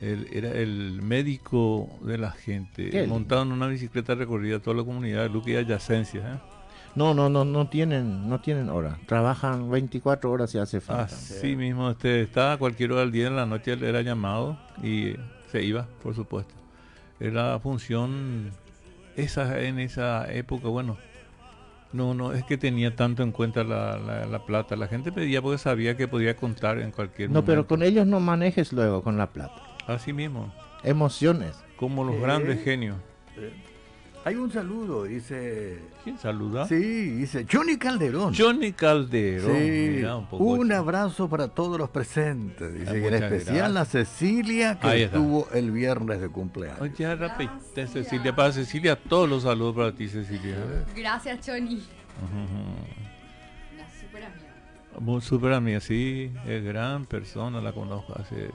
[0.00, 3.06] era el médico de la gente.
[3.06, 6.24] Montado en una bicicleta recorrida toda la comunidad de Luque y adyacencias.
[6.24, 6.38] ¿eh?
[6.94, 8.98] No, no, no, no tienen, no tienen hora.
[9.06, 11.04] Trabajan 24 horas si hace falta.
[11.04, 14.58] Así mismo, este, estaba a cualquier hora del día en la noche, él era llamado
[14.82, 15.14] y
[15.50, 16.54] se iba, por supuesto.
[17.20, 18.50] Era función
[19.16, 20.96] esa en esa época, bueno,
[21.92, 24.76] no, no, es que tenía tanto en cuenta la, la, plata.
[24.76, 27.40] La gente pedía porque sabía que podía contar en cualquier momento.
[27.40, 29.62] No, pero con ellos no manejes luego con la plata.
[29.86, 30.52] Así mismo.
[30.84, 31.56] Emociones.
[31.76, 32.96] Como los grandes genios.
[34.28, 35.78] Hay un saludo, dice.
[36.04, 36.66] ¿Quién saluda?
[36.68, 38.34] Sí, dice Johnny Calderón.
[38.36, 39.56] Johnny Calderón.
[39.56, 40.02] Sí.
[40.32, 42.74] un, abrazo para todos los presentes.
[42.74, 46.78] Dice, ah, en especial a Cecilia, que estuvo el viernes de cumpleaños.
[46.78, 48.36] Oye, repite, Cecilia.
[48.36, 50.56] Para Cecilia, todos los saludos para ti, Cecilia.
[50.94, 51.82] Gracias, Johnny.
[53.72, 55.00] Una super amiga.
[55.00, 56.30] Muy super amiga, sí.
[56.46, 58.50] Es gran persona, la conozco hace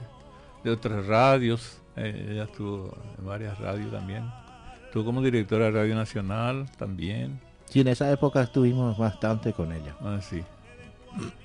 [0.62, 1.80] de otras radios.
[1.96, 4.24] Eh, ella estuvo en varias radios también.
[4.94, 7.40] Tú como directora de Radio Nacional también.
[7.64, 9.96] Sí, en esa época estuvimos bastante con ella.
[10.00, 10.40] Ah, sí.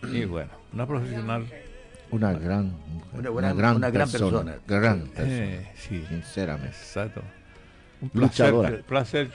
[0.04, 1.47] Y bueno, una profesional.
[2.12, 2.76] Una gran,
[3.12, 4.56] una, gran, una gran persona.
[4.68, 5.36] Gran persona.
[5.36, 6.06] Eh, sí.
[6.08, 6.78] Sinceramente.
[6.78, 7.24] Exacto.
[8.02, 9.32] Un placer, placer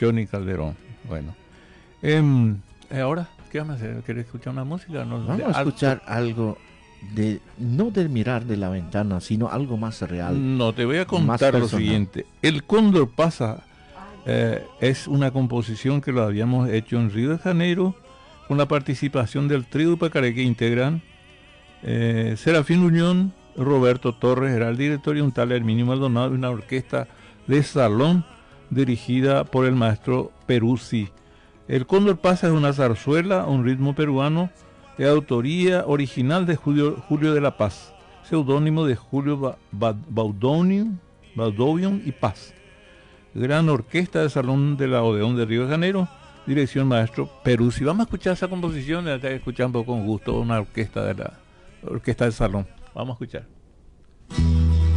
[0.00, 0.76] Johnny, Calderón.
[1.08, 1.34] Bueno.
[2.02, 2.56] Em,
[2.88, 4.00] eh, ahora, ¿qué vamos a hacer?
[4.04, 5.00] ¿Quieres escuchar una música?
[5.00, 6.56] vamos a escuchar algo
[7.14, 10.58] de no del mirar de la ventana, sino algo más real.
[10.58, 12.26] No, te voy a contar lo siguiente.
[12.42, 13.64] El Cóndor pasa
[14.26, 17.94] eh, es una composición que lo habíamos hecho en Río de Janeiro
[18.48, 21.02] con la participación del trío Pacaré que integran
[21.82, 26.50] eh, Serafín Unión, Roberto Torres era el director y un tal Herminio Maldonado y una
[26.50, 27.08] orquesta
[27.46, 28.24] de salón
[28.68, 31.08] dirigida por el maestro Peruzzi.
[31.68, 34.50] El Cóndor pasa es una zarzuela, un ritmo peruano
[35.00, 40.98] de autoría original de Julio, Julio de la Paz, seudónimo de Julio Baudovium
[42.04, 42.52] y Paz.
[43.32, 46.06] Gran orquesta de Salón de la Odeón de Río de Janeiro,
[46.46, 47.82] dirección maestro Peruzzi.
[47.82, 51.32] Vamos a escuchar esa composición, la escuchando con gusto una orquesta de la
[51.82, 52.66] orquesta del salón.
[52.94, 54.89] Vamos a escuchar.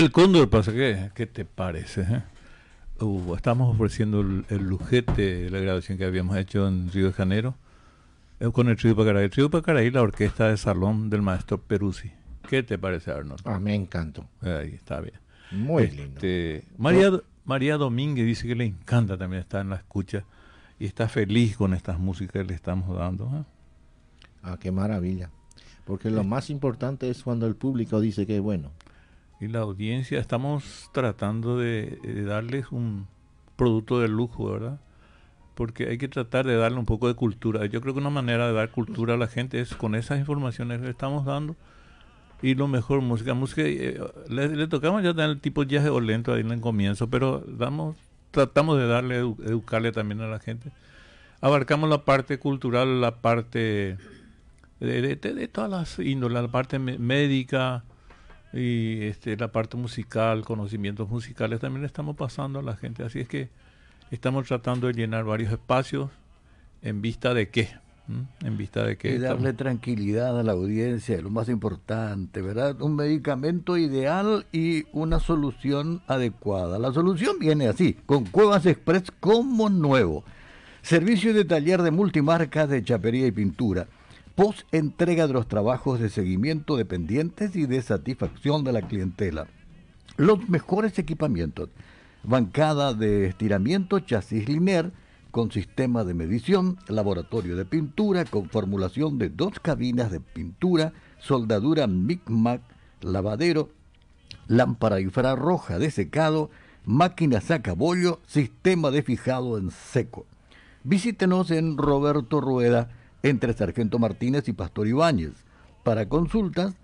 [0.00, 2.00] El cóndor pasa que, ¿qué te parece?
[2.00, 2.22] Eh?
[3.04, 7.12] Uh, estamos ofreciendo el, el, lujete de la grabación que habíamos hecho en Río de
[7.12, 7.54] Janeiro
[8.40, 9.24] eh, con el Trío Pacaraí.
[9.24, 12.12] El Trío Pacaraí, la orquesta de salón del maestro Peruzzi.
[12.48, 13.46] ¿Qué te parece, Arnold?
[13.46, 14.26] A me encantó.
[14.40, 15.20] Ahí está bien.
[15.50, 16.14] Muy lindo.
[16.14, 17.10] Este, María,
[17.44, 20.24] María Domínguez dice que le encanta también estar en la escucha
[20.78, 23.26] y está feliz con estas músicas que le estamos dando.
[23.26, 23.44] ¿eh?
[24.44, 25.28] Ah, qué maravilla.
[25.84, 28.70] Porque lo más importante es cuando el público dice que es bueno.
[29.40, 33.06] Y la audiencia, estamos tratando de, darles un
[33.56, 34.80] producto de lujo, ¿verdad?
[35.54, 37.64] Porque hay que tratar de darle un poco de cultura.
[37.64, 40.78] Yo creo que una manera de dar cultura a la gente es con esas informaciones
[40.80, 41.56] que le estamos dando
[42.42, 43.32] y lo mejor música.
[43.32, 43.98] música eh,
[44.28, 47.96] le, tocamos ya el tipo jazz o lento ahí en el comienzo, pero damos,
[48.30, 50.70] tratamos de darle, educarle también a la gente.
[51.40, 53.96] Abarcamos la parte cultural, la parte
[54.80, 57.84] de, de, todas las índoles, la parte médica
[58.52, 63.04] y este, la parte musical, conocimientos musicales también le estamos pasando a la gente.
[63.04, 63.48] Así es que
[64.10, 66.10] estamos tratando de llenar varios espacios
[66.82, 67.70] en vista de qué
[68.42, 69.14] en vista de que...
[69.14, 72.80] Y darle tranquilidad a la audiencia, lo más importante, ¿verdad?
[72.80, 76.78] Un medicamento ideal y una solución adecuada.
[76.78, 80.24] La solución viene así, con Cuevas Express como nuevo.
[80.82, 83.86] Servicio de taller de multimarcas de chapería y pintura.
[84.34, 89.48] Post entrega de los trabajos de seguimiento de pendientes y de satisfacción de la clientela.
[90.16, 91.68] Los mejores equipamientos.
[92.22, 94.92] Bancada de estiramiento, chasis linear,
[95.30, 101.86] con sistema de medición, laboratorio de pintura con formulación de dos cabinas de pintura, soldadura
[101.86, 102.60] MIC-MAC,
[103.00, 103.70] lavadero,
[104.48, 106.50] lámpara infrarroja de secado,
[106.84, 110.26] máquina sacabollo, sistema de fijado en seco.
[110.82, 112.90] Visítenos en Roberto Rueda,
[113.22, 115.32] entre Sargento Martínez y Pastor Ibáñez.
[115.82, 116.76] Para consultas,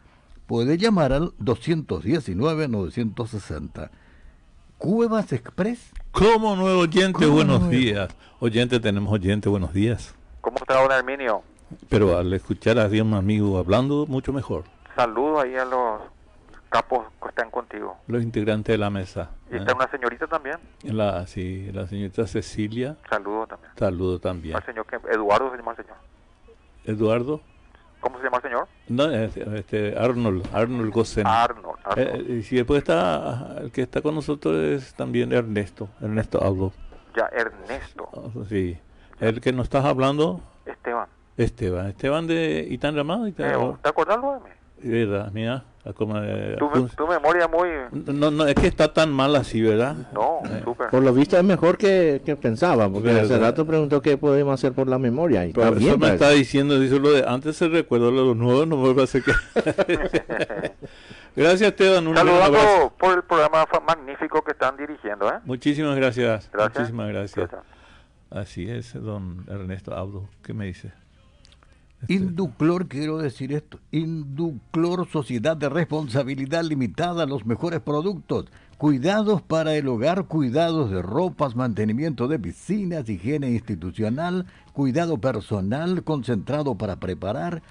[0.46, 3.90] puede llamar al 219-960.
[4.78, 5.92] Cuevas Express.
[6.12, 8.14] Como nuevo oyente, buenos días.
[8.40, 10.14] Oyente, tenemos oyente, buenos días.
[10.40, 11.42] ¿Cómo está, don Herminio?
[11.88, 14.64] Pero al escuchar a un amigo hablando, mucho mejor.
[14.94, 16.00] Saludos ahí a los
[16.68, 17.96] capos que están contigo.
[18.06, 19.30] Los integrantes de la mesa.
[19.50, 19.74] Y está ¿eh?
[19.74, 20.56] una señorita también.
[20.82, 22.96] La, sí, la señorita Cecilia.
[23.08, 23.72] Saludos también.
[23.76, 24.56] Saludos también.
[24.56, 25.96] Al señor que, Eduardo se llama el señor.
[26.86, 27.40] Eduardo.
[28.00, 28.68] ¿Cómo se llama el señor?
[28.88, 31.26] No, este, Arnold, Arnold Gossen.
[31.26, 32.30] Arnold, Arnold.
[32.30, 36.72] Eh, y si después está, el que está con nosotros es también Ernesto, Ernesto Aldo.
[37.16, 38.08] Ya, Ernesto.
[38.14, 38.78] Ah, sí.
[39.18, 40.40] El que nos estás hablando.
[40.66, 41.08] Esteban.
[41.36, 43.26] Esteban, Esteban de Itán Ramado.
[43.26, 44.90] Eh, ¿Te acuerdas de mí?
[44.90, 45.64] Verdad, mira.
[45.94, 47.68] Como, eh, tu, memoria muy...
[47.92, 49.96] No, no, es que está tan mal así, ¿verdad?
[50.12, 50.88] No, eh, súper.
[50.90, 54.72] Por lo visto es mejor que, que pensaba, porque hace rato preguntó qué podemos hacer
[54.72, 55.44] por la memoria.
[55.46, 58.36] Y Pero eso me está diciendo, dice lo de antes se recuerdo lo de los
[58.36, 59.32] nuevos, no vuelve a ser que...
[61.36, 62.06] gracias, Esteban.
[62.06, 65.38] Un Saludando por el programa magnífico que están dirigiendo, ¿eh?
[65.44, 66.50] Muchísimas gracias.
[66.52, 66.78] gracias.
[66.78, 67.50] Muchísimas gracias.
[68.30, 70.28] Así es, don Ernesto Audo.
[70.42, 70.92] ¿Qué me dice?
[72.08, 78.46] Induclor, quiero decir esto, Induclor Sociedad de Responsabilidad Limitada, los mejores productos,
[78.78, 86.76] cuidados para el hogar, cuidados de ropas, mantenimiento de piscinas, higiene institucional, cuidado personal concentrado
[86.76, 87.62] para preparar,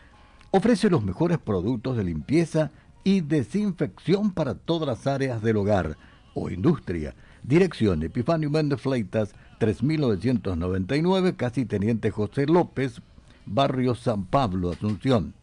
[0.51, 2.71] ofrece los mejores productos de limpieza
[3.05, 5.97] y desinfección para todas las áreas del hogar
[6.33, 7.15] o industria.
[7.43, 13.01] Dirección Epifanio Méndez Fleitas, 3999, casi Teniente José López,
[13.45, 15.33] Barrio San Pablo, Asunción.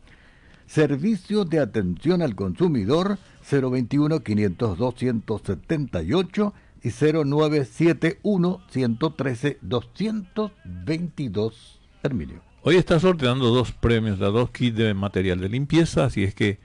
[0.66, 3.18] Servicio de atención al consumidor
[3.50, 11.78] 021 502 178 y 0971 113 222.
[12.02, 12.40] Herminio.
[12.62, 16.58] Hoy está sorteando dos premios, de dos kits de material de limpieza, así es que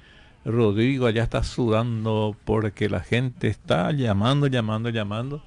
[0.45, 5.43] Rodrigo allá está sudando porque la gente está llamando, llamando, llamando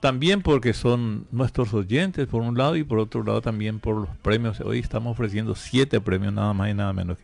[0.00, 4.16] también porque son nuestros oyentes, por un lado, y por otro lado también por los
[4.22, 4.60] premios.
[4.60, 7.18] Hoy estamos ofreciendo siete premios, nada más y nada menos.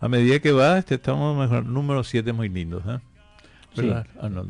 [0.00, 1.64] A medida que va, este, estamos mejor.
[1.64, 2.82] Número siete muy lindos.
[2.86, 2.98] ¿eh?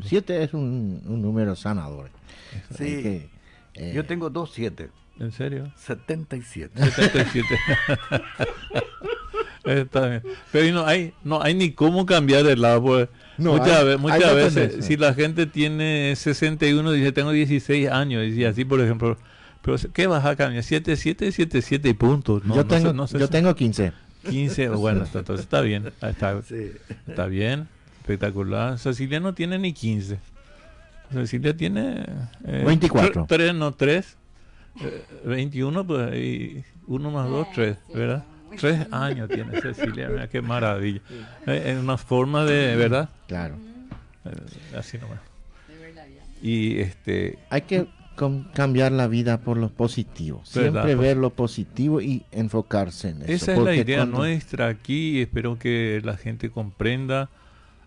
[0.03, 2.09] Siete es un, número sanador.
[2.75, 3.29] Sí.
[3.75, 4.89] Eh, Yo tengo dos siete.
[5.19, 5.71] ¿En serio?
[5.75, 6.83] 77.
[6.83, 7.47] 77.
[9.65, 10.23] Está bien.
[10.51, 13.07] Pero no hay, no hay ni cómo cambiar de lado.
[13.49, 18.65] Pues, muchas, muchas veces, si la gente tiene 61, dice, tengo 16 años, y así,
[18.65, 19.17] por ejemplo,
[19.61, 20.63] pero ¿qué vas a cambiar?
[20.63, 22.43] 7, 7, 7, 7 y puntos.
[22.53, 23.93] yo tengo, yo tengo 15.
[24.29, 25.91] 15, bueno, entonces está bien.
[26.01, 26.39] Está,
[27.07, 27.67] está bien,
[28.01, 28.77] espectacular.
[28.77, 30.19] Cecilia no tiene ni 15.
[31.11, 32.05] Cecilia tiene...
[32.45, 33.25] Eh, 24.
[33.27, 34.17] 3, no, 3.
[35.25, 38.23] 21, pues, y 1 más 2, 3, ¿verdad?
[38.59, 41.01] Tres años tiene Cecilia, mira qué maravilla.
[41.45, 43.09] Es una forma de, ¿verdad?
[43.27, 43.55] Claro.
[44.25, 45.19] Eh, así nomás.
[46.41, 47.37] Y este...
[47.49, 47.87] Hay que
[48.53, 50.41] cambiar la vida por lo positivo.
[50.43, 53.31] Siempre ver lo positivo y enfocarse en eso.
[53.31, 55.21] Esa es la idea nuestra aquí.
[55.21, 57.29] Espero que la gente comprenda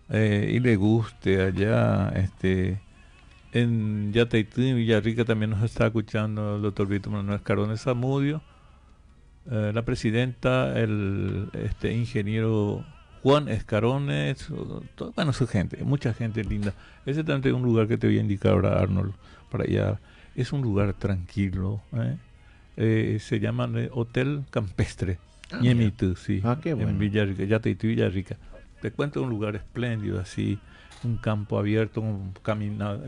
[0.09, 2.09] eh, y le guste allá.
[2.15, 2.79] Este,
[3.53, 8.41] en Yateití, en Villarrica, también nos está escuchando el doctor Víctor Manuel Carones Zamudio.
[9.49, 12.83] Eh, la presidenta, el este ingeniero
[13.21, 14.47] Juan Escarones,
[15.15, 16.73] bueno, su gente, mucha gente linda.
[17.05, 19.13] Ese también es un lugar que te voy a indicar ahora, Arnold,
[19.51, 19.99] para allá.
[20.35, 21.81] Es un lugar tranquilo.
[21.93, 22.17] ¿eh?
[22.77, 25.17] Eh, se llama Hotel Campestre.
[25.51, 25.59] Ah,
[26.15, 26.41] sí.
[26.43, 28.37] Ah, En Villarrica, ya te Villarrica.
[28.81, 30.59] Te cuento un lugar espléndido, así,
[31.03, 32.33] un campo abierto, con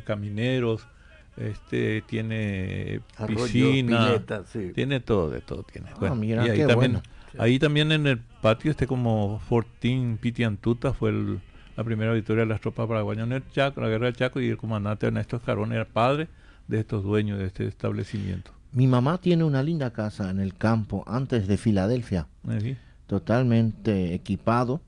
[0.06, 0.88] camineros,
[1.38, 4.22] este tiene piscina,
[4.74, 5.90] tiene todo, de todo tiene.
[6.02, 7.02] Ah, mira, ahí, también,
[7.38, 11.14] ahí también en el patio, este como Fortín Pitiantuta fue
[11.76, 14.50] la primera victoria de las tropas paraguayas en el Chaco, la guerra del Chaco, y
[14.50, 16.28] el comandante Ernesto Escarón era padre
[16.68, 18.52] de estos dueños de este establecimiento.
[18.74, 22.58] Mi mamá tiene una linda casa en el campo antes de Filadelfia, ¿Ah,
[23.06, 24.82] totalmente equipado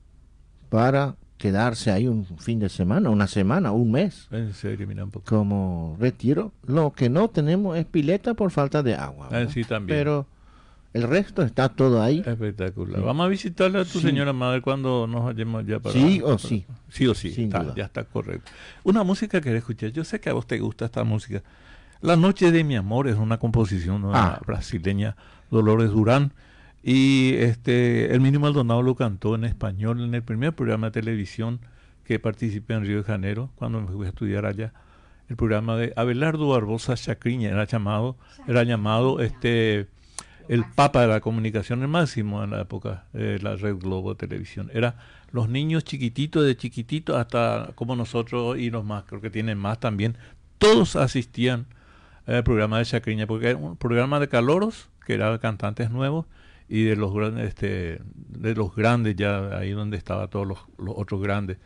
[0.68, 4.28] para quedarse ahí un fin de semana, una semana, un mes.
[4.30, 5.24] En serio, mira un poco.
[5.24, 6.52] Como retiro.
[6.66, 9.30] Lo que no tenemos es pileta por falta de agua.
[9.32, 9.98] Ah, sí, también.
[9.98, 10.26] Pero
[10.92, 12.22] el resto está todo ahí.
[12.26, 13.00] Espectacular.
[13.00, 15.94] Vamos a visitarle a tu señora madre cuando nos hallemos ya para...
[15.94, 16.66] Sí o sí.
[16.90, 17.48] Sí o sí.
[17.74, 18.50] ya está correcto.
[18.84, 19.92] Una música que escuchar.
[19.92, 21.42] Yo sé que a vos te gusta esta música.
[22.02, 24.40] La Noche de mi Amor es una composición ah.
[24.46, 25.16] brasileña,
[25.50, 26.32] Dolores Durán.
[26.82, 31.60] Y este el Mínimo Maldonado lo cantó en español en el primer programa de televisión
[32.04, 34.72] que participé en Río de Janeiro, cuando me fui a estudiar allá.
[35.28, 38.16] El programa de Abelardo Barbosa Chacriña era llamado,
[38.48, 39.86] era llamado este
[40.48, 44.26] el papa de la comunicación, el máximo en la época de la red Globo de
[44.26, 44.68] televisión.
[44.74, 44.96] Era
[45.30, 49.78] los niños chiquititos, de chiquititos hasta como nosotros y los más, creo que tienen más
[49.78, 50.16] también,
[50.58, 51.66] todos asistían
[52.26, 56.26] al programa de Chacriña, porque era un programa de caloros, que eran cantantes nuevos,
[56.70, 61.20] y de los grandes, este, de los grandes ya ahí donde estaban todos los, otros
[61.20, 61.58] grandes.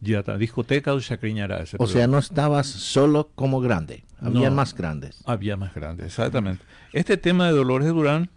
[0.00, 1.76] Ya discoteca o Chacriña era ese.
[1.80, 5.22] O sea, no estabas solo como grande, había más grandes.
[5.26, 6.64] Había más grandes, exactamente.
[6.92, 8.30] Este tema de Dolores Durán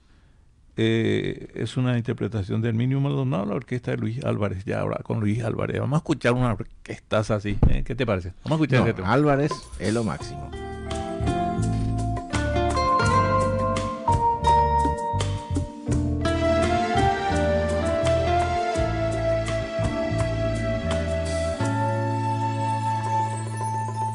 [0.77, 5.19] eh, es una interpretación del mínimo Maldonado, la orquesta de Luis Álvarez, ya ahora con
[5.19, 5.79] Luis Álvarez.
[5.79, 7.57] Vamos a escuchar una orquesta así.
[7.69, 7.83] ¿eh?
[7.83, 8.33] ¿Qué te parece?
[8.43, 10.70] Vamos a escuchar este Álvarez es lo máximo.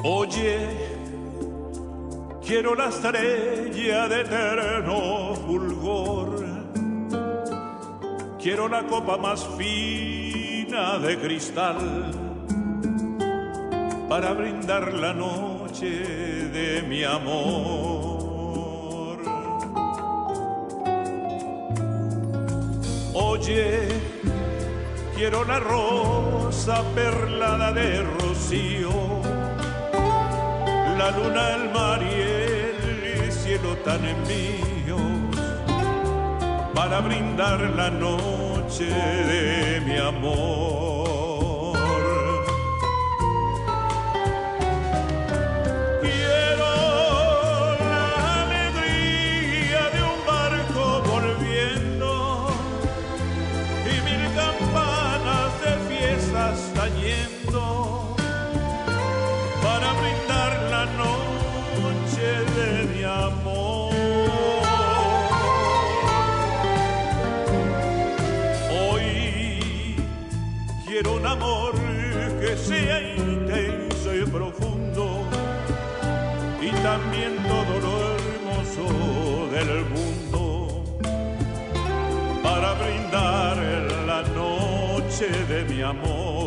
[0.09, 0.69] Oye,
[2.47, 6.47] quiero la estrella de eterno fulgor.
[8.41, 12.13] Quiero la copa más fina de cristal
[14.09, 17.99] para brindar la noche de mi amor.
[23.13, 23.89] Oye,
[25.17, 29.36] quiero la rosa perlada de rocío
[30.99, 35.01] la luna, el mar y el cielo tan envíos
[36.75, 40.96] para brindar la noche de mi amor.
[73.01, 75.27] Intenso y profundo
[76.61, 80.85] y también todo lo hermoso del mundo
[82.43, 83.57] para brindar
[84.07, 86.46] la noche de mi amor.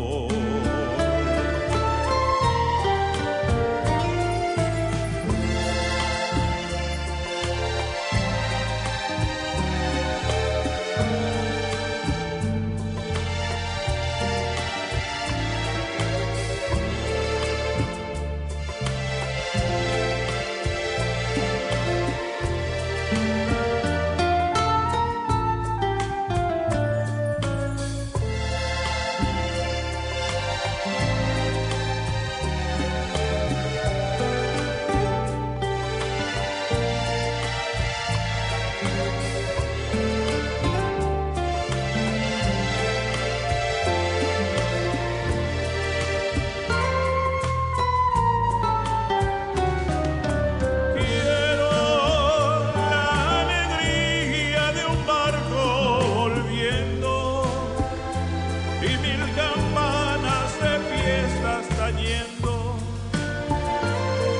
[58.81, 62.77] y mil campanas de fiestas tañendo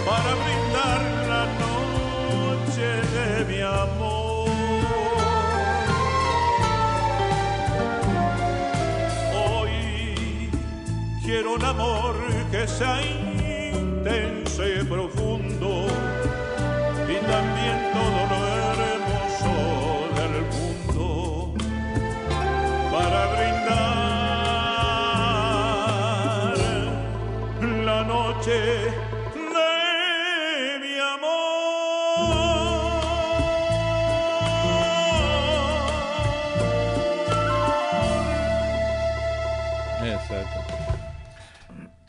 [0.06, 4.50] para brindar la noche de mi amor.
[9.34, 10.50] Hoy
[11.26, 12.16] quiero un amor
[12.50, 15.88] que sea intenso y profundo
[17.10, 18.99] y también todo lo hermoso
[28.50, 29.00] la noche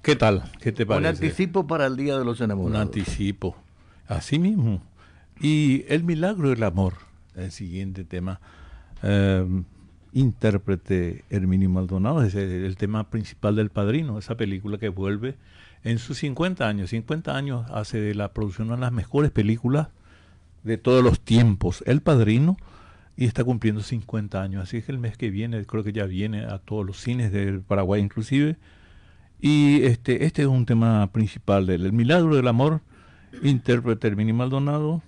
[0.02, 0.42] ¿Qué tal?
[0.60, 1.08] ¿Qué te parece?
[1.08, 2.74] Un anticipo para el Día de los Enamorados.
[2.74, 3.54] Un anticipo.
[4.08, 4.82] Así mismo.
[5.40, 6.94] Y el milagro del amor,
[7.36, 8.40] el siguiente tema.
[9.02, 9.64] Em,
[10.12, 15.36] intérprete Herminio Maldonado, es el, tema principal del Padrino, esa película que vuelve
[15.84, 16.90] en sus 50 años.
[16.90, 19.88] 50 años hace de la producción una de las mejores películas
[20.62, 21.82] de todos los tiempos.
[21.86, 22.56] El Padrino
[23.16, 24.62] y está cumpliendo 50 años.
[24.62, 27.60] Así que el mes que viene, creo que ya viene a todos los cines del
[27.60, 28.56] Paraguay inclusive
[29.40, 32.82] y este, este es un tema principal del El Milagro del Amor,
[33.42, 35.02] intérprete Herminio Maldonado,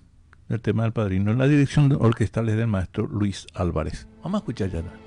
[0.49, 4.09] el tema del padrino, en la dirección orquestal es del maestro Luis Álvarez.
[4.23, 5.02] Vamos a escuchar ya.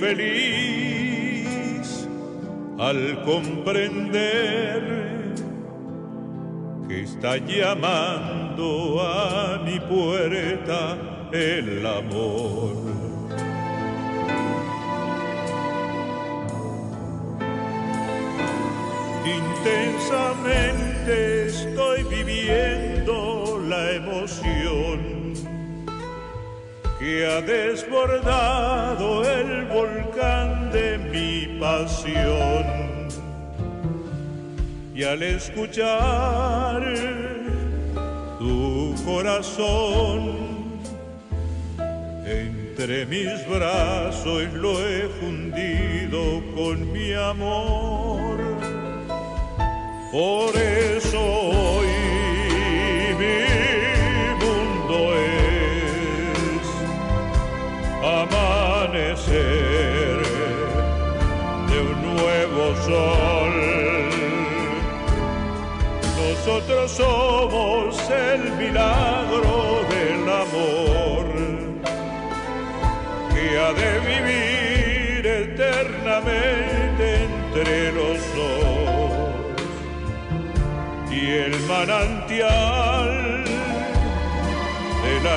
[0.00, 1.86] Feliz
[2.78, 4.96] al comprender
[6.88, 10.96] que está llamando a mi puerta
[11.32, 12.74] el amor.
[19.24, 24.65] Intensamente estoy viviendo la emoción
[27.06, 32.64] que ha desbordado el volcán de mi pasión.
[34.92, 36.82] Y al escuchar
[38.40, 40.80] tu corazón
[42.26, 48.40] entre mis brazos lo he fundido con mi amor
[50.10, 52.05] por eso hoy
[58.22, 60.16] amanecer
[61.68, 63.54] de un nuevo sol.
[66.18, 71.24] Nosotros somos el milagro del amor
[73.34, 78.76] que ha de vivir eternamente entre los dos
[81.10, 83.44] y el manantial
[85.04, 85.36] de la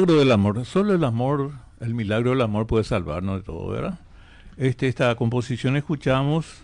[0.00, 0.64] milagro del amor.
[0.64, 3.98] Solo el amor, el milagro del amor puede salvarnos de todo, ¿verdad?
[4.56, 6.62] Este, esta composición escuchamos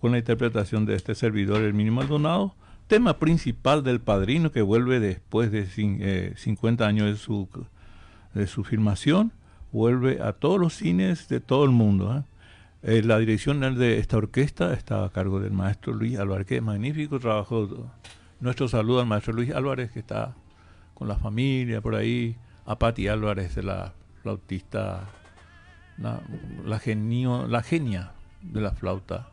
[0.00, 2.54] con la interpretación de este servidor, el mínimo Maldonado,
[2.86, 5.66] tema principal del padrino que vuelve después de
[6.36, 7.48] 50 eh, años de su,
[8.34, 9.32] de su filmación,
[9.72, 12.16] vuelve a todos los cines de todo el mundo.
[12.16, 12.98] ¿eh?
[12.98, 17.18] Eh, la dirección de esta orquesta está a cargo del maestro Luis Álvarez, que magnífico
[17.18, 17.90] trabajo.
[18.38, 20.36] Nuestro saludo al maestro Luis Álvarez, que está
[20.94, 22.36] con la familia por ahí,
[22.68, 25.08] a Patti Álvarez, de la flautista,
[25.96, 28.12] la, genio, la genia
[28.42, 29.28] de la flauta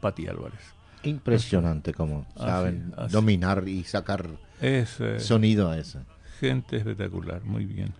[0.00, 0.74] Pati Álvarez.
[1.02, 4.28] Impresionante como saben dominar y sacar
[5.18, 6.00] sonido a eso.
[6.38, 7.94] Gente espectacular, muy bien.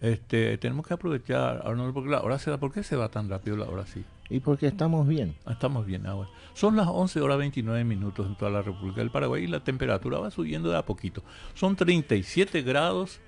[0.00, 3.58] Este, tenemos que aprovechar, porque la hora se da, ¿por qué se va tan rápido
[3.58, 4.04] la hora así?
[4.30, 5.34] Y porque estamos bien.
[5.44, 6.30] Ah, estamos bien ahora.
[6.54, 10.18] Son las 11 horas 29 minutos en toda la República del Paraguay y la temperatura
[10.18, 11.22] va subiendo de a poquito.
[11.52, 13.20] Son 37 grados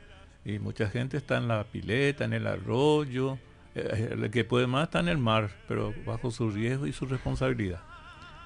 [0.47, 3.37] y mucha gente está en la pileta, en el arroyo.
[3.75, 7.05] Eh, el que puede más está en el mar, pero bajo su riesgo y su
[7.05, 7.81] responsabilidad.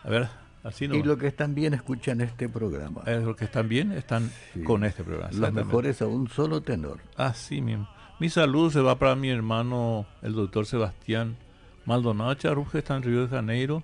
[0.03, 0.29] A ver,
[0.65, 0.95] así no.
[0.95, 3.03] Y los que están bien escuchan este programa.
[3.07, 4.33] Eh, los que están bien están
[4.65, 5.31] con este programa.
[5.31, 7.01] Los mejores a un solo tenor.
[7.17, 7.87] Así mismo.
[8.19, 11.37] Mi salud se va para mi hermano, el doctor Sebastián
[11.85, 13.83] Maldonado Charruje, está en Río de Janeiro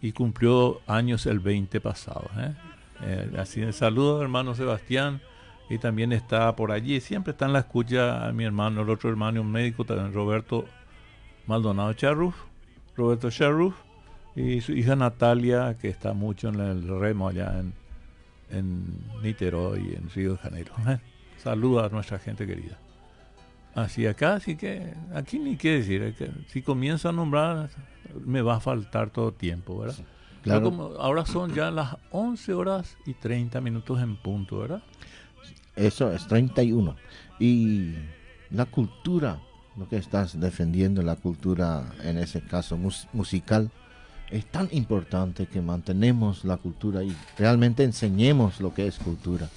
[0.00, 2.30] y cumplió años el 20 pasado.
[2.38, 2.54] ¿eh?
[3.02, 5.20] Eh, así de saludo, hermano Sebastián.
[5.68, 9.10] Y también está por allí, siempre está en la escucha a mi hermano, el otro
[9.10, 10.64] hermano, un médico también, Roberto
[11.46, 12.36] Maldonado Charruf,
[12.96, 13.74] Roberto Charruf,
[14.36, 17.72] y su hija Natalia, que está mucho en el remo allá en,
[18.50, 18.84] en
[19.22, 20.72] Niterói, en Río de Janeiro.
[20.86, 20.98] ¿eh?
[21.38, 22.78] Saluda a nuestra gente querida.
[23.74, 27.68] Así acá, así que aquí ni qué decir, que si comienzo a nombrar
[28.24, 29.96] me va a faltar todo tiempo, ¿verdad?
[30.42, 30.62] Claro.
[30.62, 34.82] Como ahora son ya las 11 horas y 30 minutos en punto, ¿verdad?
[35.76, 36.96] Eso es 31.
[37.38, 37.94] Y
[38.50, 39.40] la cultura,
[39.76, 42.78] lo que estás defendiendo, la cultura en ese caso
[43.12, 43.70] musical,
[44.30, 49.48] es tan importante que mantenemos la cultura y realmente enseñemos lo que es cultura,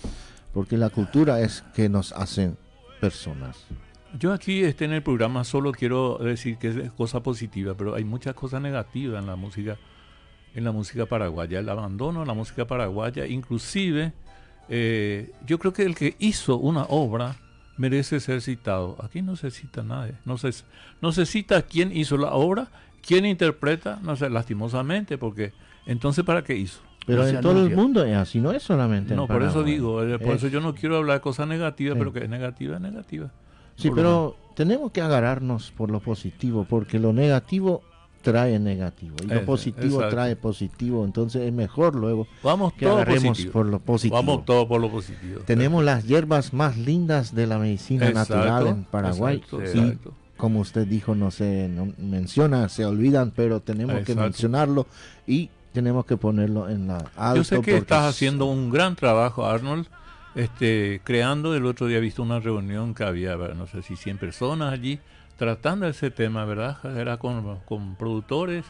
[0.53, 2.53] porque la cultura es que nos hace
[2.99, 3.65] personas.
[4.17, 8.03] Yo aquí este, en el programa solo quiero decir que es cosa positiva, pero hay
[8.03, 9.77] muchas cosas negativas en la música,
[10.55, 14.13] en la música paraguaya, el abandono de la música paraguaya, inclusive
[14.69, 17.35] eh, yo creo que el que hizo una obra
[17.77, 18.97] merece ser citado.
[19.01, 20.51] Aquí no se cita nadie, no se,
[21.01, 22.69] no se cita quién hizo la obra
[23.05, 23.99] ¿Quién interpreta?
[24.03, 25.53] No sé, lastimosamente, porque
[25.85, 26.79] entonces ¿para qué hizo?
[27.05, 30.19] Pero en todo el mundo es así, no es solamente No, por eso digo, eh,
[30.19, 33.31] por eso yo no quiero hablar de cosas negativas, pero que es negativa, es negativa.
[33.75, 37.81] Sí, pero tenemos que agarrarnos por lo positivo, porque lo negativo
[38.21, 39.15] trae negativo.
[39.23, 44.15] Y lo positivo trae positivo, entonces es mejor luego Vamos que agarremos por lo positivo.
[44.15, 45.41] Vamos todo por lo positivo.
[45.45, 49.41] Tenemos las hierbas más lindas de la medicina natural en Paraguay.
[50.37, 54.87] como usted dijo, no se menciona, se olvidan, pero tenemos que mencionarlo
[55.27, 57.35] y tenemos que ponerlo en la alto.
[57.35, 59.87] Yo sé que estás haciendo un gran trabajo, Arnold,
[60.35, 64.17] este, creando, el otro día he visto una reunión que había, no sé si 100
[64.17, 64.99] personas allí,
[65.39, 66.77] tratando ese tema, ¿verdad?
[66.97, 68.65] Era con, productores.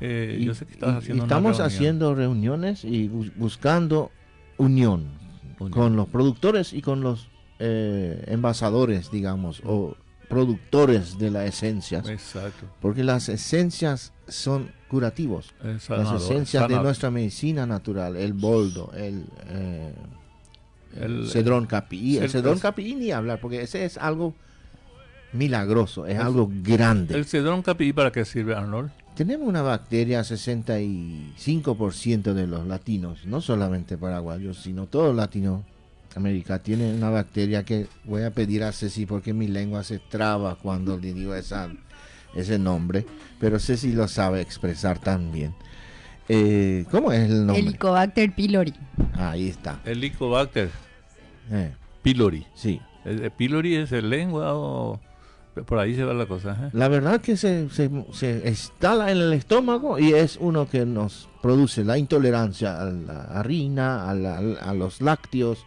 [0.00, 4.12] Eh, yo sé que estás haciendo Estamos haciendo reuniones y buscando
[4.58, 5.08] unión,
[5.70, 7.28] con los productores y con los
[7.58, 9.96] eh, envasadores, digamos, o
[10.28, 12.06] productores de las esencias.
[12.08, 12.66] Exacto.
[12.80, 15.54] Porque las esencias son curativos.
[15.62, 19.94] las esencias de nuestra medicina natural, el boldo, el, eh,
[20.96, 22.18] el cedrón capi.
[22.18, 24.34] El, cedrón capi ni hablar, porque ese es algo
[25.32, 27.14] milagroso, es algo grande.
[27.14, 28.90] ¿El cedrón capi para qué sirve, Arnold?
[29.14, 35.62] Tenemos una bacteria, 65% de los latinos, no solamente paraguayos, sino todos latinos
[36.16, 40.56] América tiene una bacteria que voy a pedir a Ceci porque mi lengua se traba
[40.56, 41.70] cuando le digo esa,
[42.34, 43.06] ese nombre,
[43.38, 45.54] pero Ceci lo sabe expresar también.
[46.28, 47.58] Eh, ¿Cómo es el nombre?
[47.58, 48.74] Helicobacter pylori.
[49.14, 49.80] Ahí está.
[49.84, 50.70] Helicobacter
[51.50, 51.72] eh.
[52.02, 52.46] pylori.
[52.54, 52.80] Sí.
[53.04, 55.00] ¿El pylori es el lengua o...?
[55.64, 56.56] Por ahí se va la cosa.
[56.60, 56.70] ¿eh?
[56.72, 61.28] La verdad que se, se, se, instala en el estómago y es uno que nos
[61.42, 65.64] produce la intolerancia a la harina, a, a los lácteos,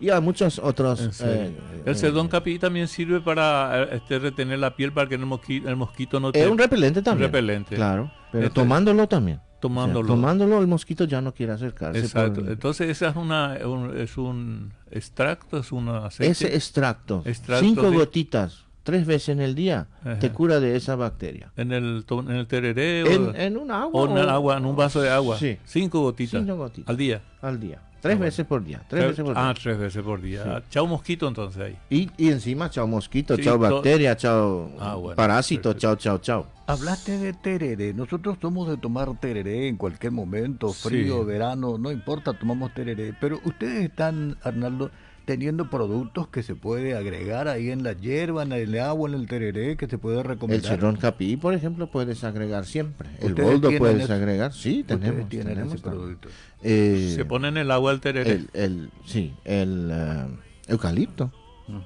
[0.00, 1.20] y a muchos otros.
[1.22, 1.52] Eh,
[1.84, 5.68] el cedón capi también sirve para eh, este, retener la piel para que el mosquito,
[5.68, 6.42] el mosquito no te...
[6.42, 7.30] Es un repelente también.
[7.30, 7.76] repelente.
[7.76, 9.40] Claro, pero este, tomándolo también.
[9.60, 10.06] tomándolo.
[10.06, 12.00] tomándolo el mosquito ya no quiere acercarse.
[12.00, 12.40] Exacto.
[12.40, 16.32] Entonces esa es una es un extracto, es una aceite.
[16.32, 17.24] Ese extracto,
[17.60, 19.88] cinco gotitas tres veces en el día
[20.20, 21.50] te cura de esa bacteria.
[21.56, 25.10] En el en el tereré en, un agua o en agua, en un vaso de
[25.10, 25.36] agua.
[25.38, 25.58] Sí.
[25.64, 26.40] Cinco gotitas.
[26.40, 26.88] Cinco gotitas.
[26.88, 27.22] Al día.
[27.42, 27.80] Al día.
[28.04, 28.82] Tres veces por día.
[28.86, 29.48] Tres veces por día.
[29.48, 30.62] Ah, tres veces por día.
[30.68, 31.78] Chao mosquito entonces ahí.
[31.88, 36.46] Y, y encima chao mosquito, chao bacteria, chao ah, parásito, chao, chao, chao.
[36.66, 37.94] Hablaste de tereré.
[37.94, 43.14] Nosotros somos de tomar tereré en cualquier momento, frío, verano, no importa, tomamos tereré.
[43.18, 44.90] Pero ustedes están, Arnaldo,
[45.24, 49.26] teniendo productos que se puede agregar ahí en la hierba, en el agua, en el
[49.26, 50.70] tereré, que se puede recomendar.
[50.72, 53.08] El cerrón capí, por ejemplo, puedes agregar siempre.
[53.20, 54.52] El boldo puedes agregar.
[54.52, 55.28] Sí, tenemos.
[55.28, 56.28] Tienen ese producto.
[56.62, 58.44] Eh, se pone en el agua el tereré.
[58.52, 60.26] El, sí, el eh,
[60.68, 61.32] eucalipto.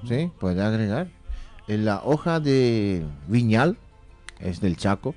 [0.07, 1.07] Sí, puede agregar.
[1.67, 3.77] En la hoja de viñal,
[4.39, 5.15] es del Chaco.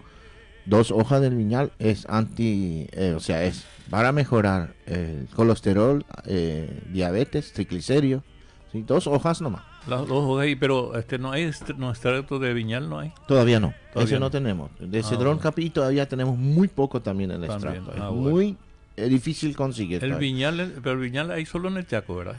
[0.64, 6.82] Dos hojas del viñal es anti, eh, o sea, es para mejorar el colesterol, eh,
[6.90, 8.22] diabetes, triglicéridos.
[8.70, 8.82] ¿sí?
[8.86, 9.62] Dos hojas nomás.
[9.89, 13.12] Las dos hojas, pero este, no hay no extracto de viñal, ¿no hay?
[13.26, 14.30] Todavía no, Ese no.
[14.30, 14.70] tenemos.
[14.78, 17.93] De ah, cedrón capí todavía tenemos muy poco también el extracto.
[17.98, 18.56] Ah, muy
[18.97, 20.05] difícil conseguir.
[20.05, 22.36] El viñal, pero el viñal hay solo en el Chaco, ¿verdad?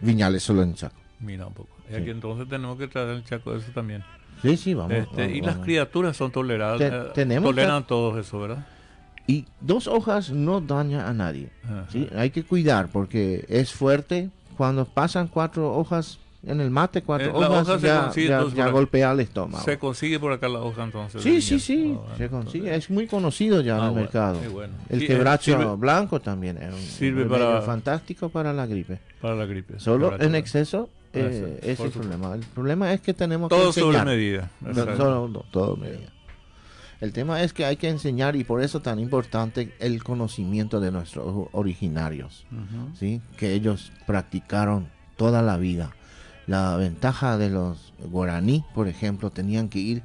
[0.00, 0.96] Viñal es solo en el Chaco.
[1.18, 1.70] Mira un poco.
[1.90, 4.04] Y aquí entonces tenemos que traer el Chaco eso también.
[4.44, 4.92] Sí, sí, vamos.
[4.92, 6.80] Este, y las criaturas son toleradas.
[6.80, 8.66] Eh, tenemos toleran todo eso, ¿verdad?
[9.26, 11.48] Y dos hojas no daña a nadie.
[11.90, 12.08] ¿sí?
[12.14, 14.30] Hay que cuidar porque es fuerte.
[14.56, 18.12] Cuando pasan cuatro hojas en el mate, cuatro eh, hojas, ya,
[18.54, 19.64] ya, golpea el estómago.
[19.64, 21.22] Se consigue por acá la hoja entonces.
[21.22, 22.74] Sí, sí, sí, ah, se consigue.
[22.74, 24.40] Es muy conocido ya en ah, el mercado.
[24.90, 28.98] El quebracho blanco también es un, sirve para, fantástico para la gripe.
[29.20, 29.80] Para la gripe.
[29.80, 32.34] Solo en exceso eh, es el problema.
[32.34, 34.06] El problema es que tenemos todo que enseñar.
[34.06, 34.50] sobre medida.
[35.50, 36.14] todo medida.
[37.00, 40.90] El tema es que hay que enseñar y por eso tan importante el conocimiento de
[40.90, 42.46] nuestros originarios,
[42.98, 43.20] ¿sí?
[43.36, 45.94] que ellos practicaron toda la vida.
[46.46, 50.02] La ventaja de los guaraní, por ejemplo, tenían que ir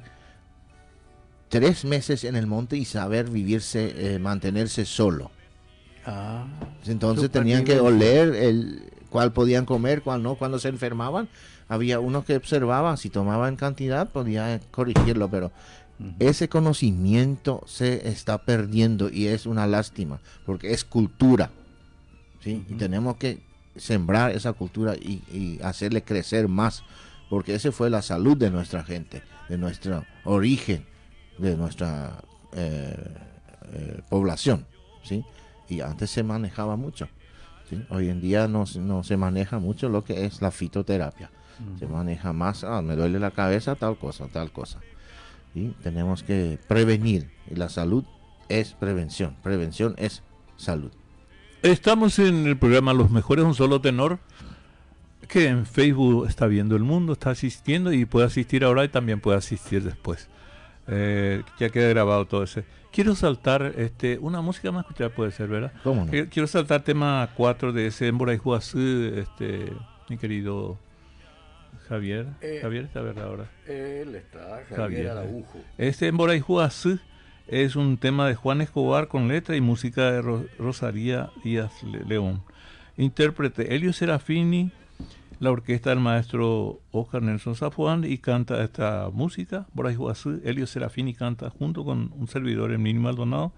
[1.48, 5.30] tres meses en el monte y saber vivirse, eh, mantenerse solo.
[6.06, 6.46] Ah,
[6.86, 11.28] Entonces tenían que oler el, cuál podían comer, cuál no, cuando se enfermaban.
[11.68, 15.52] Había uno que observaba, si tomaba en cantidad podía corregirlo, pero
[16.18, 21.50] ese conocimiento se está perdiendo y es una lástima, porque es cultura.
[22.40, 22.64] ¿sí?
[22.68, 23.42] Y tenemos que
[23.76, 26.82] sembrar esa cultura y, hacerle crecer más,
[27.28, 30.86] porque ese fue la salud de nuestra gente, de nuestro origen,
[31.38, 32.22] de nuestra
[32.52, 32.96] eh,
[33.72, 34.66] eh, población.
[35.02, 35.24] ¿sí?
[35.68, 37.08] Y antes se manejaba mucho.
[37.88, 41.30] Hoy en día no, no, se maneja mucho lo que es la fitoterapia.
[41.78, 44.80] Se maneja más, ah, me duele la cabeza, tal cosa, tal cosa.
[45.54, 47.30] Y tenemos que prevenir.
[47.50, 48.04] Y la salud
[48.48, 49.36] es prevención.
[49.42, 50.22] Prevención es
[50.56, 50.90] salud.
[51.62, 54.18] Estamos en el programa Los Mejores Un Solo Tenor,
[55.28, 59.20] que en Facebook está viendo el mundo, está asistiendo y puede asistir ahora y también
[59.20, 60.28] puede asistir después.
[60.88, 62.64] Eh, ya queda grabado todo ese.
[62.92, 65.72] Quiero saltar este una música más escuchar puede ser, ¿verdad?
[65.84, 66.10] ¿Cómo no?
[66.10, 68.38] Quiero saltar tema 4 de ese Embora y
[69.20, 69.72] este
[70.08, 70.76] mi querido
[71.88, 72.26] Javier.
[72.40, 73.50] Eh, Javier está verdad ahora.
[73.66, 75.58] Él está, Javier, Araujo.
[75.78, 76.40] Este Embora y
[77.46, 82.42] es un tema de Juan Escobar con letra y música de Rosaría Díaz León.
[82.96, 84.72] Intérprete Elio Serafini,
[85.40, 89.66] la orquesta del maestro Oscar Nelson Zafuán y canta esta música.
[89.72, 89.96] Boray
[90.44, 93.52] Elio Serafini canta junto con un servidor, en Mínimo Maldonado.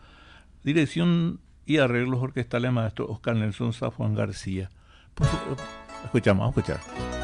[0.62, 4.70] Dirección y arreglos orquestales maestro Oscar Nelson Zafuán García.
[5.14, 5.28] Pues,
[6.04, 7.22] escuchamos, vamos a escuchar.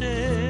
[0.00, 0.49] landerehen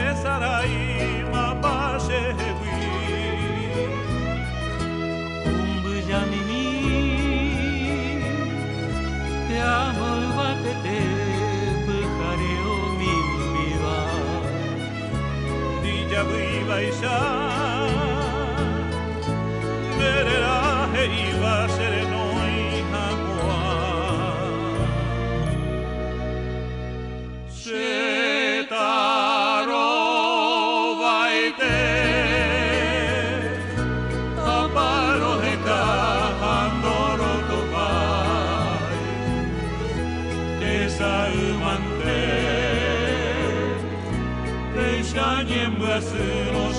[45.91, 46.70] agradecer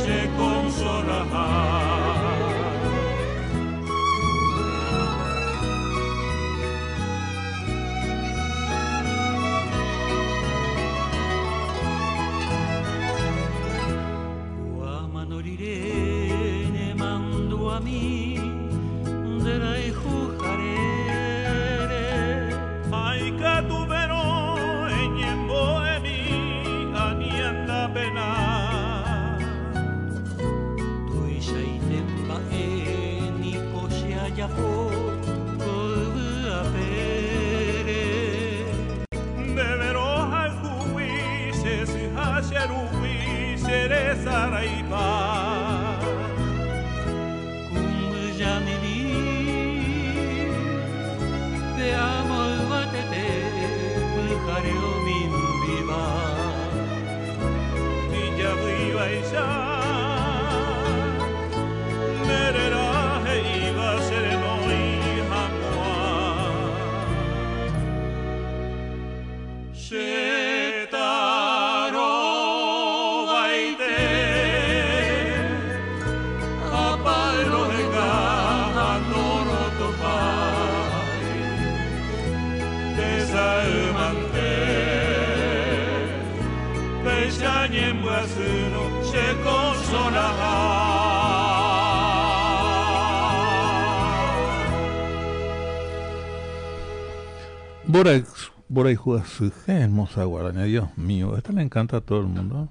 [98.02, 98.20] Bora,
[98.68, 102.66] Bora y Juazú, qué hermosa guaraña, Dios mío, esta le encanta a todo el mundo.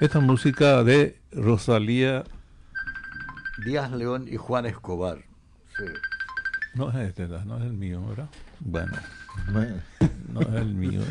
[0.00, 2.24] Esta música de Rosalía
[3.66, 5.18] Díaz León y Juan Escobar.
[5.76, 5.84] Sí.
[6.74, 8.30] No es este, no es el mío, ¿verdad?
[8.60, 8.96] Bueno,
[10.32, 11.02] no es el mío.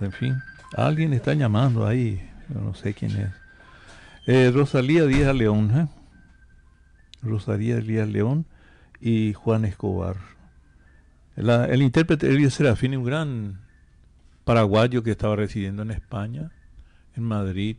[0.00, 0.42] En fin,
[0.76, 3.30] alguien está llamando ahí, no sé quién es.
[4.26, 5.86] Eh, Rosalía Díaz León, ¿eh?
[7.22, 8.46] Rosalía Díaz León
[9.00, 10.33] y Juan Escobar
[11.36, 13.60] el intérprete Elio Serafín, un gran
[14.44, 16.52] paraguayo que estaba residiendo en España,
[17.16, 17.76] en Madrid.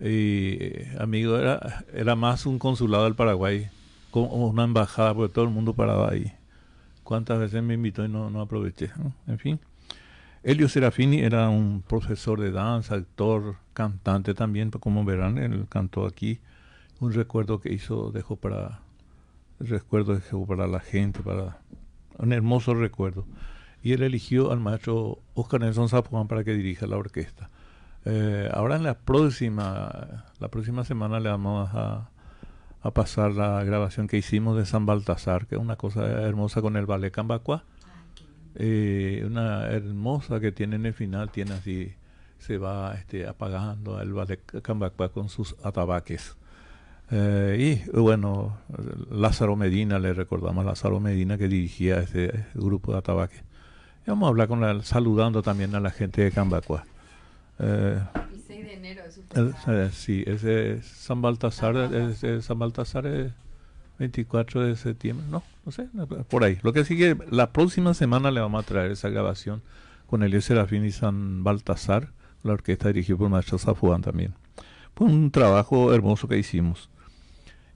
[0.00, 0.58] Y,
[0.98, 3.68] amigo, era, era más un consulado del Paraguay,
[4.10, 6.32] como una embajada, porque todo el mundo paraba ahí.
[7.04, 8.90] ¿Cuántas veces me invitó y no, no aproveché?
[9.26, 9.60] En fin.
[10.42, 16.40] Elio Serafini era un profesor de danza, actor, cantante también, como verán, él cantó aquí.
[16.98, 18.80] Un recuerdo que hizo, dejó para,
[19.60, 21.58] el recuerdo dejó para la gente, para
[22.20, 23.26] un hermoso recuerdo.
[23.82, 27.50] Y él eligió al maestro Oscar Nelson Zapuán para que dirija la orquesta.
[28.04, 32.10] Eh, ahora en la próxima, la próxima semana le vamos a,
[32.82, 36.76] a, pasar la grabación que hicimos de San Baltasar, que es una cosa hermosa con
[36.76, 37.64] el ballet Cambacuá.
[38.54, 41.94] Eh, una hermosa que tiene en el final, tiene así,
[42.38, 46.36] se va este, apagando el ballet Cambacuá con sus atabaques.
[47.12, 48.56] Eh, y bueno,
[49.10, 53.42] Lázaro Medina, le recordamos a Lázaro Medina que dirigía este grupo de Atabaque.
[54.06, 56.84] Y vamos a hablar con la, saludando también a la gente de Cambacua.
[57.58, 58.00] Eh,
[58.46, 59.02] 6 de enero
[59.34, 63.32] eh, Sí, ese San Baltasar, ese San Baltasar es
[63.98, 65.88] 24 de septiembre, no, no sé,
[66.30, 66.58] por ahí.
[66.62, 69.62] Lo que sigue, la próxima semana le vamos a traer esa grabación
[70.06, 72.08] con Elías Serafín y San Baltasar,
[72.42, 74.32] la orquesta dirigida por Maestro Zafuán también.
[74.94, 76.88] Fue un trabajo hermoso que hicimos.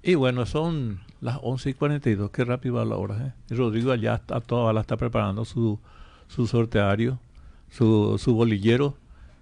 [0.06, 3.34] Y bueno, son las 11 y 42, qué rápido va la hora.
[3.48, 3.54] ¿eh?
[3.54, 5.80] Rodrigo allá está, toda está preparando su,
[6.28, 7.18] su sorteario,
[7.70, 8.98] su, su bolillero,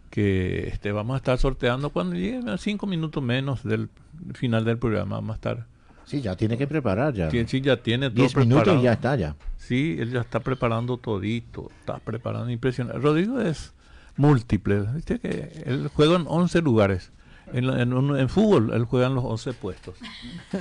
[0.08, 3.88] que este, vamos a estar sorteando cuando llegue a cinco minutos menos del
[4.34, 5.16] final del programa.
[5.16, 5.66] Vamos a estar.
[6.04, 7.28] Sí, ya tiene que preparar ya.
[7.28, 9.34] Sí, ya tiene todo Diez minutos y ya está ya.
[9.56, 13.00] Sí, él ya está preparando todito, está preparando impresionante.
[13.00, 13.74] Rodrigo es
[14.16, 17.10] múltiple, viste que él juega en 11 lugares
[17.52, 19.96] en, en, fútbol, él juega en los 11 puestos.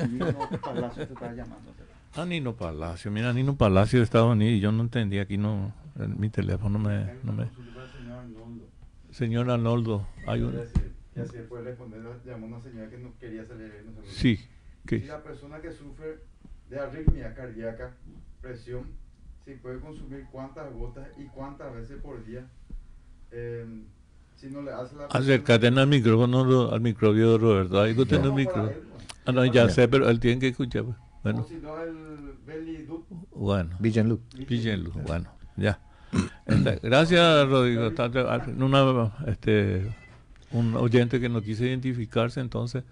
[0.09, 1.71] Nino Palacio te está llamando.
[2.15, 3.11] Ah, Nino Palacio.
[3.11, 4.61] Mira, Nino Palacio de Estados Unidos.
[4.61, 5.19] Yo no entendí.
[5.19, 5.73] Aquí no.
[5.95, 7.15] mi teléfono me.
[7.23, 7.49] No me...
[9.11, 10.07] Señor Arnoldo.
[10.27, 10.59] Hay un.
[11.15, 12.01] Ya se puede responder.
[12.25, 13.85] Llamó una señora que no quería salir.
[13.85, 14.39] No sí.
[14.87, 16.19] Si la persona que sufre
[16.69, 17.95] de arritmia cardíaca,
[18.41, 18.85] presión,
[19.45, 22.47] si puede consumir cuántas gotas y cuántas veces por día.
[23.31, 23.65] Eh,
[24.41, 27.79] si no le hace la Acércate al micrófono, al microbio de Roberto.
[27.79, 28.71] Ahí no tiene el micro.
[29.25, 30.83] Ah, no, ya sé, pero él tiene que escuchar.
[30.83, 30.97] Pues.
[31.23, 31.45] Bueno.
[31.61, 33.05] no,
[33.35, 33.77] Bueno.
[33.79, 34.19] Villenluz.
[34.47, 35.79] Villenluz, bueno, ya.
[36.81, 37.91] Gracias, Rodrigo.
[38.57, 39.93] Una, este,
[40.51, 42.83] un oyente que no quiso identificarse, entonces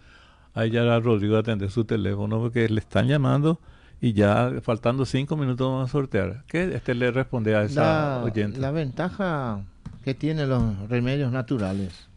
[0.54, 3.60] ahí ya a Rodrigo atender su teléfono porque le están llamando
[4.00, 6.44] y ya faltando cinco minutos vamos a sortear.
[6.48, 8.60] ¿Qué este le responde a esa oyente?
[8.60, 9.64] La ventaja
[10.04, 12.08] que tienen los remedios naturales,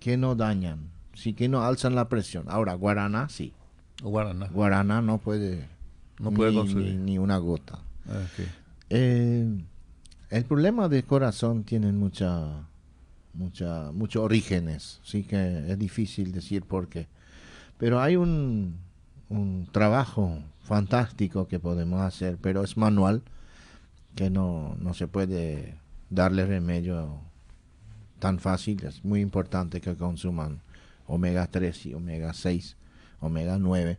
[0.00, 2.44] que no dañan, sí que no alzan la presión.
[2.48, 3.52] Ahora, guaraná sí.
[4.02, 4.48] Guaraná.
[4.48, 5.68] Guaraná no puede,
[6.18, 6.94] no puede ni, consumir.
[6.96, 7.78] Ni, una gota.
[8.08, 8.20] Ah,
[8.90, 9.48] eh,
[10.30, 12.66] el problema del corazón tiene mucha,
[13.32, 17.06] mucha, muchos orígenes, sí que es difícil decir por qué.
[17.78, 18.76] Pero hay un,
[19.28, 23.22] un trabajo fantástico que podemos hacer, pero es manual,
[24.16, 25.76] que no, no se puede
[26.14, 27.20] darle remedio
[28.18, 28.84] tan fácil.
[28.84, 30.60] Es muy importante que consuman
[31.06, 32.76] omega 3 y omega 6,
[33.20, 33.98] omega 9,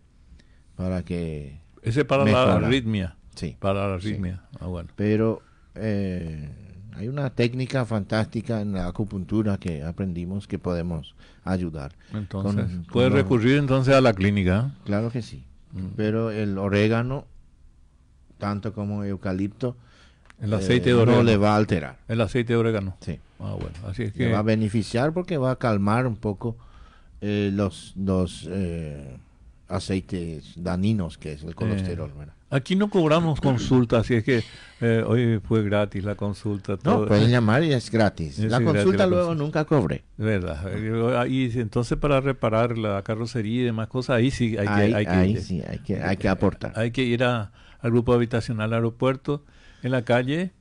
[0.75, 1.59] para que...
[1.81, 3.15] Ese para la arritmia.
[3.35, 3.57] Sí.
[3.59, 4.41] Para la arritmia.
[4.59, 4.89] Ah, bueno.
[4.95, 5.41] Pero
[5.75, 6.49] eh,
[6.95, 11.93] hay una técnica fantástica en la acupuntura que aprendimos que podemos ayudar.
[12.13, 14.71] Entonces, puede recurrir entonces a la clínica.
[14.85, 15.45] Claro que sí.
[15.73, 15.87] Mm.
[15.95, 17.25] Pero el orégano,
[18.37, 19.77] tanto como eucalipto,
[20.41, 21.17] el aceite de orégano.
[21.17, 21.97] no le va a alterar.
[22.07, 22.97] El aceite de orégano.
[23.01, 23.19] Sí.
[23.39, 23.75] Ah, bueno.
[23.87, 24.25] Así es que...
[24.25, 26.57] Le va a beneficiar porque va a calmar un poco
[27.21, 29.17] eh, los, los eh,
[29.67, 32.11] aceites daninos que es el colesterol.
[32.11, 34.43] Eh, aquí no cobramos consulta, así es que
[35.07, 36.77] hoy fue gratis la consulta.
[36.83, 38.39] No, pueden llamar y es gratis.
[38.39, 40.03] la consulta luego nunca cobre.
[40.17, 41.25] ¿Verdad?
[41.27, 45.41] Y entonces para reparar la carrocería y demás cosas, ahí sí hay que, hay que,
[45.41, 46.73] sí, hay que, hay que aportar.
[46.75, 49.43] Hay que ir a, al grupo habitacional aeropuerto
[49.85, 50.51] en la calle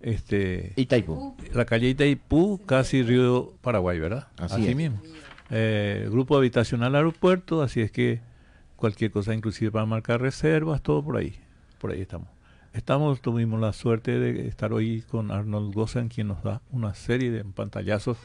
[0.00, 1.36] este Itaipú.
[1.54, 4.26] La calle Itaipú, casi Río Paraguay, ¿verdad?
[4.38, 5.00] Así, mismo.
[5.50, 8.20] Eh, grupo habitacional aeropuerto, así es que
[8.74, 11.36] cualquier cosa, inclusive para marcar reservas, todo por ahí.
[11.78, 12.26] Por ahí estamos.
[12.72, 17.30] Estamos, tuvimos la suerte de estar hoy con Arnold Gossen, quien nos da una serie
[17.30, 18.16] de pantallazos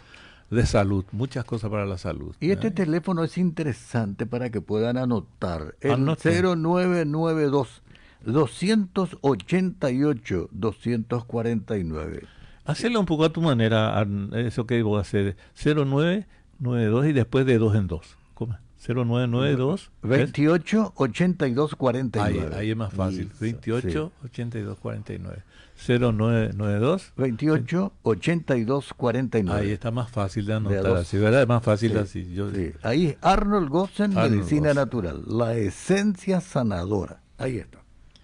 [0.49, 2.35] de salud, muchas cosas para la salud.
[2.39, 2.71] Y este ¿eh?
[2.71, 5.75] teléfono es interesante para que puedan anotar.
[5.81, 7.83] El 0992
[8.25, 12.23] 288 249.
[12.65, 15.37] Hacele un poco a tu manera, eso que vos hacer.
[15.55, 18.17] 0992 y después de dos en dos.
[18.33, 18.57] ¿Cómo?
[18.85, 22.55] 0992 28 82 49.
[22.55, 23.31] Ahí, es más fácil.
[23.39, 25.43] 28 82 49.
[25.77, 29.61] 0992 28 82 49.
[29.61, 31.43] Ahí está más fácil de anotar así, ¿verdad?
[31.43, 32.33] Es más fácil así.
[32.33, 32.49] Yo,
[32.81, 37.21] Ahí Arnold Gossen, Medicina Natural, la esencia sanadora.
[37.37, 37.79] Ahí está.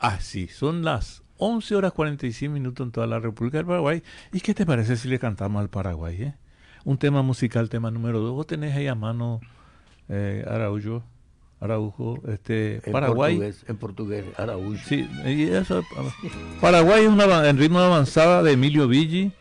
[0.05, 4.03] Ah, sí, son las 11 horas 45 minutos en toda la República del Paraguay.
[4.33, 6.23] ¿Y qué te parece si le cantamos al Paraguay?
[6.23, 6.33] Eh?
[6.83, 8.33] Un tema musical, tema número 2.
[8.33, 9.39] Vos tenés ahí a mano
[10.09, 11.03] eh, Araujo,
[11.61, 13.53] Araujo, este, Paraguay.
[13.65, 14.75] en portugués, Araujo.
[14.85, 15.81] Sí, y eso,
[16.59, 19.31] Paraguay es una en ritmo de avanzada de Emilio Villi,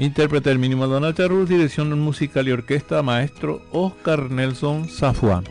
[0.00, 5.44] intérprete del mínimo Donald Terrus, dirección musical y orquesta, maestro Oscar Nelson Zafuán.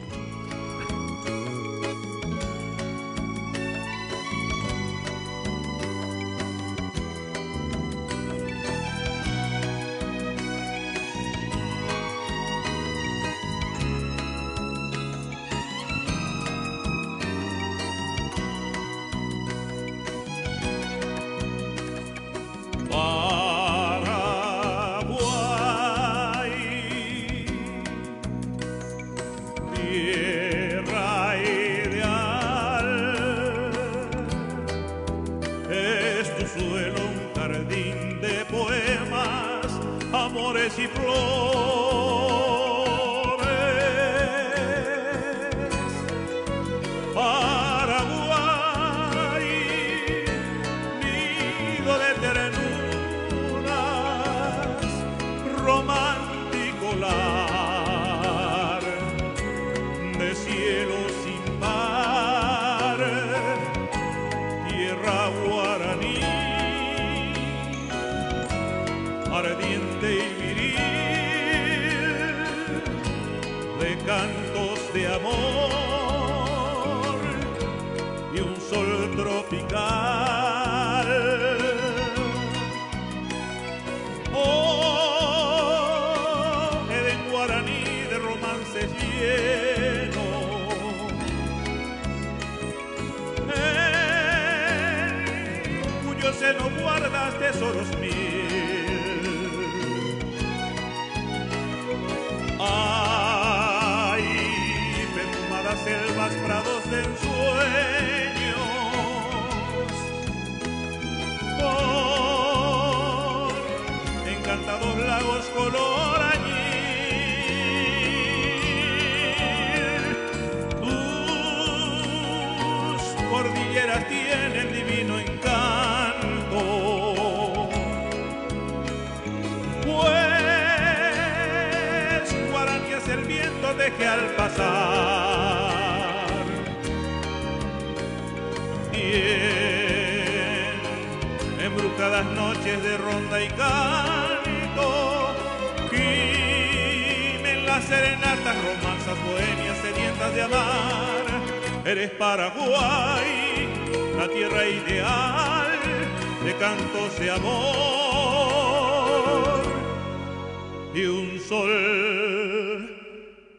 [160.96, 162.90] Y un sol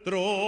[0.03, 0.47] tropical.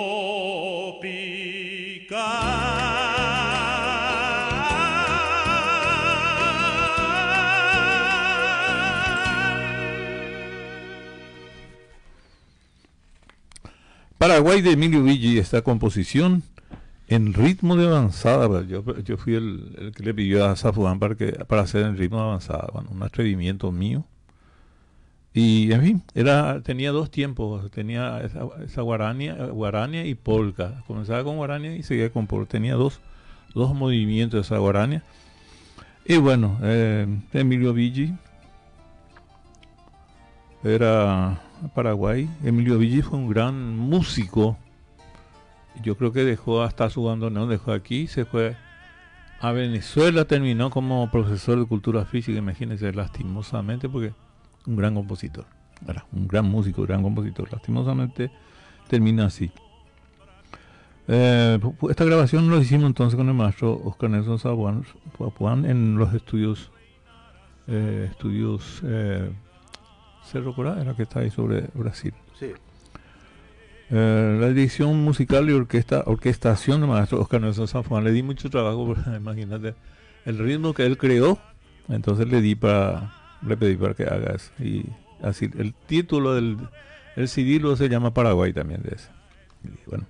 [14.17, 16.41] Paraguay de Emilio Villi, esta composición
[17.07, 18.65] en ritmo de avanzada.
[18.65, 18.83] Yo,
[19.17, 22.67] fui el, que le pidió a Zafudán para, para hacer en ritmo de avanzada.
[22.73, 24.05] Bueno, un atrevimiento mío.
[25.41, 27.71] Y en fin, era, tenía dos tiempos.
[27.71, 30.83] Tenía esa, esa guarania, y polka.
[30.85, 32.51] Comenzaba con guarania y seguía con polka.
[32.51, 32.99] Tenía dos,
[33.55, 35.01] dos movimientos de esa guarania.
[36.05, 38.13] Y bueno, eh, Emilio Villi
[40.61, 41.41] era
[41.73, 42.29] Paraguay.
[42.43, 44.57] Emilio Villi fue un gran músico.
[45.81, 48.57] Yo creo que dejó hasta su abandono, dejó aquí, se fue
[49.39, 54.11] a Venezuela, terminó como profesor de cultura física, imagínense, lastimosamente, porque
[54.65, 55.45] un gran compositor,
[55.87, 58.31] era un gran músico, gran compositor, lastimosamente
[58.87, 59.51] termina así.
[61.07, 61.59] Eh,
[61.89, 64.85] esta grabación lo hicimos entonces con el maestro Oscar Nelson Sabuán
[65.65, 66.71] en los estudios
[67.71, 69.29] eh, estudios eh,
[70.25, 72.13] Cerro Corá, era que está ahí sobre Brasil.
[72.39, 72.51] Sí.
[73.91, 78.03] Eh, la dirección musical y orquesta, orquestación del maestro Oscar Nelson San Juan.
[78.03, 79.75] Le di mucho trabajo, imagínate,
[80.25, 81.37] el ritmo que él creó,
[81.89, 83.13] entonces le di para,
[83.45, 84.51] le pedí para que haga eso.
[84.59, 84.85] Y
[85.21, 86.57] así, el título del
[87.15, 89.09] el CD se llama Paraguay también de ese.
[89.87, 90.05] bueno,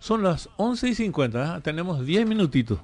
[0.00, 1.60] son las 11 y 50, ¿eh?
[1.62, 2.78] tenemos 10 minutitos.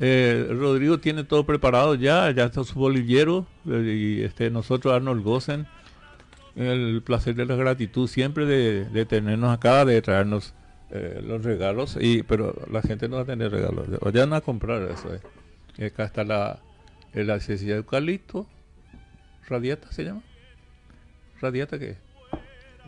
[0.00, 5.66] Eh, Rodrigo tiene todo preparado ya, ya está su bolillero y este nosotros Arnold Gosen
[6.58, 10.54] el placer de la gratitud siempre de, tenernos acá, de traernos
[10.90, 14.82] eh, los regalos, y pero la gente no va a tener regalos, vayan a comprar
[14.82, 15.08] eso.
[15.14, 15.86] Eh.
[15.86, 16.58] Acá está la,
[17.14, 18.46] necesidad de eucalipto,
[19.48, 20.22] radiata se llama.
[21.40, 21.96] ¿Radiata qué?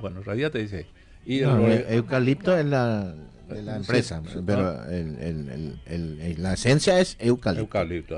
[0.00, 0.86] Bueno, radiata dice.
[1.26, 3.14] Y eucalipto es la,
[3.48, 5.76] de la empresa, pero el,
[6.38, 7.64] la esencia es eucalipto.
[7.64, 8.16] Eucalipto,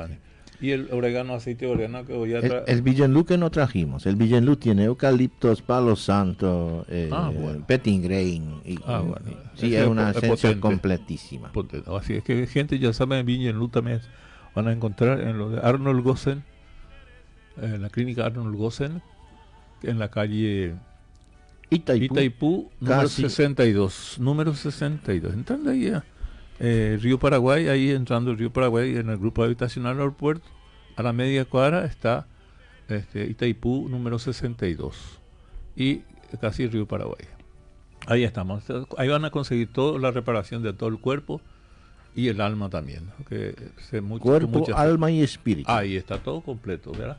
[0.62, 2.64] y el orégano, aceite de orégano que voy a traer.
[2.69, 4.06] El, el que no trajimos.
[4.06, 7.32] El Villenlú tiene eucaliptos, palo santo, eh, ah,
[7.66, 8.60] petting grain.
[8.64, 9.27] Y, ah, bueno.
[9.56, 11.51] sí, es, una esencia completísima.
[11.98, 14.02] Así es que gente ya sabe en Villenlú también
[14.55, 16.44] van a encontrar en lo de Arnold Gossen,
[17.60, 19.02] en la clínica Arnold Gossen,
[19.82, 20.74] en la calle
[21.70, 24.16] Itaipú, número 62.
[24.18, 25.34] Número 62.
[25.34, 26.04] Entrando ahí a
[26.60, 30.46] eh, Río Paraguay, ahí entrando el Río Paraguay en el grupo habitacional aeropuerto,
[30.96, 32.26] a la media cuadra está
[32.88, 35.18] este, Itaipú número 62
[35.76, 36.02] y
[36.40, 37.26] casi Río Paraguay.
[38.06, 38.64] Ahí estamos.
[38.98, 41.40] Ahí van a conseguir toda la reparación de todo el cuerpo
[42.14, 43.10] y el alma también.
[43.28, 43.54] Que
[44.20, 45.70] cuerpo, alma y espíritu.
[45.70, 47.18] Ahí está todo completo, ¿verdad?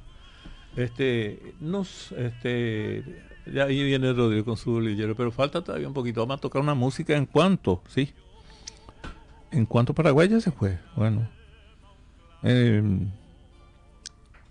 [0.76, 3.04] Este, nos, este,
[3.46, 6.22] ya ahí viene Rodrigo con su bolillero, pero falta todavía un poquito.
[6.22, 8.12] Vamos a tocar una música en cuanto, ¿sí?
[9.52, 10.80] En cuanto Paraguay se fue.
[10.96, 11.28] Bueno.
[12.42, 13.10] Em,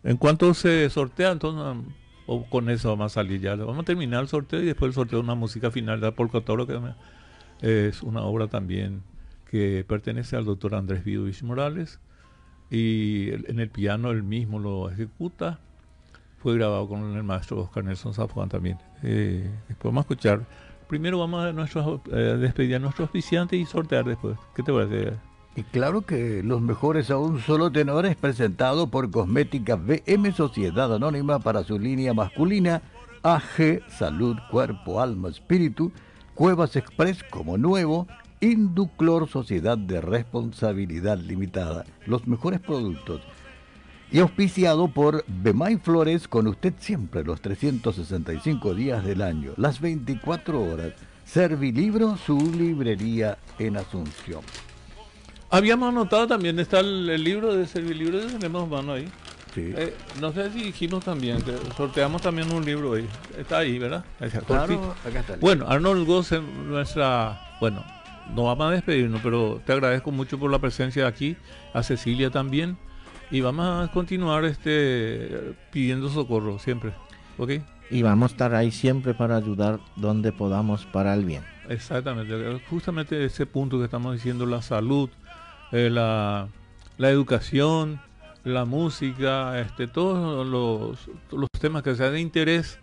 [0.05, 1.85] en cuanto se sortea, entonces,
[2.27, 3.57] o con eso vamos a salir ya.
[3.57, 6.67] Vamos a terminar el sorteo y después el sorteo de una música final de Polcotoro,
[6.67, 6.79] que
[7.61, 9.03] es una obra también
[9.51, 11.99] que pertenece al doctor Andrés Vidovich Morales.
[12.71, 15.61] Y en el piano él mismo lo ejecuta.
[16.43, 18.79] Fue grabado con el maestro Oscar Nelson Zafuán también.
[19.03, 20.47] Eh, después vamos a escuchar
[20.93, 24.37] primero vamos a nuestros, eh, despedir a nuestros oficiantes y sortear después.
[24.55, 25.15] ¿Qué te parece?
[25.57, 30.95] Y claro que los mejores a un solo tenor es presentado por Cosmética BM Sociedad
[30.95, 32.83] Anónima para su línea masculina
[33.23, 35.93] AG Salud Cuerpo Alma Espíritu,
[36.35, 38.07] Cuevas Express como nuevo,
[38.43, 41.87] Induclor Sociedad de Responsabilidad Limitada.
[42.05, 43.23] Los mejores productos
[44.13, 50.61] y auspiciado por Bemay Flores con usted siempre los 365 días del año, las 24
[50.61, 50.93] horas.
[51.25, 54.43] Servilibro, su librería en Asunción.
[55.49, 59.09] Habíamos anotado también, está el, libro de Servilibro, tenemos mano ahí.
[59.55, 59.73] Sí.
[59.75, 63.09] Eh, no sé si dijimos también, que sorteamos también un libro ahí.
[63.39, 64.05] Está ahí, ¿verdad?
[64.47, 65.37] Claro, acá está.
[65.37, 66.33] Bueno, Arnold Goss,
[66.67, 67.83] nuestra, bueno,
[68.35, 71.37] no vamos a despedirnos, pero te agradezco mucho por la presencia aquí,
[71.73, 72.77] a Cecilia también
[73.33, 76.93] y vamos a continuar este pidiendo socorro siempre,
[77.39, 77.53] ¿ok?
[77.91, 81.43] Y vamos a estar ahí siempre para ayudar donde podamos para el bien.
[81.69, 85.09] Exactamente, justamente ese punto que estamos diciendo, la salud,
[85.73, 86.49] eh, la,
[86.99, 88.03] la, educación,
[88.45, 92.79] la música, este, todos los, los temas que sean de interés,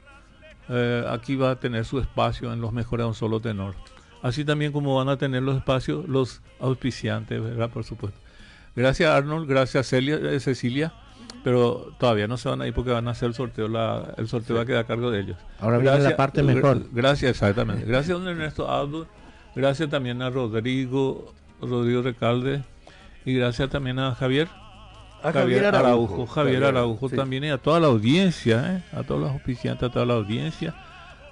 [0.68, 3.76] eh, aquí va a tener su espacio en los mejores a un solo tenor.
[4.24, 7.70] Así también como van a tener los espacios los auspiciantes, ¿verdad?
[7.70, 8.20] Por supuesto.
[8.76, 10.94] Gracias Arnold, gracias Celia, eh, Cecilia
[11.44, 14.28] pero todavía no se van a ir porque van a hacer el sorteo, la, el
[14.28, 15.38] sorteo va a quedar a cargo de ellos.
[15.60, 16.84] Ahora viene la parte mejor.
[16.92, 17.86] Gracias, exactamente.
[17.86, 19.08] Gracias a don Ernesto Aldo,
[19.56, 22.64] gracias también a Rodrigo, Rodrigo Recalde,
[23.26, 24.48] y gracias también a Javier.
[25.22, 28.98] A Javier, Araujo, Javier Araujo también y a toda la audiencia, ¿eh?
[28.98, 30.74] a todos los oficiantes, a toda la audiencia.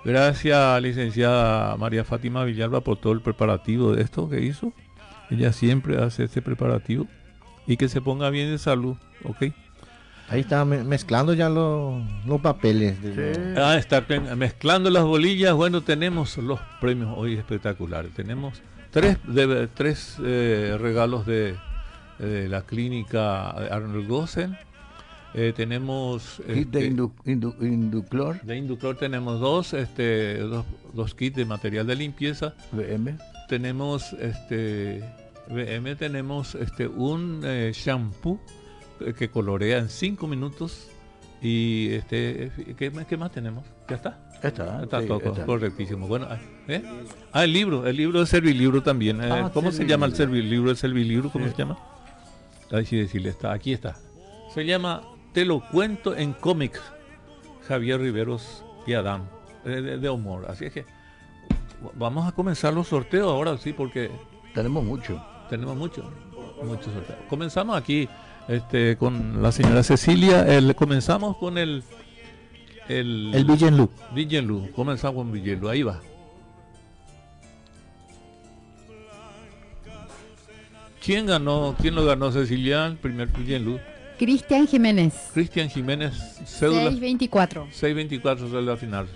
[0.03, 4.73] Gracias licenciada María Fátima Villalba por todo el preparativo de esto que hizo.
[5.29, 7.07] Ella siempre hace este preparativo
[7.67, 9.47] y que se ponga bien de salud, ¿ok?
[10.29, 12.03] Ahí está mezclando ya los,
[12.41, 12.97] papeles.
[13.55, 15.53] Ah, está mezclando las bolillas.
[15.53, 18.11] Bueno, tenemos los premios hoy espectaculares.
[18.13, 18.61] Tenemos
[18.91, 21.55] tres, de, tres eh, regalos de,
[22.19, 24.57] la clínica Arnold Gossen.
[25.33, 27.31] Eh, tenemos kit de este,
[27.65, 28.41] Induclor.
[28.41, 32.53] De Induclor tenemos dos, este, dos, kits de material de limpieza.
[32.73, 33.17] VM.
[33.47, 35.03] Tenemos este
[35.49, 38.39] VM, tenemos este un eh, shampoo
[39.17, 40.89] que colorea en 5 minutos.
[41.41, 43.63] Y este, ¿qué, ¿qué, más tenemos?
[43.87, 44.19] ¿Ya está?
[44.41, 46.07] Está, está todo correctísimo.
[46.07, 46.83] Bueno, ah, ¿eh?
[47.31, 49.21] ah, el libro, el libro de Servilibro también.
[49.23, 50.71] Eh, ah, ¿Cómo se llama el Servilibro?
[50.71, 51.77] ¿El Servilibro cómo se llama?
[52.71, 53.97] Así decirle, está, aquí está.
[54.53, 56.81] Se llama Te lo cuento en cómics.
[57.67, 59.29] Javier Riveros y Adán,
[59.63, 60.45] de, de, humor.
[60.49, 60.85] Así es que
[61.95, 64.09] vamos a comenzar los sorteos ahora, sí, porque...
[64.53, 65.21] Tenemos mucho.
[65.49, 66.09] Tenemos mucho,
[66.63, 67.19] muchos sorteos.
[67.29, 68.07] Comenzamos aquí
[68.47, 70.45] este, con la señora Cecilia.
[70.45, 71.83] El, comenzamos con el.
[72.87, 73.45] El, el.
[74.13, 74.71] Villenlú.
[74.75, 75.69] Comenzamos con Villenlú.
[75.69, 75.99] Ahí va.
[81.03, 81.75] ¿Quién ganó?
[81.79, 82.85] ¿Quién lo ganó, Cecilia?
[82.87, 83.79] El primer Villenlú.
[84.17, 85.13] Cristian Jiménez.
[85.33, 86.13] Cristian Jiménez,
[86.45, 86.89] cédula.
[86.89, 87.67] 624.
[87.71, 89.07] 624 cédula final.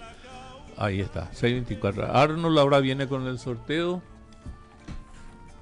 [0.77, 2.15] Ahí está, 624.
[2.15, 4.01] Arnold ahora viene con el sorteo.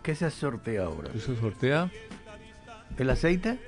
[0.10, 1.12] ¿Qué se sortea ahora?
[1.12, 1.92] ¿Qué se sortea?
[2.98, 3.60] ¿El aceite?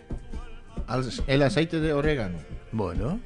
[1.28, 2.40] el aceite de orégano.
[2.72, 3.20] Bueno.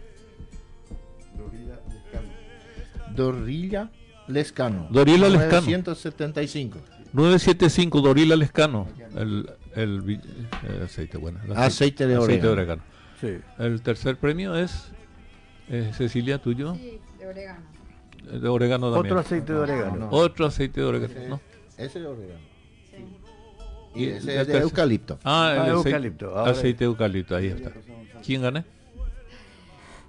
[3.16, 3.90] Dorilla
[4.28, 4.90] Lescano.
[4.92, 5.62] Dorilla Lescano.
[5.62, 6.78] 975.
[7.14, 8.86] 975 Dorilla Lescano.
[9.16, 10.20] El, el,
[10.84, 11.40] aceite, bueno.
[11.56, 12.84] aceite, de orégano.
[13.22, 13.38] Sí.
[13.58, 14.92] El tercer premio es
[15.70, 16.76] eh, Cecilia, tuyo.
[16.76, 17.66] Sí, de orégano.
[18.42, 19.14] De orégano también.
[19.14, 20.10] Otro aceite de orégano.
[20.12, 21.30] Otro aceite de orégano.
[21.30, 21.42] ¿no?
[21.78, 22.55] Ese de orégano.
[23.96, 25.18] Y ese es de eucalipto.
[25.24, 26.38] Ah, ah, eucalipto.
[26.38, 27.72] aceite de eucalipto, ahí está.
[28.24, 28.66] ¿Quién gana?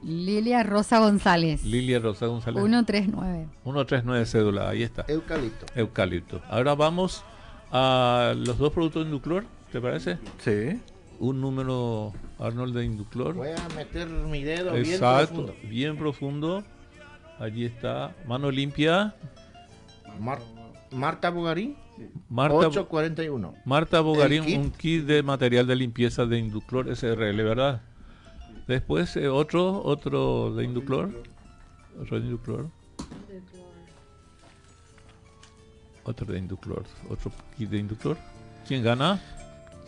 [0.03, 1.65] Lilia Rosa González.
[1.65, 2.61] Lilia Rosa González.
[2.61, 3.49] 139.
[3.65, 5.05] 139 cédula, ahí está.
[5.09, 5.67] Eucalipto.
[5.75, 6.43] Eucalipto.
[6.49, 7.25] Ahora vamos
[7.73, 10.19] a los dos productos de Induclor, ¿te parece?
[10.39, 10.81] Sí.
[11.19, 13.35] Un número Arnold de Induclor.
[13.35, 15.55] Voy a meter mi dedo bien profundo.
[15.65, 16.65] bien profundo.
[17.39, 18.15] Allí está.
[18.27, 19.15] Mano limpia.
[20.91, 21.77] Marta Bugarín.
[22.29, 23.55] Marta, 841.
[23.65, 27.83] Marta Bogarín, un kit de material de limpieza de Induclor SRL, ¿verdad?
[28.67, 31.11] Después eh, otro, otro de Induclor.
[32.01, 32.69] Otro de Induclor.
[36.05, 36.85] Otro de Induclor.
[37.09, 38.17] Otro kit de Induclor.
[38.67, 39.21] ¿Quién gana?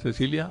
[0.02, 0.50] Cecilia.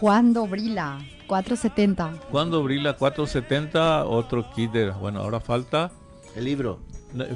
[0.00, 2.14] Juan Dobrila, 470.
[2.30, 4.04] Juan Dobrila, 470.
[4.04, 4.90] Otro kit de.
[4.90, 5.90] Bueno, ahora falta.
[6.34, 6.80] El libro.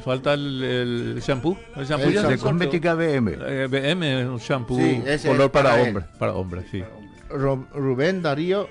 [0.04, 1.56] Falta el, shampoo.
[1.76, 3.32] El shampoo ya de cosmética BM.
[3.40, 4.78] Eh, BM es un shampoo
[5.24, 6.06] color para, hombres.
[6.18, 6.82] Para hombres, sí.
[7.30, 8.68] Rubén Darío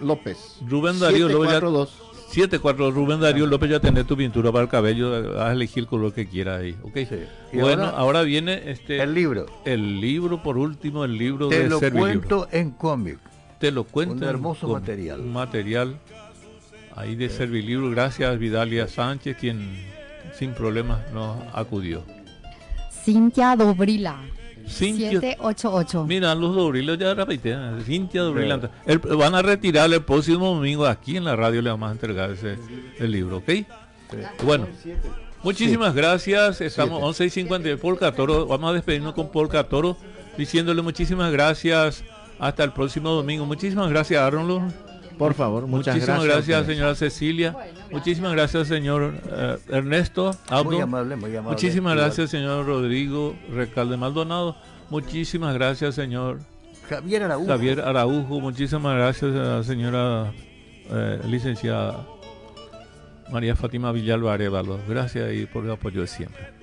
[0.00, 0.58] López.
[0.66, 1.90] Rubén Darío López.
[2.34, 5.86] 7-4 Rubén Darío López ya tiene tu pintura para el cabello, vas a elegir el
[5.86, 7.08] color que quieras ahí, okay.
[7.52, 9.46] Bueno, ahora, viene este el libro.
[9.64, 13.18] El libro por último, el libro Te lo cuento en cómic.
[13.60, 14.16] Te lo cuento.
[14.16, 15.20] Un hermoso material.
[15.20, 15.96] Un material
[16.96, 19.76] ahí de Servilibro, gracias Vidalia Sánchez quien
[20.38, 22.02] sin problemas nos acudió.
[23.04, 24.18] Cintia Dobrila.
[24.66, 26.04] Cintia, 788.
[26.06, 27.56] Mira, los Dobrilos ya repite.
[27.84, 28.70] Cintia Dobrila.
[29.18, 31.60] van a retirar el próximo domingo aquí en la radio.
[31.60, 32.56] Le vamos a entregar ese
[32.98, 33.50] el libro, ¿ok?
[34.42, 34.66] Bueno,
[35.42, 36.60] muchísimas gracias.
[36.60, 38.46] Estamos 11 y 50 de Paul Catoro.
[38.46, 39.96] Vamos a despedirnos con Paul Catoro
[40.38, 42.04] diciéndole muchísimas gracias.
[42.38, 43.44] Hasta el próximo domingo.
[43.44, 44.72] Muchísimas gracias, Aaron.
[45.18, 47.56] Por favor, muchas Muchísimas gracias, señora Cecilia.
[47.90, 50.32] Muchísimas gracias, señor eh, Ernesto.
[50.64, 51.54] Muy amable, muy amable.
[51.54, 54.56] Muchísimas gracias, señor Rodrigo Recalde Maldonado.
[54.90, 56.40] Muchísimas gracias, señor
[56.88, 57.46] Javier Araujo.
[57.46, 58.40] Javier Araujo.
[58.40, 60.32] Muchísimas gracias a la señora
[60.90, 62.06] eh, licenciada
[63.30, 64.78] María Fátima Villalba Arevalo.
[64.88, 66.53] Gracias y por el apoyo de siempre.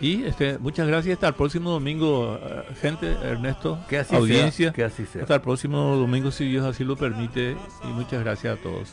[0.00, 1.14] Y este, muchas gracias.
[1.14, 4.72] Hasta el próximo domingo, eh, gente, Ernesto, que así audiencia.
[4.72, 5.22] que así sea.
[5.22, 7.56] Hasta el próximo domingo, si Dios así lo permite.
[7.84, 8.92] Y muchas gracias a todos.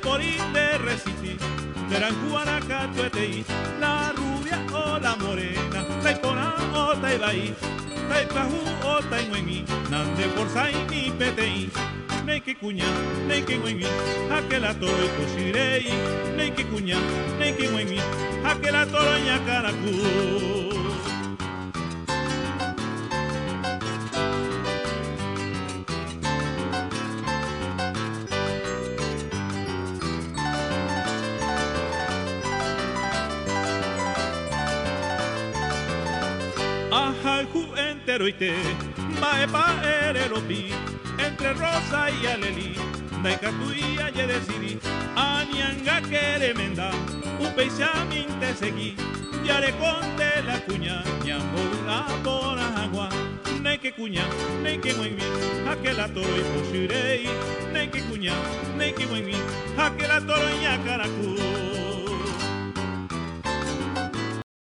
[0.00, 1.38] Por de resistir.
[1.88, 3.44] Verán cuaraca tuetei,
[3.80, 7.54] la rubia o la morena, taipona o taibai,
[8.08, 11.70] taipahu o taimuemi, nande por sai ni petei.
[12.24, 12.86] Nei que cuña,
[13.26, 13.84] nei que nguemi,
[14.30, 15.86] aquela toi cosirei,
[16.36, 16.96] nei que cuña,
[17.38, 17.98] nei que nguemi,
[37.42, 38.02] aquela toroña caracú.
[38.04, 38.52] Teroite,
[39.20, 40.70] Maepa Erelopi,
[41.18, 42.74] entre Rosa y Aleli,
[43.22, 44.78] Naikatuia ye decidí,
[45.14, 46.90] Anianga Keremenda,
[47.38, 48.96] Upeisamin te seguí,
[49.44, 53.08] Yare conte la cuña, Ñambo la bona agua,
[53.62, 54.24] Neike cuña,
[54.62, 55.22] Neike muenmi,
[55.70, 57.28] Aquela toro y posirei,
[57.72, 58.34] Neike cuña,
[58.76, 59.36] Neike muenmi,
[59.78, 62.01] Aquela toro y caracú.